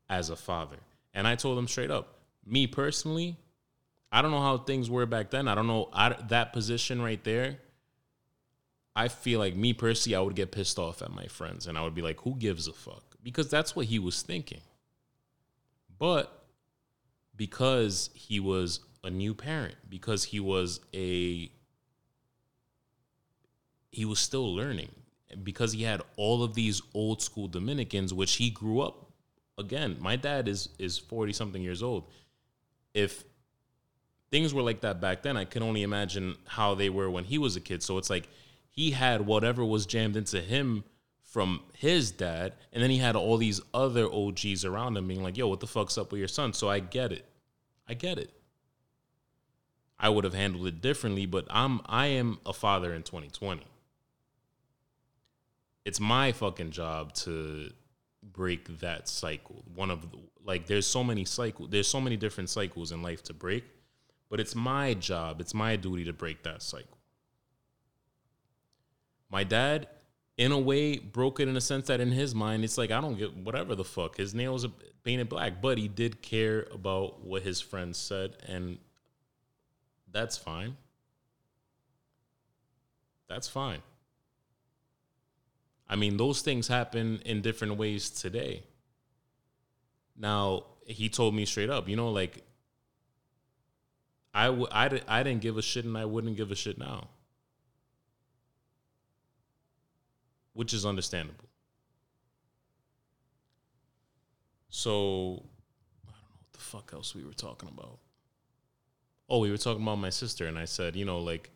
as 0.09 0.31
a 0.31 0.37
father 0.37 0.79
and 1.13 1.29
i 1.29 1.35
told 1.35 1.59
him 1.59 1.69
straight 1.69 1.91
up 1.91 2.17
me 2.47 2.67
personally 2.67 3.37
i 4.13 4.23
don't 4.23 4.31
know 4.31 4.41
how 4.41 4.59
things 4.59 4.89
were 4.89 5.07
back 5.07 5.31
then 5.31 5.49
i 5.49 5.55
don't 5.55 5.67
know 5.67 5.89
I, 5.93 6.17
that 6.29 6.53
position 6.53 7.03
right 7.03 7.23
there 7.25 7.59
i 8.95 9.09
feel 9.09 9.39
like 9.41 9.57
me 9.57 9.73
personally 9.73 10.17
i 10.17 10.21
would 10.21 10.37
get 10.37 10.53
pissed 10.53 10.79
off 10.79 11.03
at 11.03 11.11
my 11.11 11.27
friends 11.27 11.67
and 11.67 11.77
i 11.77 11.83
would 11.83 11.95
be 11.95 12.03
like 12.03 12.21
who 12.21 12.37
gives 12.37 12.69
a 12.69 12.73
fuck 12.73 13.17
because 13.23 13.49
that's 13.49 13.75
what 13.75 13.87
he 13.87 13.99
was 13.99 14.23
thinking 14.23 14.61
but 15.99 16.43
because 17.37 18.11
he 18.15 18.41
was 18.41 18.81
a 19.05 19.11
new 19.11 19.35
parent, 19.35 19.77
because 19.89 20.25
he 20.25 20.41
was 20.41 20.81
a 20.95 21.51
he 23.91 24.05
was 24.05 24.19
still 24.19 24.55
learning, 24.55 24.91
because 25.43 25.73
he 25.73 25.83
had 25.83 26.03
all 26.17 26.43
of 26.43 26.55
these 26.55 26.83
old 26.95 27.21
school 27.21 27.49
Dominicans, 27.49 28.15
which 28.15 28.35
he 28.35 28.51
grew 28.51 28.81
up 28.81 29.11
again. 29.59 29.97
My 30.01 30.17
dad 30.17 30.49
is 30.49 30.69
is 30.79 30.99
40 30.99 31.33
something 31.33 31.63
years 31.63 31.83
old. 31.83 32.11
If 32.95 33.25
things 34.33 34.55
were 34.55 34.63
like 34.63 34.81
that 34.81 35.01
back 35.01 35.23
then, 35.23 35.37
I 35.37 35.45
can 35.45 35.63
only 35.63 35.83
imagine 35.83 36.37
how 36.47 36.75
they 36.75 36.89
were 36.89 37.09
when 37.09 37.25
he 37.25 37.39
was 37.39 37.55
a 37.55 37.61
kid. 37.61 37.83
So 37.83 37.99
it's 37.99 38.11
like 38.11 38.29
he 38.71 38.91
had 38.91 39.27
whatever 39.27 39.65
was 39.65 39.87
jammed 39.87 40.17
into 40.17 40.41
him 40.41 40.85
from 41.23 41.61
his 41.75 42.11
dad, 42.11 42.55
and 42.73 42.83
then 42.83 42.91
he 42.91 42.99
had 42.99 43.15
all 43.15 43.37
these 43.37 43.61
other 43.73 44.07
OGs 44.07 44.65
around 44.65 44.97
him 44.97 45.07
being 45.07 45.23
like, 45.23 45.37
"Yo, 45.37 45.47
what 45.47 45.61
the 45.61 45.67
fuck's 45.67 45.97
up 45.97 46.11
with 46.11 46.19
your 46.19 46.29
son?" 46.29 46.55
So 46.55 46.69
I 46.69 46.81
get 46.81 47.13
it, 47.13 47.27
I 47.87 47.95
get 47.95 48.19
it. 48.19 48.31
I 50.01 50.09
would 50.09 50.25
have 50.25 50.35
handled 50.35 50.67
it 50.67 50.81
differently, 50.81 51.27
but 51.27 51.47
I'm 51.51 51.81
I 51.87 52.07
am 52.07 52.39
a 52.45 52.53
father 52.53 52.93
in 52.93 53.03
2020. 53.03 53.63
It's 55.85 56.01
my 56.01 56.33
fucking 56.33 56.71
job 56.71 57.13
to 57.15 57.71
break 58.23 58.81
that 58.81 59.09
cycle. 59.09 59.63
One 59.75 59.91
of 59.91 60.11
the, 60.11 60.19
like 60.45 60.67
there's 60.67 60.87
so 60.87 61.05
many 61.05 61.25
cycle 61.25 61.67
there's 61.67 61.89
so 61.89 62.01
many 62.01 62.17
different 62.17 62.51
cycles 62.51 62.93
in 62.93 63.03
life 63.03 63.23
to 63.25 63.35
break, 63.35 63.65
but 64.33 64.41
it's 64.41 64.55
my 64.55 64.95
job, 64.95 65.43
it's 65.43 65.53
my 65.53 65.77
duty 65.77 66.05
to 66.05 66.13
break 66.15 66.43
that 66.43 66.63
cycle. 66.63 66.97
My 69.29 69.45
dad 69.45 69.89
in 70.39 70.53
a 70.53 70.59
way 70.59 70.97
broke 70.97 71.39
it 71.39 71.49
in 71.49 71.57
a 71.59 71.61
sense 71.61 71.89
that 71.89 72.01
in 72.01 72.13
his 72.13 72.35
mind 72.35 72.65
it's 72.65 72.79
like 72.79 72.91
I 72.91 73.03
don't 73.03 73.19
get 73.19 73.37
whatever 73.37 73.75
the 73.75 73.85
fuck 73.85 74.17
his 74.17 74.33
nails 74.33 74.65
are 74.65 74.71
painted 75.05 75.29
black, 75.29 75.61
but 75.61 75.77
he 75.77 75.87
did 75.87 76.23
care 76.23 76.67
about 76.73 77.23
what 77.23 77.43
his 77.43 77.61
friends 77.61 77.99
said, 77.99 78.37
and 78.49 78.79
that's 80.11 80.39
fine. 80.39 80.79
That's 83.29 83.49
fine. 83.49 83.83
I 85.91 85.97
mean, 85.97 86.17
those 86.17 86.41
things 86.41 86.69
happen 86.69 87.21
in 87.27 87.43
different 87.43 87.77
ways 87.77 88.09
today. 88.09 88.63
Now, 90.17 90.65
he 90.87 91.11
told 91.11 91.35
me 91.35 91.45
straight 91.45 91.69
up, 91.69 91.87
you 91.87 91.97
know, 91.97 92.11
like, 92.11 92.43
I, 94.35 94.47
w- 94.47 94.69
I, 94.71 95.01
I 95.09 95.23
didn't 95.23 95.43
give 95.43 95.59
a 95.59 95.63
shit 95.63 95.85
and 95.85 95.97
I 95.97 96.05
wouldn't 96.05 96.37
give 96.37 96.51
a 96.51 96.57
shit 96.57 96.79
now. 96.79 97.09
which 100.55 100.75
is 100.75 100.85
understandable. 100.85 101.49
So 104.69 105.45
I 106.07 106.11
don't 106.13 106.23
know 106.23 106.37
what 106.39 106.53
the 106.53 106.61
fuck 106.61 106.91
else 106.93 107.15
we 107.15 107.25
were 107.25 107.33
talking 107.33 107.69
about. 107.69 107.99
Oh, 109.29 109.39
we 109.39 109.51
were 109.51 109.57
talking 109.59 109.83
about 109.83 109.97
my 109.97 110.11
sister, 110.11 110.47
and 110.47 110.59
I 110.59 110.67
said, 110.67 110.97
you 110.97 111.05
know, 111.05 111.19
like 111.19 111.51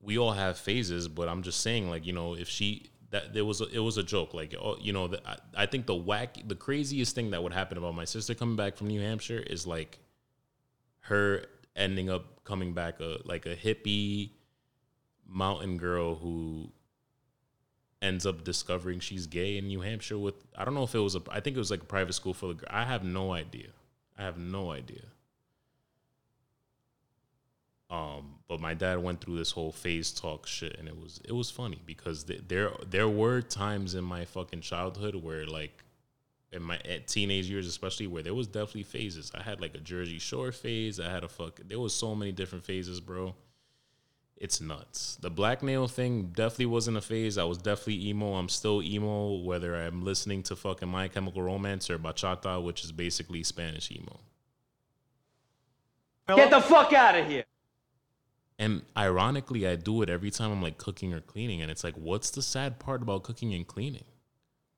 we 0.00 0.18
all 0.18 0.32
have 0.32 0.58
phases, 0.58 1.08
but 1.08 1.28
I'm 1.28 1.42
just 1.42 1.60
saying, 1.60 1.88
like, 1.88 2.06
you 2.06 2.12
know, 2.12 2.34
if 2.34 2.48
she 2.48 2.90
that 3.10 3.34
there 3.34 3.44
was 3.44 3.60
a, 3.60 3.66
it 3.68 3.78
was 3.78 3.98
a 3.98 4.02
joke, 4.02 4.32
like, 4.32 4.54
oh, 4.60 4.76
you 4.80 4.92
know, 4.92 5.08
the, 5.08 5.20
I, 5.28 5.36
I 5.56 5.66
think 5.66 5.86
the 5.86 5.94
whack, 5.94 6.36
the 6.46 6.54
craziest 6.54 7.14
thing 7.14 7.30
that 7.32 7.42
would 7.42 7.52
happen 7.52 7.78
about 7.78 7.94
my 7.94 8.04
sister 8.04 8.34
coming 8.34 8.56
back 8.56 8.76
from 8.76 8.88
New 8.88 9.00
Hampshire 9.00 9.38
is 9.38 9.66
like 9.66 9.98
her 11.02 11.44
ending 11.76 12.10
up 12.10 12.44
coming 12.44 12.72
back 12.72 13.00
a 13.00 13.18
like 13.24 13.46
a 13.46 13.56
hippie 13.56 14.30
mountain 15.26 15.76
girl 15.78 16.16
who 16.16 16.70
ends 18.00 18.26
up 18.26 18.44
discovering 18.44 19.00
she's 19.00 19.26
gay 19.26 19.56
in 19.56 19.68
New 19.68 19.80
Hampshire 19.80 20.18
with 20.18 20.34
I 20.56 20.64
don't 20.64 20.74
know 20.74 20.82
if 20.82 20.94
it 20.94 20.98
was 20.98 21.14
a 21.14 21.22
I 21.30 21.40
think 21.40 21.56
it 21.56 21.60
was 21.60 21.70
like 21.70 21.82
a 21.82 21.86
private 21.86 22.14
school 22.14 22.34
for 22.34 22.54
the 22.54 22.64
I 22.68 22.84
have 22.84 23.04
no 23.04 23.32
idea. 23.32 23.68
I 24.18 24.22
have 24.22 24.38
no 24.38 24.72
idea. 24.72 25.04
Um, 27.88 28.36
but 28.48 28.58
my 28.58 28.72
dad 28.72 29.02
went 29.02 29.20
through 29.20 29.36
this 29.36 29.50
whole 29.50 29.70
phase 29.70 30.12
talk 30.12 30.46
shit, 30.46 30.76
and 30.78 30.88
it 30.88 30.98
was 30.98 31.20
it 31.24 31.32
was 31.32 31.50
funny 31.50 31.78
because 31.84 32.24
th- 32.24 32.44
there 32.48 32.72
there 32.88 33.08
were 33.08 33.42
times 33.42 33.94
in 33.94 34.02
my 34.02 34.24
fucking 34.24 34.62
childhood 34.62 35.14
where 35.14 35.46
like 35.46 35.81
in 36.52 36.62
my 36.62 36.78
teenage 37.06 37.48
years 37.48 37.66
especially 37.66 38.06
where 38.06 38.22
there 38.22 38.34
was 38.34 38.46
definitely 38.46 38.82
phases. 38.84 39.32
I 39.34 39.42
had 39.42 39.60
like 39.60 39.74
a 39.74 39.78
Jersey 39.78 40.18
Shore 40.18 40.52
phase. 40.52 41.00
I 41.00 41.10
had 41.10 41.24
a 41.24 41.28
fuck. 41.28 41.60
There 41.66 41.80
was 41.80 41.94
so 41.94 42.14
many 42.14 42.32
different 42.32 42.64
phases, 42.64 43.00
bro 43.00 43.34
it's 44.42 44.60
nuts. 44.60 45.16
The 45.20 45.30
black 45.30 45.62
nail 45.62 45.86
thing 45.86 46.32
definitely 46.34 46.66
wasn't 46.66 46.96
a 46.96 47.00
phase. 47.00 47.38
I 47.38 47.44
was 47.44 47.58
definitely 47.58 48.08
emo. 48.08 48.34
I'm 48.34 48.48
still 48.48 48.82
emo, 48.82 49.36
whether 49.36 49.76
I'm 49.76 50.02
listening 50.02 50.42
to 50.44 50.56
fucking 50.56 50.88
My 50.88 51.06
Chemical 51.06 51.42
Romance 51.42 51.88
or 51.88 51.96
bachata, 51.96 52.60
which 52.60 52.82
is 52.82 52.90
basically 52.90 53.44
Spanish 53.44 53.92
emo. 53.92 54.18
Get 56.26 56.50
the 56.50 56.60
fuck 56.60 56.92
out 56.92 57.16
of 57.16 57.28
here. 57.28 57.44
And 58.58 58.82
ironically, 58.96 59.64
I 59.64 59.76
do 59.76 60.02
it 60.02 60.10
every 60.10 60.32
time 60.32 60.50
I'm 60.50 60.60
like 60.60 60.76
cooking 60.76 61.14
or 61.14 61.20
cleaning. 61.20 61.62
And 61.62 61.70
it's 61.70 61.84
like, 61.84 61.94
what's 61.94 62.30
the 62.30 62.42
sad 62.42 62.80
part 62.80 63.00
about 63.00 63.22
cooking 63.22 63.54
and 63.54 63.64
cleaning? 63.64 64.04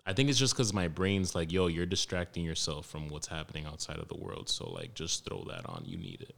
I 0.07 0.13
think 0.13 0.29
it's 0.29 0.39
just 0.39 0.53
because 0.53 0.73
my 0.75 0.89
brain's 0.89 1.35
like, 1.35 1.51
yo, 1.51 1.67
you're 1.67 1.87
distracting 1.87 2.45
yourself 2.45 2.87
from 2.87 3.09
what's 3.09 3.27
happening 3.27 3.65
outside 3.65 3.99
of 3.99 4.09
the 4.09 4.17
world. 4.17 4.51
So, 4.51 4.71
like, 4.71 4.95
just 4.95 5.25
throw 5.25 5.45
that 5.49 5.67
on. 5.67 5.83
You 5.87 5.97
need 5.97 6.21
it. 6.21 6.37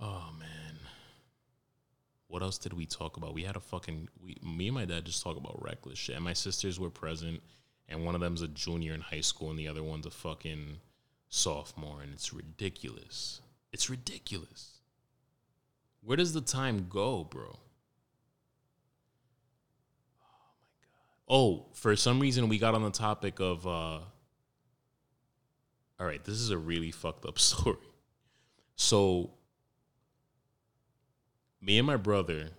Oh, 0.00 0.30
man. 0.38 0.80
What 2.26 2.42
else 2.42 2.58
did 2.58 2.72
we 2.72 2.86
talk 2.86 3.16
about? 3.16 3.34
We 3.34 3.44
had 3.44 3.54
a 3.54 3.60
fucking, 3.60 4.08
we, 4.24 4.36
me 4.42 4.66
and 4.66 4.74
my 4.74 4.84
dad 4.84 5.04
just 5.04 5.22
talk 5.22 5.36
about 5.36 5.62
reckless 5.62 5.98
shit. 5.98 6.16
And 6.16 6.24
my 6.24 6.32
sisters 6.32 6.80
were 6.80 6.90
present. 6.90 7.40
And 7.88 8.04
one 8.04 8.16
of 8.16 8.20
them's 8.20 8.42
a 8.42 8.48
junior 8.48 8.94
in 8.94 9.00
high 9.00 9.20
school, 9.20 9.50
and 9.50 9.58
the 9.58 9.68
other 9.68 9.82
one's 9.82 10.06
a 10.06 10.10
fucking 10.10 10.78
sophomore. 11.28 12.02
And 12.02 12.12
it's 12.12 12.32
ridiculous. 12.32 13.42
It's 13.72 13.88
ridiculous. 13.88 14.80
Where 16.02 16.16
does 16.16 16.32
the 16.32 16.40
time 16.40 16.86
go, 16.88 17.22
bro? 17.22 17.58
Oh, 21.34 21.64
for 21.72 21.96
some 21.96 22.20
reason 22.20 22.50
we 22.50 22.58
got 22.58 22.74
on 22.74 22.82
the 22.82 22.90
topic 22.90 23.40
of 23.40 23.66
uh 23.66 24.00
All 25.98 26.06
right, 26.06 26.22
this 26.22 26.34
is 26.34 26.50
a 26.50 26.58
really 26.58 26.90
fucked 26.90 27.24
up 27.24 27.38
story. 27.38 27.78
So 28.76 29.30
me 31.62 31.78
and 31.78 31.86
my 31.86 31.96
brother 31.96 32.50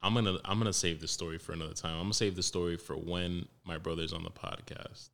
I'm 0.00 0.14
to 0.14 0.40
I'm 0.44 0.62
to 0.62 0.72
save 0.72 1.00
this 1.00 1.10
story 1.10 1.38
for 1.38 1.52
another 1.52 1.74
time. 1.74 1.98
I'm 1.98 2.08
to 2.08 2.16
save 2.16 2.36
the 2.36 2.42
story 2.42 2.76
for 2.76 2.94
when 2.94 3.46
my 3.64 3.78
brother's 3.78 4.12
on 4.12 4.22
the 4.22 4.30
podcast. 4.30 5.10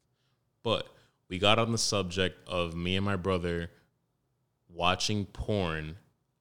But 0.62 0.86
we 1.30 1.38
got 1.38 1.58
on 1.58 1.72
the 1.72 1.78
subject 1.78 2.46
of 2.46 2.74
me 2.74 2.96
and 2.96 3.06
my 3.06 3.16
brother 3.16 3.70
watching 4.68 5.24
porn 5.24 5.96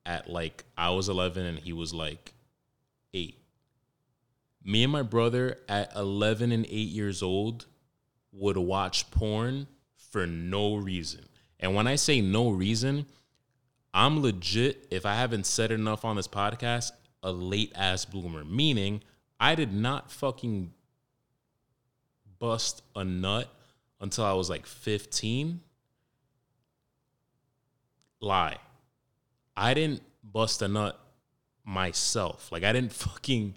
at 0.05 0.29
like 0.29 0.65
I 0.77 0.89
was 0.89 1.07
11 1.07 1.45
and 1.45 1.57
he 1.57 1.71
was 1.71 1.93
like 1.93 2.33
8 3.13 3.33
me 4.67 4.83
and 4.83 4.91
my 4.91 5.01
brother 5.01 5.57
at 5.69 5.95
11 5.95 6.51
and 6.51 6.65
8 6.65 6.69
years 6.69 7.23
old 7.23 7.65
would 8.33 8.57
watch 8.57 9.09
porn 9.09 9.65
for 10.11 10.27
no 10.27 10.75
reason. 10.75 11.23
And 11.57 11.73
when 11.73 11.87
I 11.87 11.95
say 11.95 12.19
no 12.19 12.49
reason, 12.49 13.05
I'm 13.93 14.21
legit, 14.21 14.85
if 14.91 15.05
I 15.05 15.15
haven't 15.15 15.45
said 15.45 15.71
enough 15.71 16.03
on 16.03 16.17
this 16.17 16.27
podcast, 16.27 16.91
a 17.23 17.31
late 17.31 17.71
ass 17.75 18.03
bloomer. 18.03 18.43
Meaning, 18.43 19.01
I 19.39 19.55
did 19.55 19.71
not 19.71 20.11
fucking 20.11 20.73
bust 22.37 22.83
a 22.93 23.05
nut 23.05 23.49
until 24.01 24.25
I 24.25 24.33
was 24.33 24.49
like 24.49 24.65
15. 24.65 25.61
Lie. 28.19 28.57
I 29.55 29.73
didn't 29.73 30.01
bust 30.23 30.61
a 30.61 30.67
nut 30.67 30.99
myself. 31.63 32.51
Like, 32.51 32.65
I 32.65 32.73
didn't 32.73 32.91
fucking 33.07 33.55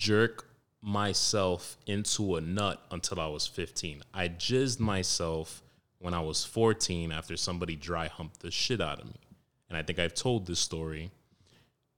jerk 0.00 0.46
myself 0.82 1.76
into 1.86 2.36
a 2.36 2.40
nut 2.40 2.82
until 2.90 3.20
I 3.20 3.28
was 3.28 3.46
15. 3.46 4.02
I 4.14 4.28
jizzed 4.28 4.80
myself 4.80 5.62
when 5.98 6.14
I 6.14 6.20
was 6.20 6.42
14 6.42 7.12
after 7.12 7.36
somebody 7.36 7.76
dry 7.76 8.08
humped 8.08 8.40
the 8.40 8.50
shit 8.50 8.80
out 8.80 8.98
of 8.98 9.06
me. 9.06 9.20
And 9.68 9.76
I 9.76 9.82
think 9.82 9.98
I've 9.98 10.14
told 10.14 10.46
this 10.46 10.58
story, 10.58 11.10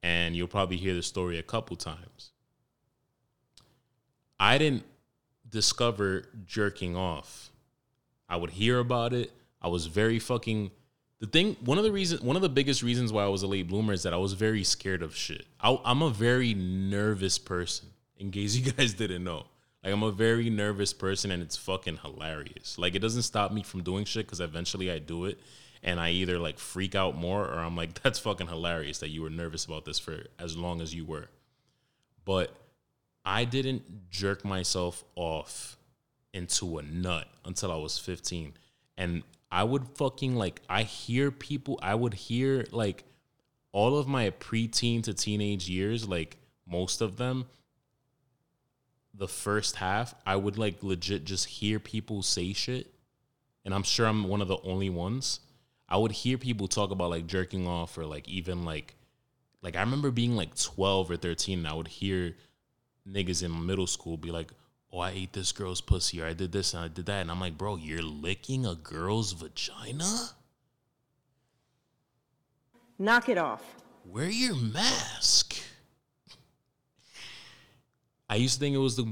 and 0.03 0.35
you'll 0.35 0.49
probably 0.49 0.77
hear 0.77 0.95
the 0.95 1.03
story 1.03 1.39
a 1.39 1.43
couple 1.43 1.77
times. 1.77 2.33
I 4.39 4.59
didn't 4.59 4.83
discover 5.49 6.25
jerking 6.45 6.97
off. 6.97 7.51
I 8.29 8.37
would 8.37 8.51
hear 8.51 8.81
about 8.81 9.13
it. 9.13 9.31
I 9.63 9.69
was 9.69 9.87
very 9.87 10.19
fucking 10.19 10.73
the 11.21 11.29
thing 11.29 11.57
one 11.65 11.79
of 11.79 11.85
the 11.85 11.93
reasons 11.93 12.21
one 12.21 12.35
of 12.35 12.43
the 12.43 12.49
biggest 12.49 12.83
reasons 12.83 13.13
why 13.13 13.23
i 13.23 13.29
was 13.29 13.45
a 13.45 13.47
late 13.47 13.69
bloomer 13.69 13.93
is 13.93 14.03
that 14.03 14.13
i 14.13 14.17
was 14.17 14.33
very 14.33 14.65
scared 14.65 15.03
of 15.03 15.15
shit 15.15 15.47
I, 15.61 15.79
i'm 15.85 16.03
a 16.03 16.11
very 16.11 16.53
nervous 16.53 17.39
person 17.39 17.89
in 18.19 18.31
case 18.31 18.57
you 18.57 18.73
guys 18.77 18.95
didn't 18.95 19.25
know. 19.25 19.47
Like 19.83 19.93
i'm 19.93 20.03
a 20.03 20.13
very 20.13 20.49
nervous 20.49 20.93
person 20.93 21.31
and 21.31 21.43
it's 21.43 21.57
fucking 21.57 21.99
hilarious. 21.99 22.79
Like 22.79 22.95
it 22.95 23.01
doesn't 23.01 23.23
stop 23.23 23.53
me 23.53 23.63
from 23.63 23.83
doing 23.83 24.05
shit 24.05 24.27
because 24.27 24.41
eventually 24.41 24.91
i 24.91 24.99
do 24.99 25.25
it 25.25 25.39
and 25.83 25.99
i 25.99 26.11
either 26.11 26.39
like 26.39 26.59
freak 26.59 26.95
out 26.95 27.17
more 27.17 27.45
or 27.45 27.59
i'm 27.59 27.77
like 27.77 28.01
that's 28.03 28.21
fucking 28.21 28.47
hilarious 28.47 28.99
that 28.99 29.11
you 29.11 29.23
were 29.23 29.31
nervous 29.31 29.65
about 29.65 29.85
this 29.85 29.99
for 29.99 30.25
as 30.39 30.57
long 30.57 30.81
as 30.81 30.95
you 30.95 31.05
were. 31.05 31.29
But 32.25 32.55
i 33.25 33.45
didn't 33.45 34.11
jerk 34.11 34.45
myself 34.45 35.05
off 35.17 35.77
into 36.33 36.79
a 36.79 36.83
nut 36.83 37.29
until 37.45 37.71
i 37.73 37.77
was 37.77 37.99
15 37.99 38.55
and 38.97 39.23
I 39.51 39.65
would 39.65 39.87
fucking 39.97 40.35
like 40.35 40.63
I 40.69 40.83
hear 40.83 41.31
people 41.31 41.79
I 41.83 41.95
would 41.95 42.15
hear 42.15 42.65
like 42.73 43.05
all 43.73 43.99
of 43.99 44.09
my 44.09 44.31
preteen 44.31 45.03
to 45.05 45.15
teenage 45.15 45.69
years, 45.69 46.09
like 46.09 46.39
most 46.67 47.01
of 47.01 47.17
them, 47.17 47.47
the 49.15 49.29
first 49.29 49.77
half, 49.77 50.15
I 50.27 50.37
would 50.37 50.59
like 50.59 50.83
legit 50.83 51.25
just 51.25 51.47
hear 51.47 51.79
people 51.79 52.23
say 52.23 52.53
shit. 52.53 52.93
And 53.65 53.75
I'm 53.75 53.83
sure 53.83 54.07
I'm 54.07 54.25
one 54.25 54.43
of 54.43 54.49
the 54.49 54.59
only 54.65 54.91
ones. 54.91 55.41
I 55.89 55.97
would 55.97 56.13
hear 56.13 56.39
people 56.39 56.69
talk 56.69 56.91
about 56.91 57.11
like 57.11 57.27
jerking 57.27 57.67
off 57.67 57.97
or 57.99 58.07
like 58.07 58.29
even 58.29 58.65
like 58.65 58.95
like 59.61 59.77
I 59.77 59.81
remember 59.81 60.11
being 60.11 60.35
like 60.35 60.57
12 60.57 61.11
or 61.11 61.17
13 61.17 61.59
and 61.59 61.69
I 61.69 61.75
would 61.75 61.89
hear 61.89 62.35
niggas 63.09 63.45
in 63.45 63.67
middle 63.67 63.87
school 63.87 64.17
be 64.17 64.31
like, 64.31 64.51
oh, 64.93 64.99
I 64.99 65.11
ate 65.11 65.33
this 65.33 65.53
girl's 65.53 65.81
pussy 65.81 66.21
or 66.21 66.27
I 66.27 66.33
did 66.33 66.51
this 66.53 66.75
and 66.75 66.85
I 66.85 66.89
did 66.89 67.07
that. 67.07 67.21
And 67.21 67.31
I'm 67.31 67.41
like, 67.41 67.57
bro, 67.57 67.77
you're 67.77 68.03
licking 68.03 68.67
a 68.67 68.75
girl's 68.75 69.33
vagina? 69.33 70.31
Knock 72.99 73.29
it 73.29 73.39
off. 73.39 73.63
Wear 74.05 74.29
your 74.29 74.57
mask. 74.57 75.57
I 78.33 78.37
used 78.37 78.55
to 78.55 78.61
think 78.61 78.75
it 78.75 78.79
was 78.79 78.97
the 78.97 79.07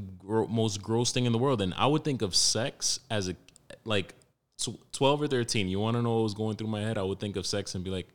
most 0.48 0.80
gross 0.80 1.12
thing 1.12 1.26
in 1.26 1.32
the 1.32 1.38
world. 1.38 1.60
And 1.60 1.74
I 1.74 1.86
would 1.86 2.04
think 2.04 2.22
of 2.22 2.34
sex 2.34 3.00
as 3.10 3.28
a, 3.28 3.36
like, 3.84 4.14
tw- 4.56 4.80
12 4.92 5.22
or 5.22 5.28
13. 5.28 5.68
You 5.68 5.78
want 5.78 5.98
to 5.98 6.02
know 6.02 6.16
what 6.16 6.22
was 6.22 6.32
going 6.32 6.56
through 6.56 6.68
my 6.68 6.80
head? 6.80 6.96
I 6.96 7.02
would 7.02 7.20
think 7.20 7.36
of 7.36 7.44
sex 7.44 7.74
and 7.74 7.84
be 7.84 7.90
like, 7.90 8.08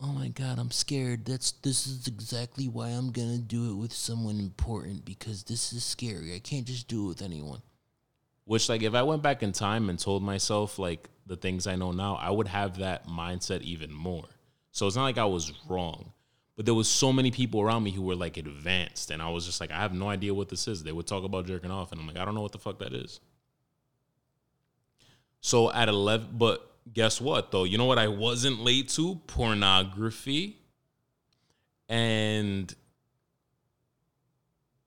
oh 0.00 0.08
my 0.08 0.26
god 0.26 0.58
i'm 0.58 0.72
scared 0.72 1.24
that's 1.24 1.52
this 1.62 1.86
is 1.86 2.08
exactly 2.08 2.66
why 2.66 2.88
i'm 2.88 3.12
gonna 3.12 3.38
do 3.38 3.70
it 3.70 3.74
with 3.74 3.92
someone 3.92 4.40
important 4.40 5.04
because 5.04 5.44
this 5.44 5.72
is 5.72 5.84
scary 5.84 6.34
i 6.34 6.40
can't 6.40 6.66
just 6.66 6.88
do 6.88 7.04
it 7.04 7.08
with 7.08 7.22
anyone 7.22 7.62
which 8.44 8.68
like 8.68 8.82
if 8.82 8.94
i 8.94 9.02
went 9.04 9.22
back 9.22 9.44
in 9.44 9.52
time 9.52 9.88
and 9.88 10.00
told 10.00 10.20
myself 10.20 10.76
like 10.76 11.08
the 11.28 11.36
things 11.36 11.68
i 11.68 11.76
know 11.76 11.92
now 11.92 12.16
i 12.16 12.28
would 12.28 12.48
have 12.48 12.78
that 12.78 13.06
mindset 13.06 13.60
even 13.60 13.92
more 13.92 14.24
so 14.72 14.88
it's 14.88 14.96
not 14.96 15.04
like 15.04 15.18
i 15.18 15.24
was 15.24 15.52
wrong 15.68 16.12
but 16.62 16.66
there 16.66 16.74
was 16.74 16.88
so 16.88 17.12
many 17.12 17.30
people 17.30 17.60
around 17.60 17.82
me 17.82 17.90
who 17.90 18.02
were 18.02 18.14
like 18.14 18.36
advanced 18.36 19.10
and 19.10 19.20
i 19.20 19.28
was 19.28 19.44
just 19.44 19.60
like 19.60 19.70
i 19.70 19.78
have 19.78 19.92
no 19.92 20.08
idea 20.08 20.32
what 20.32 20.48
this 20.48 20.68
is 20.68 20.82
they 20.82 20.92
would 20.92 21.06
talk 21.06 21.24
about 21.24 21.46
jerking 21.46 21.70
off 21.70 21.92
and 21.92 22.00
i'm 22.00 22.06
like 22.06 22.16
i 22.16 22.24
don't 22.24 22.34
know 22.34 22.42
what 22.42 22.52
the 22.52 22.58
fuck 22.58 22.78
that 22.78 22.92
is 22.92 23.20
so 25.40 25.72
at 25.72 25.88
11 25.88 26.28
but 26.32 26.72
guess 26.90 27.20
what 27.20 27.50
though? 27.50 27.64
You 27.64 27.78
know 27.78 27.84
what 27.84 27.98
I 27.98 28.08
wasn't 28.08 28.60
late 28.60 28.88
to? 28.90 29.16
Pornography. 29.26 30.58
And 31.88 32.74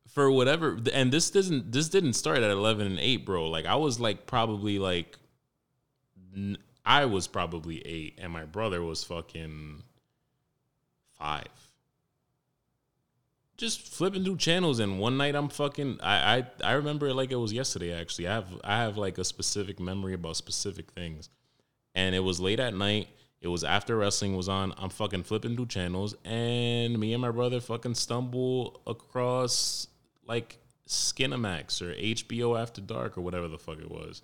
for 0.10 0.32
whatever 0.32 0.80
and 0.94 1.12
this 1.12 1.30
doesn't 1.30 1.72
this 1.72 1.90
didn't 1.90 2.14
start 2.14 2.40
at 2.40 2.50
11 2.50 2.88
and 2.88 3.00
8, 3.00 3.26
bro. 3.26 3.50
Like 3.50 3.66
I 3.66 3.76
was 3.76 4.00
like 4.00 4.26
probably 4.26 4.80
like 4.80 5.18
I 6.86 7.06
was 7.06 7.28
probably 7.28 7.86
8 7.86 8.20
and 8.22 8.32
my 8.32 8.46
brother 8.46 8.82
was 8.82 9.04
fucking 9.04 9.84
5 11.20 11.46
just 13.58 13.82
flipping 13.82 14.24
through 14.24 14.38
channels 14.38 14.80
and 14.80 15.00
one 15.00 15.18
night 15.18 15.36
I'm 15.36 15.50
fucking 15.50 16.00
I, 16.02 16.38
I 16.38 16.46
I 16.64 16.72
remember 16.74 17.08
it 17.08 17.14
like 17.14 17.32
it 17.32 17.36
was 17.38 17.54
yesterday 17.54 17.94
actually. 17.94 18.28
I 18.28 18.34
have 18.34 18.48
I 18.64 18.78
have 18.78 18.98
like 18.98 19.18
a 19.18 19.24
specific 19.24 19.80
memory 19.80 20.14
about 20.14 20.38
specific 20.38 20.92
things 20.92 21.30
and 21.96 22.14
it 22.14 22.20
was 22.20 22.40
late 22.40 22.60
at 22.60 22.74
night. 22.76 23.08
It 23.42 23.48
was 23.48 23.64
after 23.64 23.96
wrestling 23.96 24.36
was 24.36 24.50
on. 24.50 24.74
I'm 24.78 24.90
fucking 24.90 25.24
flipping 25.24 25.56
through 25.56 25.68
channels, 25.68 26.16
and 26.26 26.98
me 27.00 27.14
and 27.14 27.22
my 27.22 27.32
brother 27.32 27.60
fucking 27.60 27.94
stumble 27.96 28.82
across 28.88 29.88
like 30.26 30.58
Skinamax 30.88 31.82
or 31.82 31.94
HBO 31.94 32.60
After 32.60 32.82
Dark 32.82 33.18
or 33.18 33.22
whatever 33.22 33.48
the 33.48 33.58
fuck 33.58 33.80
it 33.80 33.90
was. 33.90 34.22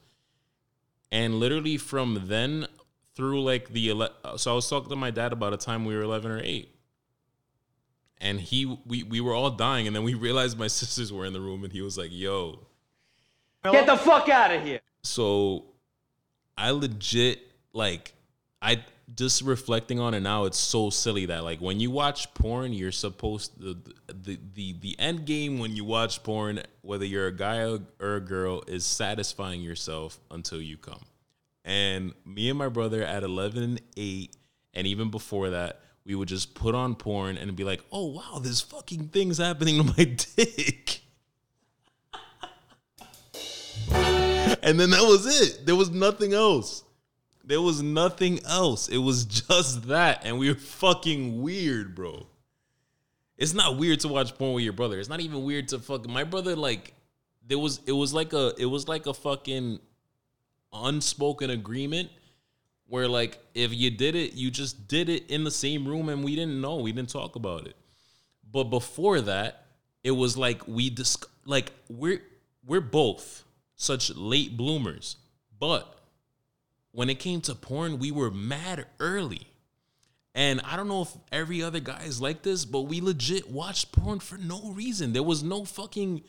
And 1.12 1.40
literally 1.40 1.78
from 1.78 2.24
then 2.26 2.68
through 3.16 3.44
like 3.44 3.70
the 3.70 3.90
ele- 3.90 4.38
so 4.38 4.52
I 4.54 4.56
was 4.56 4.70
talking 4.70 4.90
to 4.90 4.96
my 4.96 5.12
dad 5.12 5.34
about 5.34 5.54
a 5.54 5.58
time 5.58 5.86
we 5.86 5.96
were 5.96 6.02
11 6.02 6.32
or 6.32 6.42
8. 6.44 6.70
And 8.22 8.40
he 8.40 8.78
we 8.86 9.04
we 9.04 9.20
were 9.20 9.34
all 9.34 9.50
dying 9.50 9.88
and 9.88 9.96
then 9.96 10.04
we 10.04 10.14
realized 10.14 10.58
my 10.58 10.68
sisters 10.80 11.12
were 11.12 11.26
in 11.26 11.34
the 11.34 11.42
room 11.42 11.64
and 11.64 11.74
he 11.74 11.82
was 11.82 11.98
like, 11.98 12.10
"Yo, 12.12 12.60
Get 13.64 13.86
the 13.86 13.98
fuck 13.98 14.30
out 14.30 14.52
of 14.52 14.64
here. 14.64 14.80
so 15.04 15.66
I 16.58 16.72
legit 16.72 17.40
like 17.74 18.14
I 18.62 18.84
just 19.16 19.42
reflecting 19.42 20.00
on 20.00 20.14
it 20.14 20.22
now, 20.22 20.46
it's 20.46 20.58
so 20.58 20.90
silly 20.90 21.26
that 21.28 21.44
like 21.44 21.60
when 21.60 21.80
you 21.80 21.92
watch 21.92 22.34
porn, 22.34 22.74
you're 22.74 22.92
supposed 22.92 23.60
to, 23.60 23.78
the 24.08 24.40
the 24.54 24.74
the 24.74 24.96
end 25.00 25.26
game 25.26 25.60
when 25.60 25.76
you 25.76 25.84
watch 25.84 26.24
porn, 26.24 26.62
whether 26.82 27.06
you're 27.06 27.28
a 27.28 27.36
guy 27.36 27.78
or 28.00 28.16
a 28.16 28.22
girl, 28.22 28.64
is 28.68 28.86
satisfying 28.86 29.62
yourself 29.62 30.20
until 30.30 30.62
you 30.62 30.78
come. 30.78 31.02
And 31.64 32.14
me 32.26 32.50
and 32.50 32.58
my 32.58 32.70
brother 32.70 33.04
at 33.04 33.24
11 33.24 33.64
and 33.64 33.82
8, 33.96 34.36
and 34.74 34.88
even 34.88 35.12
before 35.12 35.52
that, 35.52 35.82
we 36.06 36.16
would 36.16 36.28
just 36.28 36.56
put 36.56 36.76
on 36.76 36.96
porn 36.96 37.38
and 37.38 37.56
be 37.56 37.64
like, 37.64 37.82
oh, 37.92 38.08
wow, 38.08 38.40
this 38.40 38.62
fucking 38.62 39.10
thing's 39.10 39.38
happening 39.38 39.78
to 39.78 39.84
my 39.84 40.04
dick. 40.36 41.02
and 44.64 44.80
then 44.80 44.90
that 44.90 45.04
was 45.04 45.42
it. 45.42 45.66
There 45.66 45.76
was 45.76 45.90
nothing 45.90 46.34
else. 46.34 46.84
There 47.44 47.62
was 47.62 47.82
nothing 47.82 48.40
else. 48.46 48.88
It 48.88 48.98
was 48.98 49.26
just 49.26 49.88
that. 49.88 50.22
And 50.26 50.40
we 50.40 50.50
were 50.50 50.56
fucking 50.56 51.42
weird, 51.42 51.96
bro. 51.96 52.28
It's 53.38 53.54
not 53.54 53.78
weird 53.78 54.00
to 54.02 54.08
watch 54.08 54.38
porn 54.38 54.54
with 54.54 54.64
your 54.64 54.74
brother. 54.74 55.00
It's 55.00 55.10
not 55.10 55.20
even 55.20 55.44
weird 55.44 55.68
to 55.70 55.80
fuck 55.80 56.08
my 56.08 56.24
brother 56.24 56.56
like 56.56 56.94
there 57.48 57.58
was 57.58 57.82
it 57.88 57.92
was 57.92 58.14
like 58.14 58.34
a 58.34 58.54
it 58.58 58.66
was 58.66 58.88
like 58.88 59.08
a 59.08 59.14
fucking 59.14 59.80
unspoken 60.72 61.50
agreement 61.50 62.10
where 62.92 63.08
like 63.08 63.40
if 63.54 63.74
you 63.74 63.90
did 63.90 64.16
it, 64.16 64.34
you 64.34 64.52
just 64.52 64.90
did 64.90 65.08
it 65.08 65.32
in 65.32 65.46
the 65.46 65.50
same 65.50 65.88
room 65.88 66.10
and 66.10 66.26
we 66.26 66.36
didn't 66.36 66.60
know. 66.60 66.76
We 66.76 66.92
didn't 66.92 67.10
talk 67.10 67.38
about 67.38 67.66
it. 67.66 67.78
But 68.52 68.66
before 68.66 69.22
that, 69.22 69.64
it 70.04 70.12
was 70.12 70.36
like 70.36 70.68
we 70.68 70.90
dis- 70.90 71.16
like 71.46 71.72
we're 71.88 72.22
we're 72.66 72.82
both 72.82 73.46
such 73.78 74.14
late 74.14 74.58
bloomers. 74.58 75.16
But 75.58 76.02
when 76.92 77.10
it 77.10 77.20
came 77.20 77.40
to 77.42 77.56
porn, 77.56 77.98
we 77.98 78.12
were 78.12 78.30
mad 78.30 78.86
early. 79.00 79.48
And 80.36 80.60
I 80.66 80.76
don't 80.76 80.90
know 80.90 81.04
if 81.04 81.14
every 81.32 81.64
other 81.64 81.80
guy 81.80 82.04
is 82.04 82.20
like 82.20 82.42
this, 82.42 82.66
but 82.66 82.82
we 82.82 83.00
legit 83.00 83.50
watched 83.50 83.94
porn 83.94 84.20
for 84.20 84.38
no 84.38 84.70
reason. 84.74 85.14
There 85.14 85.24
was 85.24 85.44
no 85.44 85.64
fucking 85.64 86.24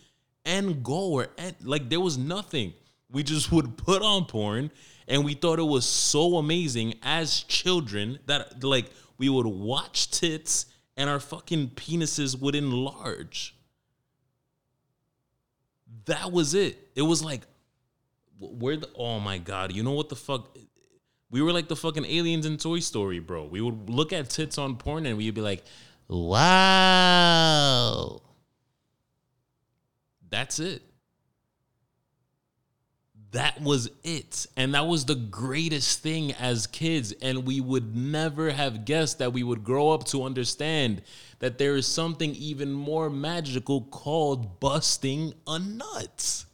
end 0.46 0.84
goal 0.84 1.14
or 1.14 1.26
end, 1.36 1.56
like 1.64 1.88
there 1.88 1.98
was 1.98 2.16
nothing. 2.16 2.74
We 3.10 3.24
just 3.24 3.50
would 3.50 3.76
put 3.76 4.00
on 4.00 4.26
porn 4.26 4.70
and 5.12 5.24
we 5.26 5.34
thought 5.34 5.58
it 5.58 5.64
was 5.64 5.84
so 5.84 6.38
amazing 6.38 6.94
as 7.02 7.42
children 7.42 8.18
that 8.24 8.64
like 8.64 8.86
we 9.18 9.28
would 9.28 9.46
watch 9.46 10.10
tits 10.10 10.64
and 10.96 11.10
our 11.10 11.20
fucking 11.20 11.68
penises 11.76 12.40
would 12.40 12.54
enlarge. 12.54 13.54
That 16.06 16.32
was 16.32 16.54
it. 16.54 16.88
It 16.96 17.02
was 17.02 17.22
like 17.22 17.42
where 18.40 18.78
the 18.78 18.88
oh 18.96 19.20
my 19.20 19.36
god, 19.36 19.72
you 19.76 19.82
know 19.82 19.92
what 19.92 20.08
the 20.08 20.16
fuck 20.16 20.56
we 21.30 21.42
were 21.42 21.52
like 21.52 21.68
the 21.68 21.76
fucking 21.76 22.06
aliens 22.06 22.46
in 22.46 22.56
Toy 22.56 22.80
Story, 22.80 23.18
bro. 23.18 23.44
We 23.44 23.60
would 23.60 23.90
look 23.90 24.14
at 24.14 24.30
tits 24.30 24.56
on 24.56 24.76
porn 24.76 25.04
and 25.04 25.18
we'd 25.18 25.34
be 25.34 25.42
like, 25.42 25.62
wow. 26.08 27.42
That's 30.30 30.58
it. 30.58 30.82
That 33.32 33.62
was 33.62 33.90
it. 34.04 34.46
And 34.56 34.74
that 34.74 34.86
was 34.86 35.06
the 35.06 35.14
greatest 35.14 36.00
thing 36.00 36.32
as 36.32 36.66
kids. 36.66 37.12
And 37.22 37.46
we 37.46 37.60
would 37.60 37.96
never 37.96 38.50
have 38.50 38.84
guessed 38.84 39.18
that 39.18 39.32
we 39.32 39.42
would 39.42 39.64
grow 39.64 39.90
up 39.90 40.04
to 40.06 40.24
understand 40.24 41.02
that 41.38 41.58
there 41.58 41.74
is 41.74 41.86
something 41.86 42.34
even 42.34 42.72
more 42.72 43.08
magical 43.08 43.82
called 43.82 44.60
busting 44.60 45.32
a 45.46 45.58
nut. 45.58 46.44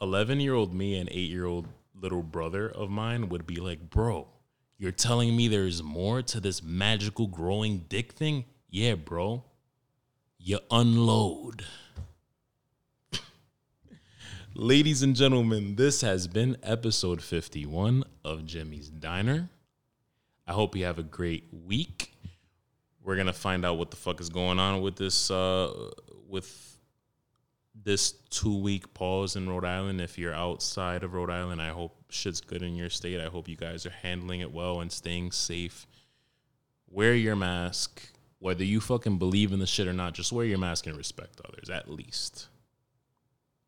11 0.00 0.40
year 0.40 0.54
old 0.54 0.72
me 0.72 0.98
and 0.98 1.08
8 1.10 1.14
year 1.14 1.44
old 1.44 1.66
little 2.00 2.22
brother 2.22 2.66
of 2.68 2.88
mine 2.88 3.28
would 3.28 3.46
be 3.46 3.56
like, 3.56 3.90
Bro, 3.90 4.26
you're 4.78 4.92
telling 4.92 5.36
me 5.36 5.48
there's 5.48 5.82
more 5.82 6.22
to 6.22 6.38
this 6.38 6.62
magical 6.62 7.26
growing 7.26 7.84
dick 7.88 8.12
thing? 8.12 8.44
Yeah, 8.70 8.94
bro. 8.94 9.42
You 10.38 10.60
unload. 10.70 11.64
Ladies 14.54 15.02
and 15.02 15.16
gentlemen, 15.16 15.74
this 15.74 16.02
has 16.02 16.28
been 16.28 16.56
episode 16.62 17.20
51 17.20 18.04
of 18.24 18.46
Jimmy's 18.46 18.88
Diner. 18.88 19.50
I 20.46 20.52
hope 20.52 20.76
you 20.76 20.84
have 20.84 21.00
a 21.00 21.02
great 21.02 21.48
week. 21.66 22.14
We're 23.02 23.16
gonna 23.16 23.32
find 23.32 23.66
out 23.66 23.78
what 23.78 23.90
the 23.90 23.96
fuck 23.96 24.20
is 24.20 24.28
going 24.28 24.60
on 24.60 24.80
with 24.80 24.94
this 24.94 25.30
uh 25.30 25.90
with 26.28 26.77
this 27.84 28.12
two 28.30 28.56
week 28.56 28.92
pause 28.94 29.36
in 29.36 29.48
Rhode 29.48 29.64
Island. 29.64 30.00
If 30.00 30.18
you're 30.18 30.34
outside 30.34 31.02
of 31.02 31.14
Rhode 31.14 31.30
Island, 31.30 31.62
I 31.62 31.70
hope 31.70 31.96
shit's 32.10 32.40
good 32.40 32.62
in 32.62 32.74
your 32.74 32.90
state. 32.90 33.20
I 33.20 33.28
hope 33.28 33.48
you 33.48 33.56
guys 33.56 33.86
are 33.86 33.90
handling 33.90 34.40
it 34.40 34.52
well 34.52 34.80
and 34.80 34.90
staying 34.90 35.32
safe. 35.32 35.86
Wear 36.90 37.14
your 37.14 37.36
mask. 37.36 38.02
Whether 38.40 38.64
you 38.64 38.80
fucking 38.80 39.18
believe 39.18 39.52
in 39.52 39.58
the 39.58 39.66
shit 39.66 39.88
or 39.88 39.92
not, 39.92 40.14
just 40.14 40.32
wear 40.32 40.46
your 40.46 40.58
mask 40.58 40.86
and 40.86 40.96
respect 40.96 41.40
others, 41.44 41.70
at 41.70 41.90
least. 41.90 42.48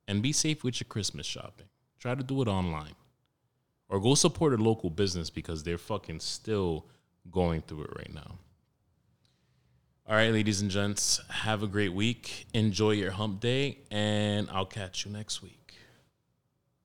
And 0.06 0.22
be 0.22 0.32
safe 0.32 0.62
with 0.62 0.80
your 0.80 0.86
Christmas 0.88 1.26
shopping. 1.26 1.66
Try 1.98 2.14
to 2.14 2.22
do 2.22 2.40
it 2.40 2.48
online. 2.48 2.94
Or 3.88 4.00
go 4.00 4.14
support 4.14 4.54
a 4.54 4.56
local 4.56 4.90
business 4.90 5.28
because 5.28 5.64
they're 5.64 5.76
fucking 5.76 6.20
still 6.20 6.86
going 7.30 7.62
through 7.62 7.82
it 7.82 7.96
right 7.96 8.14
now. 8.14 8.38
All 10.10 10.16
right, 10.16 10.32
ladies 10.32 10.60
and 10.60 10.72
gents, 10.72 11.20
have 11.28 11.62
a 11.62 11.68
great 11.68 11.92
week. 11.92 12.48
Enjoy 12.52 12.90
your 12.90 13.12
hump 13.12 13.38
day, 13.38 13.78
and 13.92 14.50
I'll 14.50 14.66
catch 14.66 15.06
you 15.06 15.12
next 15.12 15.40
week. 15.40 15.74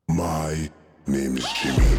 My 0.07 0.69
name 1.07 1.36
is 1.36 1.51
Jimmy. 1.53 1.97